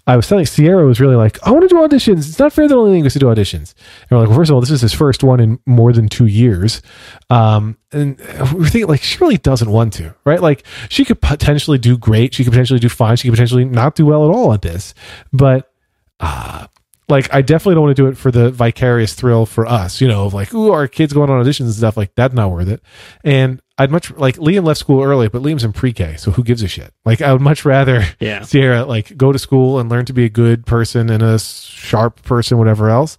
I 0.10 0.16
was 0.16 0.28
telling 0.28 0.48
Sierra 0.48 0.88
was 0.88 1.00
really 1.00 1.16
like, 1.16 1.38
I 1.46 1.52
want 1.52 1.62
to 1.62 1.68
do 1.68 1.76
auditions. 1.76 2.28
It's 2.28 2.40
not 2.40 2.52
fair 2.52 2.68
that 2.68 2.76
only 2.76 3.00
gets 3.04 3.14
to 3.14 3.20
do 3.20 3.28
auditions. 3.28 3.76
And 4.02 4.12
we're 4.12 4.18
like, 4.22 4.30
well, 4.30 4.38
first 4.40 4.50
of 4.50 4.56
all, 4.56 4.60
this 4.60 4.72
is 4.72 4.82
his 4.82 4.92
first 4.92 5.24
one 5.24 5.40
in 5.40 5.60
more 5.68 5.94
than 5.94 6.10
two 6.10 6.26
years. 6.26 6.82
Um, 7.30 7.78
and 7.92 8.18
we're 8.52 8.70
thinking 8.70 8.88
like 8.88 9.04
she 9.04 9.20
really 9.20 9.38
doesn't 9.38 9.70
want 9.70 9.94
to, 9.94 10.16
right? 10.26 10.42
Like 10.42 10.66
she 10.90 11.06
could 11.06 11.22
potentially 11.22 11.78
do 11.78 11.96
great. 11.96 12.34
She 12.34 12.44
could 12.44 12.54
potentially 12.54 12.80
do 12.80 12.90
fine. 12.90 13.18
She 13.18 13.28
could 13.28 13.36
potentially 13.36 13.66
not 13.66 13.94
do 13.94 14.08
well 14.08 14.28
at 14.28 14.36
all 14.36 14.52
at 14.52 14.64
this. 14.64 14.96
But 15.32 15.72
uh 16.20 16.66
like 17.10 17.34
I 17.34 17.42
definitely 17.42 17.76
don't 17.76 17.84
want 17.84 17.98
to 17.98 18.04
do 18.04 18.08
it 18.08 18.18
for 18.18 18.32
the 18.32 18.52
vicarious 18.52 19.14
thrill 19.14 19.46
for 19.46 19.66
us, 19.66 20.00
you 20.02 20.08
know, 20.08 20.26
of 20.26 20.34
like, 20.34 20.54
ooh, 20.54 20.72
our 20.72 20.88
kids 20.88 21.14
going 21.14 21.30
on 21.30 21.44
auditions 21.44 21.66
and 21.66 21.74
stuff 21.74 21.98
like 21.98 22.14
that's 22.16 22.34
not 22.34 22.52
worth 22.52 22.68
it. 22.70 22.82
And 23.24 23.62
I'd 23.78 23.92
much 23.92 24.12
like 24.12 24.36
Liam 24.36 24.66
left 24.66 24.80
school 24.80 25.02
early, 25.04 25.30
but 25.30 25.42
Liam's 25.42 25.64
in 25.64 25.72
pre-K, 25.74 26.18
so 26.18 26.32
who 26.32 26.44
gives 26.44 26.62
a 26.62 26.68
shit? 26.68 26.94
Like 27.06 27.22
I 27.22 27.32
would 27.32 27.42
much 27.42 27.66
rather 27.66 28.04
Yeah. 28.20 28.42
Sierra 28.44 28.86
like 28.86 29.16
go 29.18 29.32
to 29.32 29.40
school 29.40 29.80
and 29.80 29.90
learn 29.90 30.06
to 30.06 30.14
be 30.14 30.26
a 30.26 30.30
good 30.30 30.66
person 30.66 31.10
and 31.10 31.24
a 31.24 31.40
sharp 31.40 32.22
person, 32.24 32.58
whatever 32.58 32.90
else. 32.90 33.18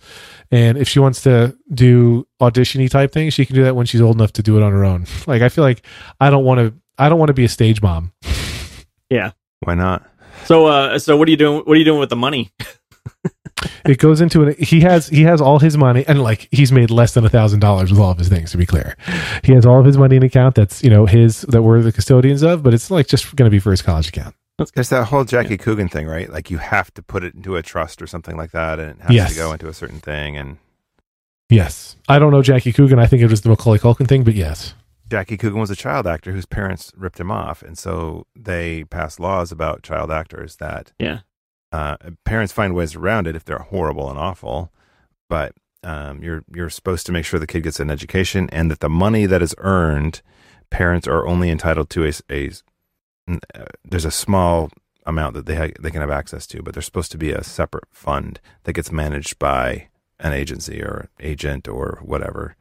And 0.50 0.76
if 0.78 0.88
she 0.88 0.98
wants 0.98 1.22
to 1.22 1.56
do 1.72 2.26
auditiony 2.40 2.90
type 2.90 3.12
things, 3.12 3.34
she 3.34 3.46
can 3.46 3.54
do 3.54 3.64
that 3.64 3.76
when 3.76 3.86
she's 3.86 4.00
old 4.00 4.16
enough 4.16 4.32
to 4.34 4.42
do 4.42 4.56
it 4.56 4.62
on 4.62 4.72
her 4.72 4.84
own. 4.84 5.06
Like 5.26 5.42
I 5.42 5.48
feel 5.48 5.64
like 5.64 5.84
I 6.20 6.30
don't 6.30 6.44
want 6.44 6.58
to. 6.60 6.74
I 6.98 7.08
don't 7.08 7.18
want 7.18 7.28
to 7.28 7.34
be 7.34 7.44
a 7.44 7.48
stage 7.48 7.80
mom. 7.80 8.12
Yeah. 9.08 9.30
Why 9.60 9.74
not? 9.74 10.06
So 10.44 10.66
uh 10.66 10.98
so 10.98 11.16
what 11.16 11.28
are 11.28 11.30
you 11.30 11.36
doing 11.36 11.62
what 11.64 11.74
are 11.74 11.78
you 11.78 11.84
doing 11.84 12.00
with 12.00 12.10
the 12.10 12.16
money? 12.16 12.50
It 13.84 13.98
goes 13.98 14.20
into 14.20 14.42
an. 14.42 14.54
He 14.58 14.80
has 14.80 15.08
he 15.08 15.22
has 15.22 15.40
all 15.40 15.58
his 15.58 15.76
money 15.76 16.04
and 16.06 16.22
like 16.22 16.48
he's 16.50 16.70
made 16.72 16.90
less 16.90 17.14
than 17.14 17.24
a 17.24 17.28
thousand 17.28 17.60
dollars 17.60 17.90
with 17.90 18.00
all 18.00 18.10
of 18.10 18.18
his 18.18 18.28
things. 18.28 18.50
To 18.52 18.58
be 18.58 18.66
clear, 18.66 18.96
he 19.44 19.52
has 19.52 19.64
all 19.66 19.78
of 19.80 19.86
his 19.86 19.96
money 19.98 20.16
in 20.16 20.22
an 20.22 20.26
account 20.26 20.54
that's 20.54 20.82
you 20.82 20.90
know 20.90 21.06
his 21.06 21.42
that 21.42 21.62
we're 21.62 21.80
the 21.82 21.92
custodians 21.92 22.42
of, 22.42 22.62
but 22.62 22.74
it's 22.74 22.90
like 22.90 23.06
just 23.06 23.34
going 23.36 23.50
to 23.50 23.54
be 23.54 23.58
for 23.60 23.70
his 23.70 23.82
college 23.82 24.08
account. 24.08 24.34
There's 24.74 24.90
that 24.90 25.06
whole 25.06 25.24
Jackie 25.24 25.56
Coogan 25.56 25.88
thing, 25.88 26.06
right? 26.06 26.28
Like 26.30 26.50
you 26.50 26.58
have 26.58 26.92
to 26.94 27.02
put 27.02 27.24
it 27.24 27.34
into 27.34 27.56
a 27.56 27.62
trust 27.62 28.02
or 28.02 28.06
something 28.06 28.36
like 28.36 28.50
that, 28.50 28.78
and 28.78 28.90
it 28.90 29.00
has 29.00 29.10
Yes. 29.10 29.30
to 29.32 29.36
go 29.38 29.52
into 29.52 29.68
a 29.68 29.72
certain 29.72 30.00
thing. 30.00 30.36
And 30.36 30.58
Yes, 31.48 31.96
I 32.08 32.18
don't 32.18 32.30
know 32.30 32.42
Jackie 32.42 32.72
Coogan. 32.72 32.98
I 32.98 33.06
think 33.06 33.22
it 33.22 33.30
was 33.30 33.40
the 33.40 33.48
Macaulay 33.48 33.78
Culkin 33.78 34.06
thing, 34.06 34.22
but 34.22 34.34
yes, 34.34 34.74
Jackie 35.10 35.36
Coogan 35.36 35.58
was 35.58 35.70
a 35.70 35.76
child 35.76 36.06
actor 36.06 36.30
whose 36.32 36.46
parents 36.46 36.92
ripped 36.96 37.18
him 37.18 37.30
off, 37.30 37.62
and 37.62 37.76
so 37.76 38.26
they 38.36 38.84
passed 38.84 39.18
laws 39.18 39.50
about 39.50 39.82
child 39.82 40.10
actors 40.12 40.56
that 40.56 40.92
Yeah. 40.98 41.20
Uh, 41.72 41.96
parents 42.24 42.52
find 42.52 42.74
ways 42.74 42.94
around 42.96 43.26
it 43.26 43.36
if 43.36 43.44
they're 43.44 43.58
horrible 43.58 44.10
and 44.10 44.18
awful, 44.18 44.72
but 45.28 45.52
um, 45.84 46.22
you're 46.22 46.44
you're 46.54 46.68
supposed 46.70 47.06
to 47.06 47.12
make 47.12 47.24
sure 47.24 47.38
the 47.40 47.46
kid 47.46 47.62
gets 47.62 47.80
an 47.80 47.90
education 47.90 48.48
and 48.52 48.70
that 48.70 48.80
the 48.80 48.88
money 48.88 49.24
that 49.26 49.40
is 49.42 49.54
earned, 49.58 50.20
parents 50.70 51.06
are 51.08 51.26
only 51.26 51.48
entitled 51.50 51.88
to 51.90 52.04
a 52.30 52.50
uh, 53.28 53.64
there's 53.84 54.04
a 54.04 54.10
small 54.10 54.70
amount 55.06 55.34
that 55.34 55.46
they 55.46 55.56
ha- 55.56 55.72
they 55.80 55.90
can 55.90 56.00
have 56.00 56.10
access 56.10 56.46
to, 56.48 56.62
but 56.62 56.74
there's 56.74 56.84
supposed 56.84 57.12
to 57.12 57.18
be 57.18 57.30
a 57.32 57.42
separate 57.44 57.84
fund 57.92 58.40
that 58.64 58.72
gets 58.74 58.90
managed 58.92 59.38
by 59.38 59.88
an 60.18 60.32
agency 60.32 60.82
or 60.82 61.08
agent 61.20 61.66
or 61.68 62.00
whatever. 62.02 62.56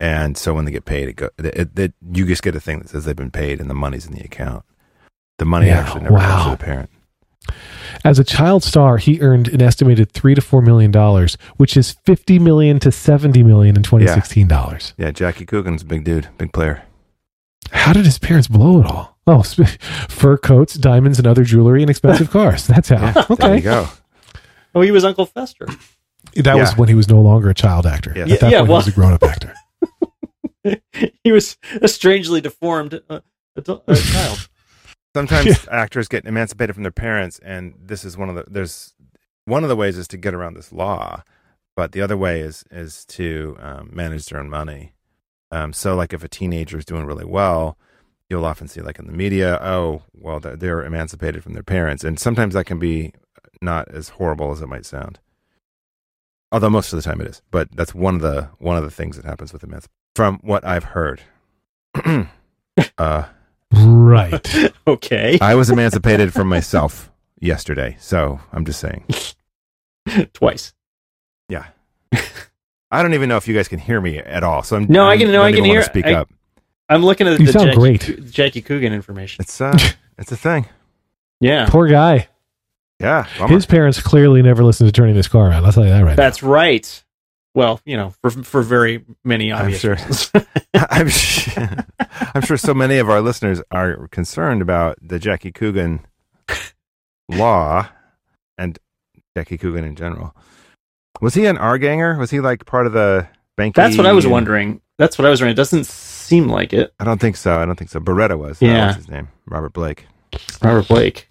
And 0.00 0.36
so 0.36 0.52
when 0.52 0.64
they 0.64 0.72
get 0.72 0.84
paid, 0.84 1.08
it 1.08 1.12
go, 1.16 1.30
it, 1.38 1.46
it, 1.46 1.78
it- 1.78 1.94
you 2.12 2.26
just 2.26 2.42
get 2.42 2.56
a 2.56 2.60
thing 2.60 2.80
that 2.80 2.88
says 2.90 3.04
they've 3.04 3.14
been 3.16 3.30
paid 3.30 3.60
and 3.60 3.70
the 3.70 3.74
money's 3.74 4.04
in 4.06 4.12
the 4.12 4.24
account. 4.24 4.64
The 5.38 5.44
money 5.44 5.68
Yeah, 5.68 5.78
actually 5.80 6.02
never 6.02 6.16
goes 6.18 6.24
wow. 6.26 6.44
to 6.44 6.50
the 6.50 6.56
parent. 6.64 6.90
As 8.04 8.18
a 8.18 8.24
child 8.24 8.62
star, 8.64 8.96
he 8.98 9.20
earned 9.20 9.48
an 9.48 9.60
estimated 9.62 10.12
three 10.12 10.34
to 10.34 10.40
four 10.40 10.62
million 10.62 10.90
dollars, 10.90 11.36
which 11.56 11.76
is 11.76 11.92
fifty 12.04 12.38
million 12.38 12.78
to 12.80 12.90
seventy 12.92 13.42
million 13.42 13.76
in 13.76 13.82
twenty 13.82 14.06
sixteen 14.06 14.48
dollars. 14.48 14.94
Yeah, 14.96 15.10
Jackie 15.10 15.44
Coogan's 15.46 15.82
a 15.82 15.86
big 15.86 16.04
dude, 16.04 16.28
big 16.38 16.52
player. 16.52 16.82
How 17.70 17.92
did 17.92 18.04
his 18.04 18.18
parents 18.18 18.48
blow 18.48 18.80
it 18.80 18.86
all? 18.86 19.16
Oh, 19.26 19.42
sp- 19.46 19.64
fur 20.08 20.36
coats, 20.36 20.74
diamonds, 20.74 21.18
and 21.18 21.26
other 21.26 21.44
jewelry, 21.44 21.82
and 21.82 21.90
expensive 21.90 22.30
cars. 22.32 22.66
That's 22.66 22.88
how. 22.88 22.96
Yeah, 23.00 23.24
There 23.38 23.56
you 23.56 23.62
go. 23.62 23.88
Oh, 24.74 24.80
he 24.80 24.90
was 24.90 25.04
Uncle 25.04 25.26
Fester. 25.26 25.66
that 26.34 26.54
was 26.56 26.76
when 26.76 26.88
he 26.88 26.94
was 26.94 27.08
no 27.08 27.20
longer 27.20 27.50
a 27.50 27.54
child 27.54 27.86
actor. 27.86 28.12
Yeah. 28.16 28.22
At 28.24 28.40
that 28.40 28.50
Yeah, 28.50 28.58
point, 28.60 28.70
well- 28.70 28.80
he 28.80 28.86
was 28.86 28.88
a 28.88 28.92
grown-up 28.92 29.22
actor. 29.22 29.54
he 31.24 31.32
was 31.32 31.56
a 31.80 31.88
strangely 31.88 32.40
deformed 32.40 33.00
uh, 33.10 33.20
adult, 33.56 33.84
uh, 33.88 33.94
child. 33.96 34.48
Sometimes 35.14 35.68
actors 35.70 36.08
get 36.08 36.24
emancipated 36.24 36.74
from 36.74 36.84
their 36.84 36.92
parents, 36.92 37.38
and 37.40 37.74
this 37.78 38.04
is 38.04 38.16
one 38.16 38.28
of 38.28 38.34
the 38.34 38.44
there's 38.48 38.94
one 39.44 39.62
of 39.62 39.68
the 39.68 39.76
ways 39.76 39.98
is 39.98 40.08
to 40.08 40.16
get 40.16 40.34
around 40.34 40.54
this 40.54 40.72
law, 40.72 41.22
but 41.76 41.92
the 41.92 42.00
other 42.00 42.16
way 42.16 42.40
is 42.40 42.64
is 42.70 43.04
to 43.06 43.56
um, 43.60 43.90
manage 43.92 44.26
their 44.26 44.40
own 44.40 44.48
money. 44.48 44.94
Um, 45.50 45.72
so, 45.72 45.94
like 45.94 46.12
if 46.12 46.24
a 46.24 46.28
teenager 46.28 46.78
is 46.78 46.84
doing 46.84 47.04
really 47.04 47.26
well, 47.26 47.76
you'll 48.30 48.46
often 48.46 48.68
see 48.68 48.80
like 48.80 48.98
in 48.98 49.06
the 49.06 49.12
media, 49.12 49.58
oh, 49.62 50.02
well, 50.14 50.40
they're, 50.40 50.56
they're 50.56 50.84
emancipated 50.84 51.42
from 51.42 51.52
their 51.52 51.62
parents, 51.62 52.04
and 52.04 52.18
sometimes 52.18 52.54
that 52.54 52.64
can 52.64 52.78
be 52.78 53.12
not 53.60 53.88
as 53.90 54.10
horrible 54.10 54.50
as 54.50 54.62
it 54.62 54.68
might 54.68 54.86
sound. 54.86 55.18
Although 56.50 56.70
most 56.70 56.92
of 56.92 56.96
the 56.96 57.02
time 57.02 57.20
it 57.20 57.26
is, 57.26 57.42
but 57.50 57.68
that's 57.74 57.94
one 57.94 58.14
of 58.16 58.20
the 58.22 58.48
one 58.58 58.76
of 58.76 58.82
the 58.82 58.90
things 58.90 59.16
that 59.16 59.26
happens 59.26 59.52
with 59.52 59.62
emancipation. 59.62 59.92
From 60.14 60.38
what 60.42 60.64
I've 60.64 60.84
heard, 60.84 61.22
uh, 62.98 63.24
Right. 63.72 64.72
Okay. 64.86 65.38
I 65.40 65.54
was 65.54 65.70
emancipated 65.70 66.32
from 66.32 66.48
myself 66.48 67.10
yesterday, 67.40 67.96
so 68.00 68.40
I'm 68.52 68.64
just 68.64 68.80
saying. 68.80 69.04
Twice. 70.32 70.74
Yeah. 71.48 71.66
I 72.90 73.02
don't 73.02 73.14
even 73.14 73.28
know 73.28 73.36
if 73.36 73.46
you 73.46 73.54
guys 73.54 73.68
can 73.68 73.78
hear 73.78 74.00
me 74.00 74.18
at 74.18 74.42
all. 74.42 74.62
So 74.64 74.76
I'm 74.76 74.86
No, 74.88 75.04
I 75.04 75.10
I'm- 75.10 75.18
can- 75.20 75.32
no, 75.32 75.42
I 75.42 75.52
can 75.52 75.64
hear- 75.64 75.82
Speak 75.84 76.06
I- 76.06 76.14
up. 76.14 76.30
I'm 76.88 77.04
looking 77.04 77.26
at 77.28 77.38
You 77.40 77.46
the 77.46 77.52
sound 77.52 77.66
Jackie, 77.68 77.78
great. 77.78 78.30
Jackie 78.30 78.60
Coogan 78.60 78.92
information. 78.92 79.40
It's 79.42 79.60
uh, 79.60 79.78
it's 80.18 80.30
a 80.32 80.36
thing. 80.36 80.66
Yeah. 81.40 81.66
Poor 81.70 81.86
guy. 81.88 82.28
Yeah. 83.00 83.26
bummer. 83.38 83.54
His 83.54 83.64
parents 83.66 84.00
clearly 84.02 84.42
never 84.42 84.62
listened 84.62 84.88
to 84.88 84.92
turning 84.92 85.14
this 85.14 85.28
car 85.28 85.48
around. 85.48 85.64
I'll 85.64 85.72
tell 85.72 85.84
you 85.84 85.90
that 85.90 86.04
right. 86.04 86.16
That's 86.16 86.42
right. 86.42 87.02
Well, 87.54 87.80
you 87.84 87.96
know, 87.96 88.14
for 88.22 88.30
for 88.30 88.62
very 88.62 89.04
many 89.24 89.52
I'm 89.52 89.62
obvious 89.62 89.80
sure. 89.80 89.94
reasons. 89.96 90.30
I'm 90.74 91.08
sure, 91.08 91.68
I'm 92.34 92.42
sure 92.42 92.56
so 92.56 92.72
many 92.74 92.96
of 92.98 93.10
our 93.10 93.20
listeners 93.20 93.60
are 93.70 94.08
concerned 94.08 94.62
about 94.62 94.96
the 95.02 95.18
Jackie 95.18 95.52
Coogan 95.52 96.06
law 97.28 97.88
and 98.58 98.78
Jackie 99.36 99.58
Coogan 99.58 99.84
in 99.84 99.96
general. 99.96 100.34
Was 101.20 101.34
he 101.34 101.46
an 101.46 101.58
Our 101.58 101.78
Ganger? 101.78 102.16
Was 102.18 102.30
he 102.30 102.40
like 102.40 102.64
part 102.64 102.86
of 102.86 102.92
the 102.94 103.28
bank? 103.56 103.74
That's 103.74 103.96
what 103.96 104.06
I 104.06 104.12
was 104.12 104.26
wondering. 104.26 104.80
That's 104.98 105.18
what 105.18 105.26
I 105.26 105.30
was 105.30 105.40
wondering. 105.40 105.52
It 105.52 105.56
doesn't 105.56 105.86
seem 105.86 106.48
like 106.48 106.72
it. 106.72 106.92
I 106.98 107.04
don't 107.04 107.20
think 107.20 107.36
so. 107.36 107.58
I 107.58 107.64
don't 107.66 107.76
think 107.76 107.90
so. 107.90 108.00
Baretta 108.00 108.38
was. 108.38 108.58
That 108.60 108.66
Yeah. 108.66 108.86
was 108.88 108.96
his 108.96 109.08
name. 109.08 109.28
Robert 109.46 109.72
Blake. 109.72 110.06
Robert 110.62 110.88
Blake. 110.88 111.28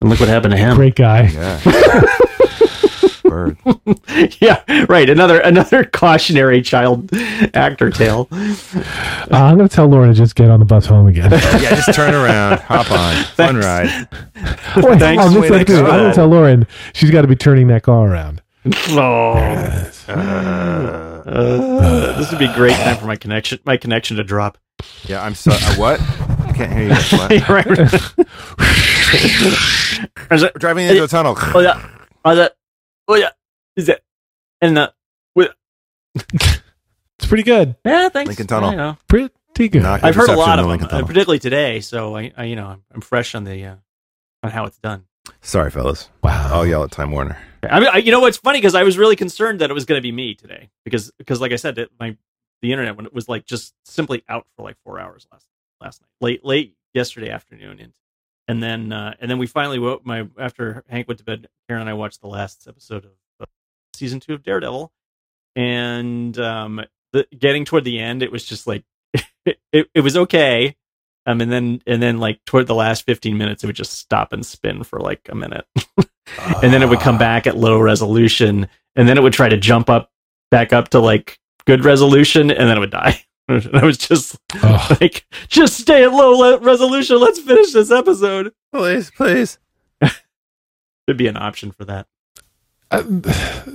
And 0.00 0.10
look 0.10 0.20
what 0.20 0.28
happened 0.28 0.52
to 0.52 0.58
him. 0.58 0.76
Great 0.76 0.94
guy. 0.94 1.22
Yeah. 1.28 1.60
Bird. 3.28 3.56
yeah, 4.40 4.62
right. 4.88 5.08
Another 5.08 5.38
another 5.40 5.84
cautionary 5.84 6.62
child 6.62 7.10
actor 7.54 7.90
tale. 7.90 8.26
Uh, 8.32 8.54
I'm 9.30 9.56
going 9.56 9.68
to 9.68 9.74
tell 9.74 9.86
Lauren 9.86 10.08
to 10.08 10.14
just 10.14 10.34
get 10.34 10.50
on 10.50 10.58
the 10.60 10.66
bus 10.66 10.86
home 10.86 11.06
again. 11.06 11.30
Yeah, 11.58 11.74
just 11.74 11.94
turn 11.94 12.14
around, 12.14 12.60
hop 12.60 12.90
on, 12.90 13.24
fun 13.34 13.56
ride. 13.56 14.08
Wait, 14.76 14.98
Thanks. 14.98 15.24
I'm, 15.24 15.32
just 15.32 15.50
Way 15.50 15.58
to 15.58 15.64
gonna 15.64 15.66
go. 15.66 15.84
I'm 15.86 15.98
going 15.98 16.10
to 16.10 16.14
tell 16.14 16.28
Lauren 16.28 16.66
she's 16.94 17.10
got 17.10 17.22
to 17.22 17.28
be 17.28 17.36
turning 17.36 17.66
that 17.68 17.82
car 17.82 18.06
around. 18.08 18.42
Oh, 18.90 19.32
Uh, 20.08 20.12
uh, 20.12 22.18
this 22.18 22.30
would 22.30 22.38
be 22.38 22.46
a 22.46 22.54
great 22.54 22.74
time 22.76 22.96
for 22.96 23.06
my 23.06 23.16
connection 23.16 23.58
my 23.64 23.76
connection 23.76 24.16
to 24.16 24.24
drop. 24.24 24.58
yeah, 25.04 25.22
I'm 25.22 25.34
so. 25.34 25.50
Uh, 25.52 25.74
what? 25.76 26.00
I 26.00 26.52
can't 26.54 26.72
hear 26.72 26.88
you. 26.88 26.94
What? 27.18 27.48
right. 27.48 27.66
Is 30.30 30.42
it- 30.42 30.54
driving 30.58 30.86
into 30.86 31.04
a 31.04 31.08
tunnel. 31.08 31.34
oh 31.54 31.60
yeah, 31.60 31.80
oh 32.24 32.34
that, 32.34 32.56
oh 33.08 33.14
yeah, 33.14 33.30
is 33.76 33.86
that, 33.86 34.02
and 34.60 34.76
the, 34.76 34.92
It's 37.18 37.26
pretty 37.26 37.42
good. 37.42 37.74
yeah, 37.84 38.08
thanks. 38.08 38.28
Lincoln 38.28 38.46
Tunnel. 38.46 38.70
You 38.70 38.76
know, 38.76 38.96
Pretty 39.08 39.70
good. 39.70 39.84
I've 39.84 40.14
heard 40.14 40.28
a 40.28 40.36
lot 40.36 40.54
in 40.54 40.60
of 40.60 40.64
them, 40.64 40.70
Lincoln 40.70 40.86
uh, 40.86 40.90
Tunnel. 40.90 41.06
particularly 41.08 41.40
today. 41.40 41.80
So 41.80 42.16
I, 42.16 42.32
I, 42.36 42.44
you 42.44 42.54
know, 42.54 42.66
I'm, 42.66 42.84
I'm 42.94 43.00
fresh 43.00 43.34
on 43.34 43.42
the, 43.42 43.64
uh, 43.64 43.74
on 44.44 44.50
how 44.50 44.66
it's 44.66 44.78
done. 44.78 45.06
Sorry, 45.40 45.70
fellas. 45.70 46.08
Wow. 46.22 46.48
I'll 46.54 46.66
yell 46.66 46.84
at 46.84 46.92
Time 46.92 47.10
Warner. 47.10 47.36
I 47.68 47.80
mean, 47.80 47.88
I, 47.92 47.96
you 47.98 48.12
know 48.12 48.20
what's 48.20 48.36
funny 48.36 48.58
because 48.58 48.76
I 48.76 48.84
was 48.84 48.96
really 48.96 49.16
concerned 49.16 49.60
that 49.60 49.68
it 49.70 49.74
was 49.74 49.84
going 49.84 49.98
to 49.98 50.02
be 50.02 50.12
me 50.12 50.34
today 50.36 50.70
because 50.84 51.10
because 51.18 51.40
like 51.40 51.50
I 51.50 51.56
said, 51.56 51.74
that 51.74 51.88
my 51.98 52.16
the 52.62 52.70
internet 52.72 52.96
when 52.96 53.04
it 53.04 53.12
was 53.12 53.28
like 53.28 53.46
just 53.46 53.74
simply 53.84 54.22
out 54.28 54.46
for 54.56 54.62
like 54.62 54.76
four 54.84 55.00
hours 55.00 55.26
last 55.32 55.46
last 55.80 56.00
night, 56.00 56.08
late 56.20 56.44
late 56.44 56.76
yesterday 56.94 57.30
afternoon, 57.30 57.80
and 57.80 57.92
and 58.48 58.62
then 58.62 58.92
uh, 58.92 59.14
and 59.20 59.30
then 59.30 59.38
we 59.38 59.46
finally 59.46 59.78
woke 59.78 60.04
my 60.04 60.26
after 60.38 60.82
Hank 60.88 61.06
went 61.06 61.18
to 61.18 61.24
bed. 61.24 61.48
Karen 61.68 61.82
and 61.82 61.90
I 61.90 61.94
watched 61.94 62.20
the 62.20 62.28
last 62.28 62.66
episode 62.66 63.04
of 63.04 63.12
uh, 63.40 63.46
season 63.94 64.18
two 64.20 64.34
of 64.34 64.42
Daredevil, 64.42 64.90
and 65.54 66.36
um, 66.38 66.80
the, 67.12 67.26
getting 67.38 67.64
toward 67.64 67.84
the 67.84 68.00
end, 68.00 68.22
it 68.22 68.32
was 68.32 68.44
just 68.44 68.66
like 68.66 68.84
it, 69.44 69.58
it, 69.72 69.90
it 69.94 70.00
was 70.00 70.16
okay. 70.16 70.74
Um, 71.26 71.42
and 71.42 71.52
then 71.52 71.82
and 71.86 72.02
then 72.02 72.18
like 72.18 72.42
toward 72.46 72.66
the 72.66 72.74
last 72.74 73.04
15 73.04 73.36
minutes, 73.36 73.62
it 73.62 73.66
would 73.66 73.76
just 73.76 73.92
stop 73.92 74.32
and 74.32 74.44
spin 74.44 74.82
for 74.82 74.98
like 74.98 75.28
a 75.28 75.34
minute 75.34 75.66
and 76.62 76.72
then 76.72 76.82
it 76.82 76.88
would 76.88 77.00
come 77.00 77.18
back 77.18 77.46
at 77.46 77.56
low 77.56 77.78
resolution 77.78 78.68
and 78.96 79.08
then 79.08 79.16
it 79.16 79.22
would 79.22 79.32
try 79.32 79.48
to 79.48 79.56
jump 79.56 79.90
up 79.90 80.10
back 80.50 80.72
up 80.72 80.88
to 80.88 80.98
like 80.98 81.38
good 81.66 81.84
resolution 81.84 82.50
and 82.50 82.68
then 82.68 82.76
it 82.76 82.80
would 82.80 82.90
die 82.90 83.22
and 83.48 83.70
i 83.74 83.84
was 83.84 83.98
just 83.98 84.36
Ugh. 84.62 84.96
like 85.00 85.26
just 85.48 85.78
stay 85.78 86.04
at 86.04 86.12
low 86.12 86.32
le- 86.32 86.58
resolution 86.58 87.18
let's 87.20 87.40
finish 87.40 87.72
this 87.72 87.90
episode 87.90 88.52
Please, 88.72 89.10
please. 89.10 89.58
there'd 90.00 91.16
be 91.16 91.26
an 91.26 91.36
option 91.36 91.70
for 91.72 91.84
that 91.86 92.06
Uh, 92.90 93.02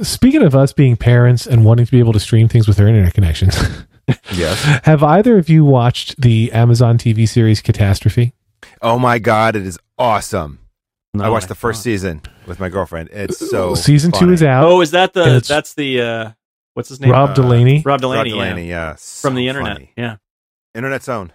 speaking 0.04 0.44
of 0.44 0.56
us 0.56 0.74
being 0.74 0.96
parents 0.96 1.46
and 1.48 1.66
wanting 1.66 1.86
to 1.86 1.92
be 1.92 2.00
able 2.00 2.14
to 2.14 2.20
stream 2.20 2.48
things 2.48 2.68
with 2.68 2.80
our 2.80 2.88
internet 2.88 3.14
connections, 3.14 3.56
Yes. 4.34 4.62
have 4.86 5.02
either 5.04 5.38
of 5.38 5.50
you 5.50 5.64
watched 5.66 6.20
the 6.22 6.52
Amazon 6.52 6.98
TV 6.98 7.28
series 7.28 7.62
Catastrophe? 7.62 8.34
Oh 8.82 8.98
my 9.00 9.18
God, 9.20 9.56
it 9.56 9.66
is 9.66 9.78
awesome. 9.98 10.60
No, 11.14 11.24
I 11.26 11.30
watched 11.30 11.48
the 11.48 11.56
first 11.56 11.80
thought- 11.80 11.84
season 11.84 12.22
with 12.48 12.60
my 12.60 12.70
girlfriend. 12.70 13.10
It's 13.14 13.38
so 13.50 13.76
Season 13.76 14.12
two 14.12 14.32
is 14.32 14.42
out. 14.44 14.66
oh 14.66 14.82
is 14.82 14.92
that 14.92 15.14
the 15.14 15.44
that's 15.48 15.74
the 15.76 16.02
uh 16.02 16.32
what's 16.74 16.90
his 16.90 17.00
name 17.00 17.12
Rob 17.12 17.32
uh, 17.32 17.34
Delaney. 17.34 17.82
rob 17.86 18.02
Delaney. 18.02 18.18
Rob 18.20 18.26
delaney, 18.28 18.30
Delaney, 18.52 18.70
yeah. 18.70 18.90
yeah. 18.90 18.96
from 18.98 19.36
the 19.36 19.48
internet 19.48 19.74
funny. 19.78 19.92
yeah 19.98 20.16
Internet's 20.76 21.08
own. 21.08 21.32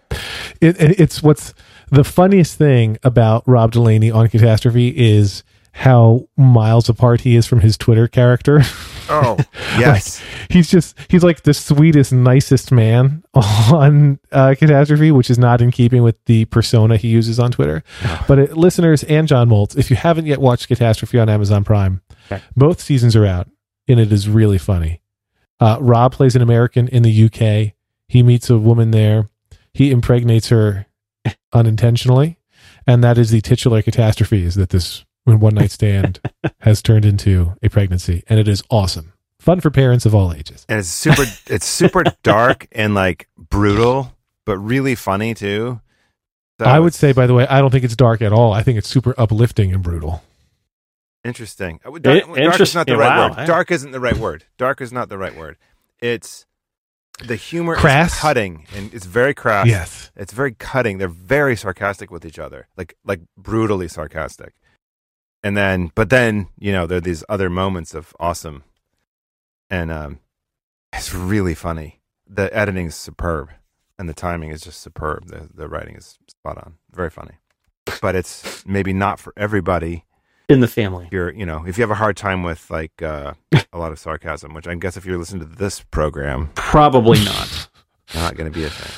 It, 0.60 0.80
it- 0.80 0.98
it's 1.00 1.22
what's 1.22 1.54
the 1.90 2.02
funniest 2.04 2.58
thing 2.58 2.98
about 3.04 3.44
Rob 3.46 3.70
Delaney 3.70 4.10
on 4.10 4.28
Catastrophe 4.28 4.88
is 4.96 5.44
how 5.72 6.26
miles 6.36 6.88
apart 6.88 7.20
he 7.20 7.36
is 7.36 7.46
from 7.46 7.60
his 7.60 7.76
Twitter 7.76 8.08
character. 8.08 8.62
Oh, 9.10 9.38
yes. 9.78 10.22
he's 10.50 10.68
just 10.68 10.94
he's 11.08 11.24
like 11.24 11.40
the 11.44 11.54
sweetest, 11.54 12.12
nicest 12.12 12.70
man 12.70 13.24
on 13.72 14.18
uh, 14.32 14.54
Catastrophe, 14.58 15.10
which 15.12 15.30
is 15.30 15.38
not 15.38 15.62
in 15.62 15.70
keeping 15.70 16.02
with 16.02 16.22
the 16.26 16.44
persona 16.44 16.98
he 16.98 17.08
uses 17.08 17.40
on 17.40 17.50
Twitter. 17.50 17.82
But 18.26 18.38
it, 18.38 18.56
listeners 18.58 19.04
and 19.04 19.26
John 19.26 19.48
Moltz, 19.48 19.78
if 19.78 19.88
you 19.88 19.96
haven't 19.96 20.26
yet 20.26 20.42
watched 20.42 20.68
Catastrophe 20.68 21.18
on 21.18 21.30
Amazon 21.30 21.64
Prime, 21.64 22.02
Okay. 22.30 22.42
both 22.54 22.82
seasons 22.82 23.16
are 23.16 23.24
out, 23.24 23.48
and 23.88 23.98
it 23.98 24.12
is 24.12 24.28
really 24.28 24.58
funny. 24.58 25.00
Uh, 25.60 25.78
Rob 25.80 26.12
plays 26.12 26.36
an 26.36 26.42
American 26.42 26.88
in 26.88 27.02
the 27.02 27.24
UK. 27.24 27.74
He 28.08 28.22
meets 28.22 28.48
a 28.48 28.58
woman 28.58 28.90
there. 28.90 29.28
He 29.74 29.90
impregnates 29.90 30.48
her 30.48 30.86
unintentionally, 31.52 32.38
and 32.86 33.02
that 33.04 33.18
is 33.18 33.30
the 33.30 33.40
titular 33.40 33.82
catastrophe: 33.82 34.44
is 34.44 34.54
that 34.54 34.70
this 34.70 35.04
one 35.24 35.54
night 35.54 35.70
stand 35.70 36.20
has 36.60 36.80
turned 36.82 37.04
into 37.04 37.54
a 37.62 37.68
pregnancy, 37.68 38.22
and 38.28 38.40
it 38.40 38.48
is 38.48 38.62
awesome. 38.70 39.12
Fun 39.40 39.60
for 39.60 39.70
parents 39.70 40.04
of 40.06 40.14
all 40.14 40.32
ages. 40.32 40.64
and 40.68 40.78
it's 40.78 40.88
super 40.88 41.24
it's 41.46 41.66
super 41.66 42.04
dark 42.22 42.66
and 42.72 42.94
like 42.94 43.28
brutal, 43.36 44.16
but 44.46 44.58
really 44.58 44.94
funny 44.94 45.34
too. 45.34 45.80
So 46.60 46.66
I 46.66 46.80
would 46.80 46.94
say, 46.94 47.12
by 47.12 47.26
the 47.28 47.34
way, 47.34 47.46
I 47.46 47.60
don't 47.60 47.70
think 47.70 47.84
it's 47.84 47.94
dark 47.94 48.20
at 48.20 48.32
all. 48.32 48.52
I 48.52 48.62
think 48.64 48.78
it's 48.78 48.88
super 48.88 49.14
uplifting 49.16 49.72
and 49.72 49.82
brutal. 49.82 50.24
Interesting. 51.28 51.80
Would- 51.84 52.02
Dark, 52.02 52.28
I- 52.28 52.40
dark 52.44 52.60
is 52.60 52.74
not 52.74 52.86
the 52.86 52.92
yeah, 52.94 52.98
right 52.98 53.16
wow, 53.30 53.36
word. 53.36 53.46
Dark 53.46 53.70
isn't 53.70 53.92
the 53.92 54.00
right 54.00 54.16
word. 54.16 54.44
Dark 54.56 54.80
is 54.80 54.92
not 54.92 55.08
the 55.08 55.18
right 55.18 55.36
word. 55.36 55.56
It's 56.00 56.46
the 57.24 57.36
humor 57.36 57.74
Crass? 57.76 58.14
is 58.14 58.20
cutting 58.20 58.66
and 58.76 58.92
it's 58.94 59.06
very 59.06 59.34
crass. 59.34 59.66
Yes. 59.66 60.10
It's 60.16 60.32
very 60.32 60.52
cutting. 60.52 60.98
They're 60.98 61.08
very 61.08 61.56
sarcastic 61.56 62.10
with 62.10 62.24
each 62.24 62.38
other, 62.38 62.68
like 62.76 62.96
like 63.04 63.20
brutally 63.36 63.88
sarcastic. 63.88 64.54
And 65.42 65.56
then, 65.56 65.90
but 65.94 66.10
then 66.10 66.48
you 66.58 66.72
know 66.72 66.86
there 66.86 66.98
are 66.98 67.00
these 67.00 67.24
other 67.28 67.48
moments 67.50 67.94
of 67.94 68.12
awesome, 68.18 68.64
and 69.70 69.90
um, 69.90 70.18
it's 70.92 71.14
really 71.14 71.54
funny. 71.54 72.00
The 72.26 72.54
editing 72.56 72.86
is 72.86 72.96
superb, 72.96 73.50
and 73.98 74.08
the 74.08 74.14
timing 74.14 74.50
is 74.50 74.62
just 74.62 74.80
superb. 74.80 75.28
The 75.28 75.48
the 75.54 75.68
writing 75.68 75.94
is 75.94 76.18
spot 76.28 76.58
on. 76.58 76.74
Very 76.90 77.10
funny, 77.10 77.34
but 78.02 78.16
it's 78.16 78.64
maybe 78.66 78.92
not 78.92 79.20
for 79.20 79.32
everybody. 79.36 80.04
In 80.48 80.60
the 80.60 80.68
family 80.68 81.08
you're 81.12 81.30
you 81.34 81.44
know 81.44 81.64
if 81.66 81.76
you 81.76 81.82
have 81.82 81.90
a 81.90 81.94
hard 81.94 82.16
time 82.16 82.42
with 82.42 82.70
like 82.70 83.02
uh, 83.02 83.34
a 83.72 83.78
lot 83.78 83.92
of 83.92 83.98
sarcasm, 83.98 84.54
which 84.54 84.66
I 84.66 84.74
guess 84.76 84.96
if 84.96 85.04
you're 85.04 85.18
listening 85.18 85.48
to 85.48 85.54
this 85.56 85.80
program, 85.90 86.50
probably 86.54 87.22
not 87.24 87.68
not 88.14 88.36
going 88.36 88.50
to 88.50 88.58
be 88.58 88.64
a 88.64 88.70
thing. 88.70 88.94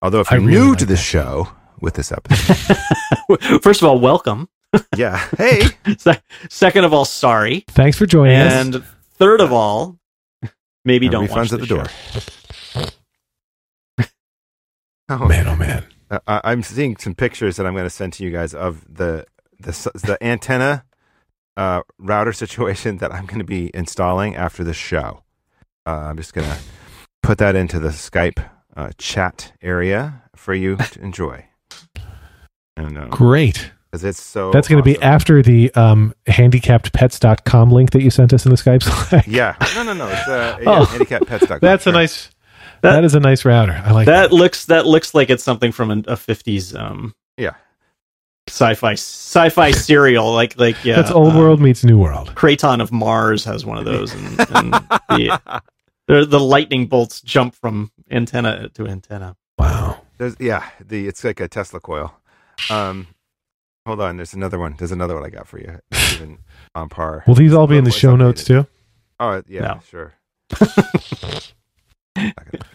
Although 0.00 0.20
if 0.20 0.30
you're 0.30 0.40
really 0.40 0.52
new 0.52 0.70
like 0.70 0.78
to 0.78 0.86
this 0.86 0.98
that. 1.00 1.04
show 1.04 1.48
with 1.80 1.94
this 1.94 2.10
episode. 2.16 3.62
first 3.62 3.82
of 3.82 3.88
all 3.88 3.98
welcome 4.00 4.48
Yeah. 4.96 5.18
Hey. 5.36 5.62
Second 6.48 6.84
of 6.84 6.92
all 6.94 7.04
sorry 7.04 7.64
Thanks 7.68 7.98
for 7.98 8.06
joining 8.06 8.36
us. 8.36 8.52
and 8.52 8.84
third 9.14 9.40
of 9.42 9.52
all 9.52 9.98
maybe 10.84 11.06
And 11.06 11.12
don't 11.12 11.28
refunds 11.28 11.36
watch 11.36 11.52
at 11.52 11.60
the 11.60 11.66
door. 11.66 11.86
Oh, 15.08 15.26
Man, 15.26 15.46
oh 15.46 15.56
man. 15.56 15.84
Uh, 16.10 16.40
I'm 16.44 16.62
seeing 16.62 16.96
some 16.96 17.14
pictures 17.14 17.56
that 17.56 17.66
I'm 17.66 17.74
going 17.74 17.84
to 17.84 17.90
send 17.90 18.14
to 18.14 18.24
you 18.24 18.30
guys 18.30 18.54
of 18.54 18.82
the 18.92 19.26
the 19.62 19.72
the 19.94 20.18
antenna 20.22 20.84
uh, 21.56 21.82
router 21.98 22.32
situation 22.32 22.98
that 22.98 23.12
I'm 23.12 23.26
going 23.26 23.38
to 23.40 23.44
be 23.44 23.70
installing 23.74 24.34
after 24.36 24.64
the 24.64 24.74
show. 24.74 25.22
Uh, 25.86 25.90
I'm 26.08 26.16
just 26.16 26.32
going 26.34 26.48
to 26.48 26.58
put 27.22 27.38
that 27.38 27.54
into 27.56 27.78
the 27.78 27.88
Skype 27.90 28.42
uh, 28.76 28.90
chat 28.98 29.52
area 29.62 30.22
for 30.36 30.54
you 30.54 30.76
to 30.76 31.00
enjoy. 31.02 31.46
And 32.76 32.96
uh, 32.96 33.06
Great. 33.08 33.70
because 33.90 34.02
it's 34.04 34.22
so 34.22 34.50
That's 34.50 34.66
going 34.68 34.82
to 34.82 34.84
be 34.84 35.00
after 35.02 35.42
the 35.42 35.70
um, 35.74 36.14
handicappedpets.com 36.26 37.70
link 37.70 37.90
that 37.90 38.02
you 38.02 38.10
sent 38.10 38.32
us 38.32 38.46
in 38.46 38.50
the 38.50 38.56
Skype 38.56 38.82
Slack. 38.82 39.26
yeah 39.26 39.54
no 39.74 39.82
no 39.82 39.92
no 39.92 40.08
it's 40.08 40.28
uh, 40.28 40.58
Oh. 40.66 40.86
handicappedpets.com. 40.90 41.58
That's 41.62 41.84
Sure. 41.84 41.92
a 41.92 41.94
nice. 41.96 42.28
That- 42.80 42.92
that 42.94 43.04
is 43.04 43.14
a 43.14 43.20
nice 43.20 43.44
router. 43.44 43.80
I 43.84 43.92
like 43.92 44.06
that. 44.06 44.30
that 44.30 44.32
looks 44.34 44.64
that 44.66 44.86
looks 44.86 45.14
like 45.14 45.30
it's 45.30 45.44
something 45.44 45.70
from 45.70 45.90
a, 45.90 45.94
a 45.98 46.16
50s 46.16 46.74
um 46.78 47.14
Yeah. 47.36 47.54
Sci-fi 48.48 48.92
sci-fi 48.92 49.70
serial 49.70 50.32
like 50.32 50.58
like 50.58 50.84
yeah 50.84 50.96
That's 50.96 51.10
old 51.10 51.34
uh, 51.34 51.38
world 51.38 51.60
meets 51.60 51.84
new 51.84 51.98
world. 51.98 52.34
Kraton 52.34 52.80
of 52.80 52.90
Mars 52.92 53.44
has 53.44 53.64
one 53.64 53.78
of 53.78 53.84
those 53.84 54.12
and, 54.14 54.26
and 54.50 54.72
the, 55.08 55.62
the 56.08 56.24
the 56.26 56.40
lightning 56.40 56.86
bolts 56.86 57.20
jump 57.20 57.54
from 57.54 57.90
antenna 58.10 58.68
to 58.70 58.86
antenna 58.86 59.36
Wow. 59.58 60.00
There's 60.18 60.36
yeah, 60.40 60.64
the 60.84 61.06
it's 61.06 61.22
like 61.24 61.38
a 61.40 61.46
Tesla 61.48 61.78
coil. 61.80 62.14
Um, 62.70 63.06
hold 63.86 64.00
on, 64.00 64.16
there's 64.16 64.34
another 64.34 64.58
one. 64.58 64.74
There's 64.78 64.92
another 64.92 65.14
one 65.14 65.24
I 65.24 65.30
got 65.30 65.46
for 65.46 65.58
you. 65.58 65.78
Even 66.14 66.38
on 66.74 66.88
par. 66.88 67.22
Will 67.26 67.34
these 67.34 67.52
all 67.54 67.66
be 67.66 67.76
in 67.76 67.84
the 67.84 67.88
It's 67.88 67.96
show 67.96 68.16
notes 68.16 68.44
too? 68.44 68.66
Oh 69.20 69.42
yeah, 69.46 69.60
No. 69.60 69.80
sure. 69.88 70.14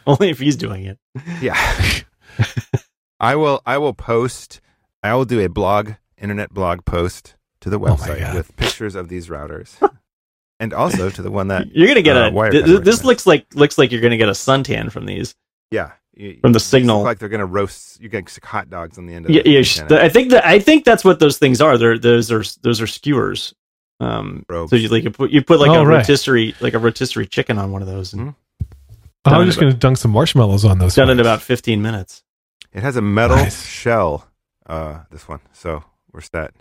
only 0.08 0.30
if 0.30 0.40
he's 0.40 0.56
doing 0.56 0.86
it 0.86 0.98
Yeah, 1.42 1.56
I 3.20 3.36
will. 3.36 3.62
I 3.66 3.78
will 3.78 3.94
post. 3.94 4.62
I 5.04 5.14
will 5.16 5.26
do 5.26 5.40
a 5.40 5.50
blog, 5.50 5.92
internet 6.18 6.54
blog 6.54 6.86
post 6.86 7.36
to 7.62 7.70
the 7.70 7.78
Oh 7.78 7.84
website 7.84 8.20
God. 8.20 8.36
with 8.36 8.56
pictures 8.58 8.96
of 8.96 9.08
these 9.10 9.28
routers, 9.30 9.76
and 10.60 10.74
also 10.74 11.10
to 11.10 11.22
the 11.22 11.32
one 11.32 11.48
that 11.50 11.68
you're 11.76 11.88
gonna 11.88 12.02
get 12.02 12.18
uh, 12.18 12.28
a 12.28 12.32
Wirecard 12.32 12.52
th- 12.52 12.66
th- 12.66 12.82
this 12.82 13.04
looks 13.04 13.26
like 13.28 13.46
looks 13.56 13.78
like 13.78 13.92
you're 13.92 14.02
gonna 14.02 14.18
get 14.18 14.30
a 14.30 14.34
suntan 14.34 14.92
from 14.92 15.06
these 15.06 15.34
Yeah. 15.72 15.92
You- 16.16 16.40
From 16.42 16.52
the 16.54 16.60
signal. 16.60 16.98
look 16.98 17.06
like 17.06 17.20
they're 17.20 17.30
gonna 17.30 17.46
roast. 17.46 18.02
You 18.02 18.10
get 18.10 18.36
hot 18.44 18.72
dogs 18.72 18.98
on 18.98 19.06
the 19.06 19.14
end 19.14 19.26
of 19.26 19.32
Yeah, 19.32 19.44
yeah. 19.46 19.62
sh- 19.62 19.82
antenna. 19.82 20.02
I 20.02 20.10
think 20.10 20.32
that 20.32 20.46
I 20.48 20.60
think 20.60 20.84
that's 20.84 21.04
what 21.06 21.20
those 21.20 21.38
things 21.38 21.62
are. 21.62 21.78
They're 21.78 22.00
those 22.00 22.32
are 22.32 22.44
those 22.64 22.82
are 22.82 22.88
skewers. 22.88 23.54
Um, 24.00 24.44
Robes. 24.50 24.70
so 24.72 24.76
you 24.76 24.90
like 24.90 25.04
you 25.04 25.12
put 25.12 25.30
you 25.32 25.44
put 25.44 25.60
like 25.60 25.70
Oh, 25.70 25.82
a 25.82 25.86
right. 25.86 25.98
rotisserie 25.98 26.56
like 26.60 26.74
a 26.74 26.80
rotisserie 26.80 27.28
chicken 27.28 27.58
on 27.60 27.72
one 27.72 27.82
of 27.84 27.88
those 27.88 28.14
and 28.14 28.30
Mhm. 28.30 28.36
I'm 29.26 29.46
just 29.46 29.58
in 29.58 29.64
going 29.64 29.74
to 29.74 29.78
dunk 29.80 29.98
some 29.98 30.12
marshmallows 30.12 30.64
on 30.66 30.78
those. 30.80 30.96
done 30.96 31.10
in 31.10 31.20
about 31.20 31.42
fifteen 31.42 31.82
minutes. 31.82 32.24
It 32.74 32.82
has 32.82 32.96
a 32.96 33.02
metal 33.02 33.38
Nice. 33.38 33.66
shell. 33.66 34.26
Uh, 34.68 35.00
this 35.10 35.28
one. 35.28 35.40
So 35.54 35.84
we're 36.12 36.22
set. 36.22 36.54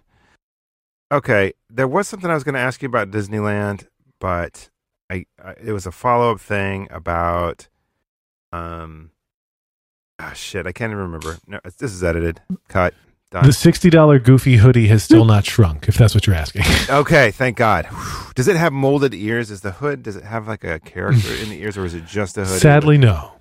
Okay, 1.13 1.53
there 1.69 1.87
was 1.89 2.09
something 2.09 2.31
I 2.31 2.35
was 2.35 2.45
going 2.45 2.55
to 2.55 2.61
ask 2.61 2.83
you 2.83 2.89
about 2.89 3.11
Disneyland, 3.11 3.87
but 4.19 4.71
I, 5.11 5.27
I 5.43 5.55
it 5.63 5.73
was 5.73 5.87
a 5.87 5.93
follow 5.93 6.33
up 6.33 6.41
thing 6.41 6.89
about 6.91 7.69
um. 8.53 9.11
Ah, 10.19 10.33
shit, 10.33 10.67
I 10.67 10.73
can't 10.73 10.91
even 10.93 11.03
remember. 11.03 11.37
No, 11.47 11.61
this 11.65 11.93
is 11.93 12.03
edited. 12.03 12.41
Cut. 12.69 12.95
Done. 13.31 13.45
The 13.45 13.53
sixty 13.53 13.91
dollar 13.91 14.19
Goofy 14.19 14.57
hoodie 14.57 14.87
has 14.87 15.03
still 15.03 15.25
not 15.35 15.45
shrunk. 15.45 15.89
If 15.89 15.97
that's 15.97 16.15
what 16.15 16.27
you're 16.27 16.37
asking. 16.37 16.63
Okay, 16.89 17.33
thank 17.33 17.57
God. 17.57 17.89
Does 18.37 18.47
it 18.49 18.57
have 18.57 18.73
molded 18.73 19.13
ears? 19.13 19.51
Is 19.51 19.61
the 19.61 19.73
hood? 19.73 20.05
Does 20.05 20.15
it 20.17 20.23
have 20.25 20.47
like 20.47 20.63
a 20.65 20.79
character 20.79 21.35
in 21.35 21.51
the 21.51 21.61
ears, 21.61 21.77
or 21.77 21.85
is 21.85 21.95
it 21.95 22.07
just 22.07 22.39
a 22.39 22.45
hood? 22.45 22.61
Sadly, 22.61 22.97
no. 22.97 23.33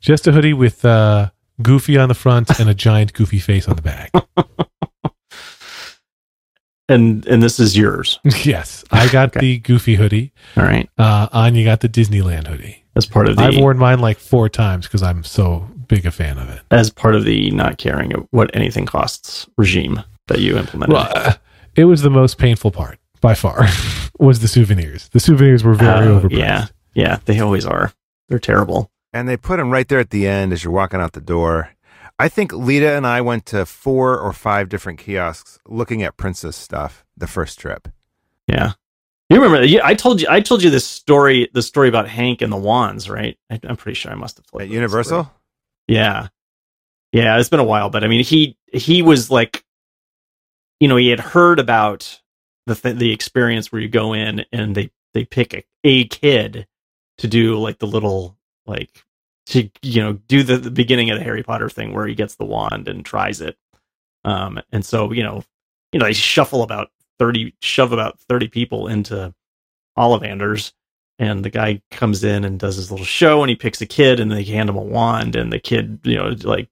Just 0.00 0.26
a 0.26 0.32
hoodie 0.32 0.52
with 0.52 0.84
uh, 0.84 1.30
Goofy 1.62 1.96
on 1.98 2.08
the 2.08 2.14
front 2.14 2.58
and 2.60 2.68
a 2.68 2.74
giant 2.74 3.12
Goofy 3.14 3.38
face 3.38 3.66
on 3.68 3.76
the 3.76 3.82
back. 3.82 4.10
And 6.88 7.26
and 7.26 7.42
this 7.42 7.58
is 7.58 7.76
yours. 7.76 8.20
yes, 8.44 8.84
I 8.92 9.08
got 9.12 9.30
Okay. 9.30 9.40
the 9.40 9.58
Goofy 9.58 9.96
hoodie. 9.96 10.32
All 10.56 10.62
right, 10.62 10.88
Uh, 10.96 11.26
Anya 11.32 11.64
got 11.64 11.80
the 11.80 11.88
Disneyland 11.88 12.46
hoodie. 12.46 12.84
as 12.94 13.06
part 13.06 13.28
of 13.28 13.34
the 13.36 13.42
I've 13.42 13.56
worn 13.56 13.76
mine 13.76 13.98
like 13.98 14.18
four 14.20 14.48
times 14.48 14.86
because 14.86 15.02
I'm 15.02 15.24
so 15.24 15.68
big 15.88 16.06
a 16.06 16.12
fan 16.12 16.38
of 16.38 16.48
it. 16.48 16.60
as 16.70 16.90
part 16.90 17.16
of 17.16 17.24
the 17.24 17.50
not 17.50 17.78
caring 17.78 18.12
what 18.30 18.54
anything 18.54 18.86
costs 18.86 19.48
regime 19.58 20.00
that 20.28 20.38
you 20.38 20.56
implemented. 20.56 20.94
Well, 20.94 21.10
uh, 21.12 21.32
it 21.74 21.86
was 21.86 22.02
the 22.02 22.10
most 22.10 22.38
painful 22.38 22.70
part 22.70 23.00
by 23.20 23.34
far. 23.34 23.66
was 24.20 24.38
the 24.38 24.48
souvenirs? 24.48 25.08
The 25.08 25.18
souvenirs 25.20 25.64
were 25.64 25.74
very 25.74 26.06
Oh, 26.06 26.20
overpriced. 26.20 26.38
Yeah, 26.38 26.66
yeah, 26.94 27.18
they 27.24 27.40
always 27.40 27.66
are. 27.66 27.92
They're 28.28 28.38
terrible. 28.38 28.92
And 29.16 29.28
they 29.28 29.36
put 29.36 29.56
them 29.56 29.70
right 29.70 29.88
there 29.88 29.98
at 29.98 30.10
the 30.10 30.26
end 30.26 30.52
as 30.52 30.62
you're 30.62 30.72
walking 30.72 31.00
out 31.00 31.12
the 31.12 31.20
door. 31.20 31.70
I 32.18 32.28
think 32.28 32.52
Lita 32.52 32.96
and 32.96 33.06
I 33.06 33.20
went 33.20 33.46
to 33.46 33.66
four 33.66 34.18
or 34.18 34.32
five 34.32 34.68
different 34.68 34.98
kiosks 34.98 35.58
looking 35.66 36.02
at 36.02 36.16
princess 36.16 36.56
stuff 36.56 37.04
the 37.16 37.26
first 37.26 37.58
trip. 37.58 37.88
Yeah. 38.46 38.72
You 39.28 39.42
remember? 39.42 39.64
yeah, 39.64 39.80
I 39.84 39.94
told 39.94 40.20
you. 40.20 40.28
I 40.30 40.40
told 40.40 40.62
you 40.62 40.70
this 40.70 40.86
story. 40.86 41.48
The 41.52 41.62
story 41.62 41.88
about 41.88 42.08
Hank 42.08 42.42
and 42.42 42.52
the 42.52 42.56
wands, 42.56 43.10
right? 43.10 43.36
I, 43.50 43.58
I'm 43.64 43.76
pretty 43.76 43.96
sure 43.96 44.12
I 44.12 44.14
must 44.14 44.36
have 44.36 44.46
told 44.46 44.62
At 44.62 44.68
this 44.68 44.70
story. 44.70 44.76
Universal? 44.76 45.32
Yeah, 45.88 46.28
yeah. 47.12 47.38
It's 47.38 47.48
been 47.48 47.60
a 47.60 47.64
while, 47.64 47.90
but 47.90 48.04
I 48.04 48.06
mean, 48.06 48.22
he 48.22 48.56
he 48.72 49.02
was 49.02 49.28
like, 49.28 49.64
you 50.78 50.86
know, 50.86 50.96
he 50.96 51.08
had 51.08 51.18
heard 51.18 51.58
about 51.58 52.20
the 52.66 52.76
th- 52.76 52.96
the 52.96 53.12
experience 53.12 53.72
where 53.72 53.80
you 53.80 53.88
go 53.88 54.12
in 54.12 54.44
and 54.52 54.76
they 54.76 54.90
they 55.12 55.24
pick 55.24 55.54
a, 55.54 55.64
a 55.82 56.06
kid 56.06 56.68
to 57.18 57.26
do 57.26 57.58
like 57.58 57.78
the 57.78 57.86
little 57.86 58.38
like 58.64 59.04
to 59.46 59.70
you 59.82 60.02
know 60.02 60.14
do 60.14 60.42
the, 60.42 60.56
the 60.56 60.70
beginning 60.70 61.10
of 61.10 61.18
the 61.18 61.24
Harry 61.24 61.42
Potter 61.42 61.68
thing 61.68 61.94
where 61.94 62.06
he 62.06 62.14
gets 62.14 62.34
the 62.36 62.44
wand 62.44 62.88
and 62.88 63.04
tries 63.04 63.40
it. 63.40 63.56
Um, 64.24 64.60
and 64.72 64.84
so 64.84 65.12
you 65.12 65.22
know, 65.22 65.42
you 65.92 65.98
know, 65.98 66.06
they 66.06 66.12
shuffle 66.12 66.62
about 66.62 66.88
thirty, 67.18 67.54
shove 67.62 67.92
about 67.92 68.18
thirty 68.28 68.48
people 68.48 68.88
into 68.88 69.34
Ollivanders, 69.96 70.72
and 71.18 71.44
the 71.44 71.50
guy 71.50 71.80
comes 71.90 72.24
in 72.24 72.44
and 72.44 72.58
does 72.58 72.76
his 72.76 72.90
little 72.90 73.06
show, 73.06 73.42
and 73.42 73.50
he 73.50 73.56
picks 73.56 73.80
a 73.80 73.86
kid, 73.86 74.20
and 74.20 74.30
they 74.30 74.44
hand 74.44 74.68
him 74.68 74.76
a 74.76 74.82
wand, 74.82 75.36
and 75.36 75.52
the 75.52 75.60
kid, 75.60 76.00
you 76.04 76.16
know, 76.16 76.34
like 76.42 76.68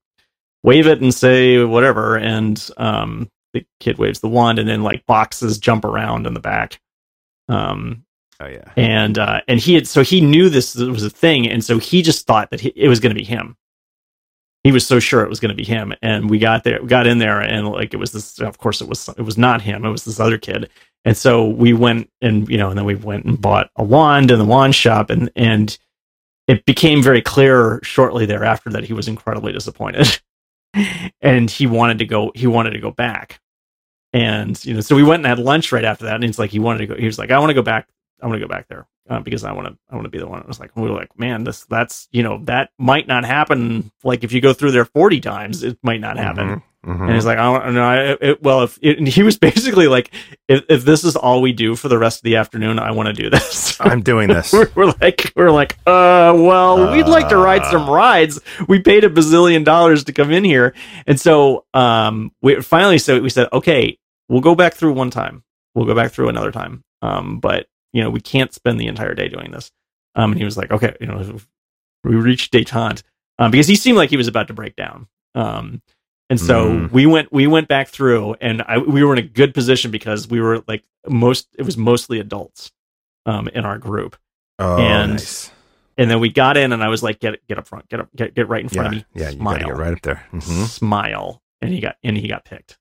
wave 0.63 0.87
it 0.87 1.01
and 1.01 1.15
say 1.15 1.63
whatever, 1.63 2.17
and 2.17 2.71
um, 2.77 3.31
the 3.53 3.65
kid 3.79 3.99
waves 3.99 4.21
the 4.21 4.29
wand, 4.29 4.59
and 4.59 4.69
then 4.69 4.83
like 4.83 5.07
boxes 5.07 5.59
jump 5.59 5.85
around 5.85 6.27
in 6.27 6.35
the 6.35 6.41
back. 6.41 6.81
Um, 7.49 8.05
Oh 8.41 8.47
yeah. 8.47 8.73
and 8.77 9.19
uh, 9.19 9.41
and 9.47 9.61
he 9.61 9.75
had 9.75 9.87
so 9.87 10.03
he 10.03 10.21
knew 10.21 10.49
this 10.49 10.75
was 10.75 11.05
a 11.05 11.11
thing, 11.11 11.49
and 11.49 11.65
so 11.65 11.79
he 11.79 12.03
just 12.03 12.27
thought 12.27 12.51
that 12.51 12.61
he, 12.61 12.73
it 12.75 12.89
was 12.89 13.01
going 13.01 13.15
to 13.15 13.19
be 13.19 13.25
him. 13.25 13.57
He 14.65 14.73
was 14.73 14.87
so 14.87 14.99
sure 14.99 15.23
it 15.23 15.29
was 15.29 15.41
going 15.41 15.51
to 15.51 15.55
be 15.55 15.65
him, 15.65 15.95
and 16.03 16.29
we 16.29 16.39
got 16.39 16.65
there, 16.65 16.81
we 16.83 16.89
got 16.89 17.07
in 17.07 17.19
there, 17.19 17.41
and 17.41 17.69
like 17.69 17.95
it 17.95 17.99
was 17.99 18.13
this. 18.13 18.41
Of 18.41 18.59
course, 18.59 18.81
it 18.81 18.89
was 18.89 19.09
it 19.09 19.23
was 19.23 19.39
not 19.39 19.63
him. 19.63 19.85
It 19.85 19.91
was 19.91 20.05
this 20.05 20.19
other 20.19 20.39
kid, 20.39 20.69
and 21.05 21.17
so 21.17 21.49
we 21.49 21.73
went 21.73 22.11
and 22.21 22.49
you 22.49 22.59
know, 22.59 22.71
and 22.71 22.79
then 22.79 22.85
we 22.85 22.97
went 22.97 23.25
and 23.25 23.41
bought 23.41 23.71
a 23.77 23.85
wand 23.85 24.31
in 24.31 24.39
the 24.39 24.45
wand 24.45 24.75
shop, 24.75 25.11
and 25.11 25.31
and 25.37 25.77
it 26.49 26.65
became 26.65 27.03
very 27.03 27.23
clear 27.23 27.79
shortly 27.83 28.27
thereafter 28.27 28.71
that 28.71 28.85
he 28.85 28.93
was 28.95 29.07
incredibly 29.07 29.53
disappointed, 29.53 30.21
and 31.21 31.51
he 31.51 31.67
wanted 31.69 31.99
to 31.99 32.07
go. 32.07 32.33
He 32.35 32.49
wanted 32.49 32.71
to 32.71 32.81
go 32.81 32.91
back, 32.91 33.41
and 34.13 34.63
you 34.65 34.75
know, 34.75 34.81
so 34.81 34.97
we 34.97 35.05
went 35.05 35.21
and 35.21 35.27
had 35.27 35.39
lunch 35.39 35.71
right 35.71 35.85
after 35.85 36.07
that, 36.07 36.17
and 36.17 36.25
he's 36.25 36.39
like, 36.39 36.51
he 36.51 36.59
wanted 36.59 36.79
to 36.79 36.87
go. 36.87 36.95
He 36.97 37.07
was 37.07 37.19
like, 37.19 37.31
I 37.31 37.39
want 37.39 37.51
to 37.51 37.55
go 37.55 37.63
back 37.63 37.87
I 38.25 38.27
want 38.27 38.41
to 38.41 38.47
go 38.47 38.49
back 38.51 38.69
there 38.69 38.87
uh, 39.11 39.21
because 39.21 39.45
I 39.45 39.53
want 39.53 39.69
to. 39.69 39.77
I 39.91 39.95
want 39.97 40.07
to 40.07 40.11
be 40.11 40.19
the 40.19 40.27
one. 40.27 40.43
I 40.43 40.47
was 40.47 40.59
like, 40.59 40.75
we 40.75 40.83
were 40.83 40.89
like, 40.97 41.19
man, 41.19 41.45
this 41.45 41.65
that's 41.67 42.09
you 42.11 42.23
know 42.23 42.39
that 42.45 42.71
might 42.79 43.07
not 43.07 43.25
happen. 43.27 43.93
Like 44.03 44.25
if 44.25 44.33
you 44.33 44.41
go 44.41 44.55
through 44.55 44.71
there 44.73 44.87
forty 44.87 45.21
times, 45.21 45.63
it 45.63 45.77
might 45.83 46.01
not 46.01 46.17
happen. 46.17 46.63
Mhm, 46.87 46.97
mhm. 46.97 47.01
And 47.07 47.15
he's 47.15 47.27
like, 47.27 47.37
I 47.37 47.53
don't 47.59 47.75
know. 47.75 48.37
Well, 48.41 48.63
if 48.63 48.79
it, 48.81 48.97
and 48.97 49.07
he 49.07 49.23
was 49.23 49.37
basically 49.51 49.89
like, 49.89 50.11
if, 50.49 50.65
if 50.71 50.85
this 50.87 51.05
is 51.05 51.17
all 51.17 51.43
we 51.43 51.53
do 51.53 51.77
for 51.77 51.89
the 51.89 51.99
rest 51.99 52.21
of 52.21 52.23
the 52.23 52.37
afternoon, 52.37 52.79
I 52.79 52.93
want 52.93 53.09
to 53.09 53.13
do 53.13 53.29
this. 53.29 53.79
I'm 53.81 54.01
doing 54.03 54.29
this. 54.29 54.55
we're, 54.55 54.71
we're 54.75 54.95
like, 54.99 55.33
we're 55.37 55.51
like, 55.51 55.75
uh, 55.87 56.33
well, 56.35 56.91
we'd 56.93 57.07
like 57.07 57.29
to 57.29 57.37
ride 57.37 57.67
some 57.67 57.91
rides. 57.91 58.41
We 58.69 58.79
paid 58.81 59.05
a 59.05 59.11
bazillion 59.11 59.65
dollars 59.67 60.05
to 60.05 60.15
come 60.15 60.31
in 60.31 60.45
here, 60.45 60.73
and 61.07 61.21
so 61.21 61.67
um, 61.75 62.33
we 62.41 62.63
finally 62.63 62.97
so 62.97 63.21
we 63.21 63.29
said, 63.29 63.49
okay, 63.53 63.99
we'll 64.31 64.41
go 64.41 64.55
back 64.55 64.73
through 64.73 64.95
one 64.95 65.11
time. 65.11 65.43
We'll 65.75 65.85
go 65.87 65.95
back 65.95 66.13
through 66.13 66.31
another 66.31 66.53
time. 66.53 66.85
Um, 67.03 67.39
but 67.41 67.67
you 67.95 68.03
know, 68.03 68.11
we 68.11 68.21
can't 68.21 68.53
spend 68.53 68.79
the 68.79 68.87
entire 68.87 69.15
day 69.15 69.29
doing 69.29 69.51
this. 69.51 69.71
Um, 70.15 70.33
and 70.33 70.39
he 70.39 70.45
was 70.45 70.57
like, 70.59 70.71
okay, 70.71 70.95
you 71.01 71.07
know, 71.07 71.39
we 72.05 72.15
reached 72.17 72.53
detente 72.53 73.03
um, 73.39 73.51
because 73.51 73.67
he 73.67 73.75
seemed 73.77 73.97
like 73.97 74.11
he 74.11 74.17
was 74.19 74.29
about 74.29 74.49
to 74.49 74.55
break 74.55 74.77
down. 74.77 75.07
Um, 75.35 75.81
and 76.31 76.39
so 76.41 76.67
Mm. 76.71 76.91
we 76.93 77.07
went 77.07 77.33
we 77.33 77.47
went 77.47 77.69
back 77.69 77.89
through, 77.89 78.35
and 78.41 78.63
I, 78.63 78.79
we 78.79 79.03
were 79.05 79.13
in 79.13 79.19
a 79.19 79.23
good 79.29 79.55
position 79.55 79.91
because 79.91 80.29
we 80.29 80.41
were 80.41 80.63
like 80.69 80.83
most 81.09 81.49
it 81.59 81.63
was 81.63 81.77
mostly 81.77 82.19
adults 82.21 82.73
um, 83.27 83.49
in 83.49 83.65
our 83.65 83.79
group. 83.79 84.17
oh, 84.59 84.77
and- 84.79 85.13
nice. 85.13 85.51
And 85.97 86.11
then 86.11 86.19
we 86.19 86.29
got 86.29 86.57
in, 86.57 86.73
and 86.73 86.83
I 86.83 86.89
was 86.89 87.05
like, 87.05 87.21
"Get 87.21 87.47
get 87.47 87.57
up 87.57 87.69
front, 87.69 87.89
get 87.89 88.01
up, 88.01 88.09
get 88.17 88.35
get 88.35 88.49
right 88.49 88.63
in 88.63 88.69
front 88.69 88.95
Yeah, 88.95 88.99
of 88.99 89.07
me, 89.15 89.23
yeah, 89.23 89.31
you 89.31 89.39
gotta 89.45 89.65
get 89.65 89.77
right 89.77 89.93
up 89.93 90.03
there. 90.03 90.27
Mhm. 90.33 90.67
smile." 90.67 91.41
And 91.63 91.73
he 91.73 91.79
got 91.79 91.97
and 92.03 92.17
he 92.17 92.27
got 92.27 92.45
picked. 92.45 92.79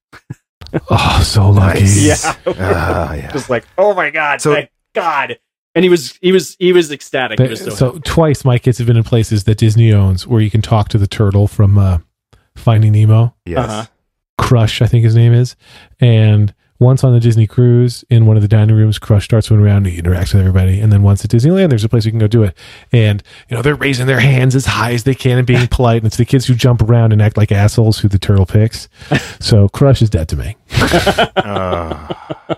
Oh, 0.90 1.22
so 1.24 1.50
lucky. 1.52 1.82
Nice. 1.82 2.24
Yeah, 2.46 2.56
Ah, 2.60 3.14
yeah. 3.14 3.32
just 3.34 3.50
like, 3.52 3.66
oh 3.78 3.94
my 3.94 4.10
god, 4.10 4.42
So- 4.42 4.56
thank 4.56 4.70
God. 4.94 5.40
And 5.76 5.84
he 5.84 5.90
was 5.90 6.20
he 6.22 6.32
was 6.32 6.56
he 6.60 6.72
was 6.72 6.92
ecstatic. 6.92 7.40
He 7.40 7.48
was 7.48 7.64
so, 7.64 7.72
so 7.72 8.00
twice 8.04 8.46
my 8.46 8.60
kids 8.60 8.78
have 8.78 8.86
been 8.86 8.98
in 8.98 9.04
places 9.04 9.46
that 9.46 9.58
Disney 9.58 9.92
owns 9.92 10.28
where 10.28 10.40
you 10.40 10.52
can 10.52 10.62
talk 10.62 10.90
to 10.90 11.00
the 11.00 11.08
turtle 11.08 11.48
from 11.48 11.78
uh, 11.80 11.98
Finding 12.56 12.92
Nemo. 12.92 13.36
Yes. 13.46 13.70
Uh-huh. 13.70 13.86
Crush, 14.38 14.82
I 14.82 14.88
think 14.88 15.04
his 15.04 15.16
name 15.16 15.34
is. 15.34 15.56
And 16.00 16.54
once 16.80 17.04
on 17.04 17.14
the 17.14 17.20
Disney 17.20 17.48
cruise, 17.48 18.04
in 18.10 18.26
one 18.26 18.36
of 18.36 18.42
the 18.42 18.48
dining 18.48 18.76
rooms, 18.76 19.00
Crush 19.00 19.26
starts 19.26 19.48
swimming 19.48 19.66
around. 19.66 19.86
He 19.86 20.02
interacts 20.02 20.34
with 20.34 20.42
everybody. 20.42 20.80
And 20.80 20.92
then 20.92 21.02
once 21.02 21.24
at 21.24 21.32
Disneyland, 21.32 21.70
there's 21.70 21.84
a 21.84 21.90
place 21.90 22.06
we 22.06 22.12
can 22.12 22.20
go 22.20 22.28
do 22.28 22.44
it. 22.44 22.58
And, 22.92 23.24
you 23.48 23.56
know, 23.56 23.62
they're 23.62 23.76
raising 23.76 24.06
their 24.06 24.20
hands 24.20 24.56
as 24.56 24.66
high 24.66 24.92
as 24.92 25.04
they 25.04 25.16
can 25.16 25.38
and 25.38 25.48
being 25.48 25.68
polite. 25.72 25.98
And 25.98 26.08
it's 26.08 26.18
the 26.18 26.26
kids 26.26 26.46
who 26.46 26.56
jump 26.56 26.82
around 26.82 27.14
and 27.14 27.22
act 27.22 27.38
like 27.38 27.52
assholes 27.52 28.00
who 28.00 28.10
the 28.10 28.20
turtle 28.20 28.46
picks. 28.46 28.90
So 29.40 29.68
Crush 29.70 30.02
is 30.02 30.10
dead 30.10 30.30
to 30.30 30.36
me. 30.36 30.56
Ah. 31.36 32.58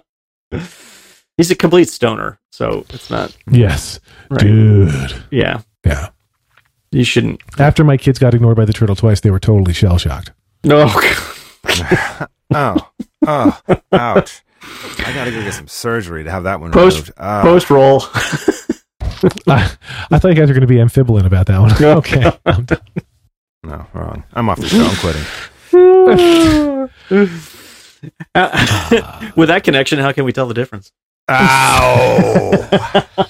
He's 1.38 1.52
a 1.52 1.56
complete 1.56 1.90
stoner. 1.90 2.40
So 2.52 2.86
it's 2.90 3.10
not 3.10 3.36
Yes. 3.50 4.00
right. 4.30 4.40
Dude. 4.42 5.24
Yeah, 5.32 5.62
Yeah. 5.86 6.10
you 6.92 7.04
shouldn't. 7.04 7.42
After 7.60 7.84
my 7.84 7.98
kids 7.98 8.18
got 8.20 8.34
ignored 8.34 8.58
by 8.58 8.66
the 8.66 8.74
turtle 8.74 8.96
twice, 8.96 9.20
they 9.22 9.32
were 9.32 9.40
totally 9.40 9.74
shell 9.74 9.98
shocked. 9.98 10.32
No, 10.64 10.88
oh, 12.54 12.90
oh, 13.28 13.60
ouch! 13.92 14.42
I 14.64 15.12
gotta 15.14 15.32
go 15.32 15.42
get 15.44 15.54
some 15.54 15.68
surgery 15.68 16.24
to 16.24 16.32
have 16.32 16.44
that 16.44 16.60
one 16.60 16.72
Post- 16.72 16.96
removed. 16.98 17.14
Ah. 17.18 17.42
post 17.44 17.70
roll. 17.70 18.02
I, 19.48 19.72
I 20.12 20.20
thought 20.20 20.30
you 20.30 20.36
guys 20.36 20.48
were 20.50 20.54
going 20.54 20.62
to 20.62 20.68
be 20.68 20.80
amphibian 20.80 21.26
about 21.26 21.46
that 21.48 21.60
one. 21.60 21.72
okay. 21.98 22.32
I'm 22.46 22.66
done. 22.66 22.80
no, 23.64 23.86
wrong. 23.94 24.24
I'm 24.34 24.50
off 24.50 24.60
the 24.60 24.68
show. 24.68 24.84
I'm 24.84 24.96
quitting. 24.98 25.26
Uh, 28.36 29.32
With 29.36 29.50
that 29.50 29.64
connection, 29.64 30.00
how 30.00 30.12
can 30.12 30.26
we 30.26 30.34
tell 30.34 30.48
the 30.48 30.54
difference? 30.54 30.92
Ow! 31.30 33.06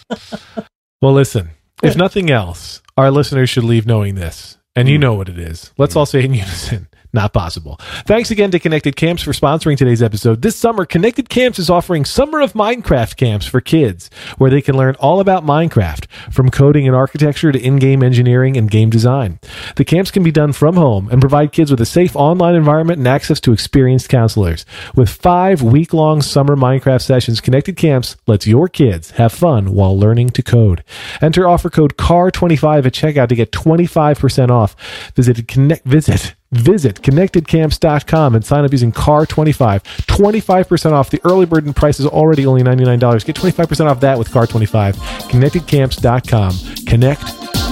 Well, 1.01 1.13
listen, 1.13 1.51
if 1.83 1.95
nothing 1.95 2.31
else, 2.31 2.81
our 2.97 3.11
listeners 3.11 3.47
should 3.47 3.63
leave 3.65 3.85
knowing 3.85 4.15
this. 4.15 4.57
And 4.75 4.89
you 4.89 4.95
hmm. 4.95 5.01
know 5.01 5.13
what 5.13 5.29
it 5.29 5.37
is. 5.37 5.71
Let's 5.77 5.93
hmm. 5.93 5.99
all 5.99 6.05
say 6.07 6.23
in 6.23 6.33
unison 6.33 6.87
Not 7.16 7.32
possible. 7.32 7.80
Thanks 8.05 8.30
again 8.30 8.51
to 8.51 8.59
Connected 8.59 8.97
Camps 8.97 9.24
for 9.24 9.32
sponsoring 9.32 9.78
today's 9.78 10.03
episode. 10.03 10.41
This 10.41 10.57
summer, 10.57 10.84
Connected 10.84 11.30
Camps 11.30 11.57
is 11.57 11.70
offering 11.70 12.03
Summer 12.03 12.41
of 12.41 12.51
Minecraft 12.51 13.16
camps 13.16 13.45
for 13.45 13.61
kids, 13.61 14.09
where 14.38 14.49
they 14.49 14.61
can 14.61 14.76
learn 14.76 14.95
all 14.95 15.22
about 15.22 15.45
Minecraft, 15.45 16.07
from 16.30 16.51
coding 16.51 16.86
and 16.88 16.93
architecture 16.95 17.53
to 17.53 17.59
in-game 17.59 18.03
engineering 18.03 18.57
and 18.57 18.70
game 18.70 18.89
design. 18.89 19.39
The 19.78 19.86
camps 19.86 20.11
can 20.11 20.24
be 20.24 20.32
done 20.32 20.51
from 20.51 20.76
home 20.76 21.07
and 21.09 21.22
provide 21.22 21.53
kids 21.53 21.72
with 21.72 21.80
a 21.80 21.86
safe 21.86 22.18
online 22.18 22.53
environment 22.53 22.97
and 22.97 23.07
access 23.07 23.39
to 23.39 23.53
experienced 23.53 24.09
counselors. 24.09 24.66
With 24.93 25.09
five 25.09 25.61
week-long 25.61 26.22
summer 26.22 26.57
Minecraft 26.57 27.01
sessions, 27.01 27.39
Connected 27.39 27.78
Camps 27.78 28.18
lets 28.28 28.45
your 28.45 28.68
kids 28.68 29.11
have 29.11 29.32
fun 29.32 29.72
while 29.72 29.97
learning 29.97 30.32
to 30.32 30.43
code. 30.43 30.84
Enter 31.22 31.47
offer 31.47 31.70
code 31.70 31.95
CAR25 31.95 32.86
at 32.86 32.93
checkout 32.93 33.30
to 33.30 33.36
get 33.36 33.53
25% 33.53 34.49
off. 34.49 34.76
Visit 35.16 35.47
connect 35.47 35.86
visit 35.86 36.36
Visit 36.51 37.01
connectedcamps.com 37.01 38.35
and 38.35 38.45
sign 38.45 38.63
up 38.65 38.71
using 38.71 38.91
CAR25. 38.91 39.81
25% 39.83 40.91
off. 40.91 41.09
The 41.09 41.21
early 41.23 41.45
bird 41.45 41.73
price 41.75 41.99
is 41.99 42.05
already 42.05 42.45
only 42.45 42.63
$99. 42.63 43.25
Get 43.25 43.35
25% 43.35 43.85
off 43.89 43.99
that 44.01 44.17
with 44.17 44.29
CAR25. 44.29 44.93
Connectedcamps.com. 45.29 46.85
Connect, 46.85 47.21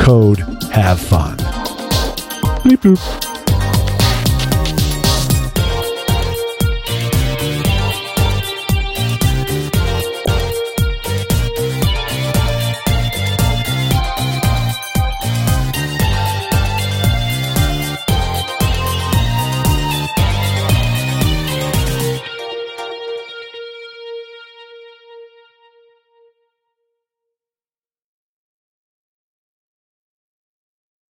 code, 0.02 0.40
have 0.72 1.00
fun. 1.00 1.38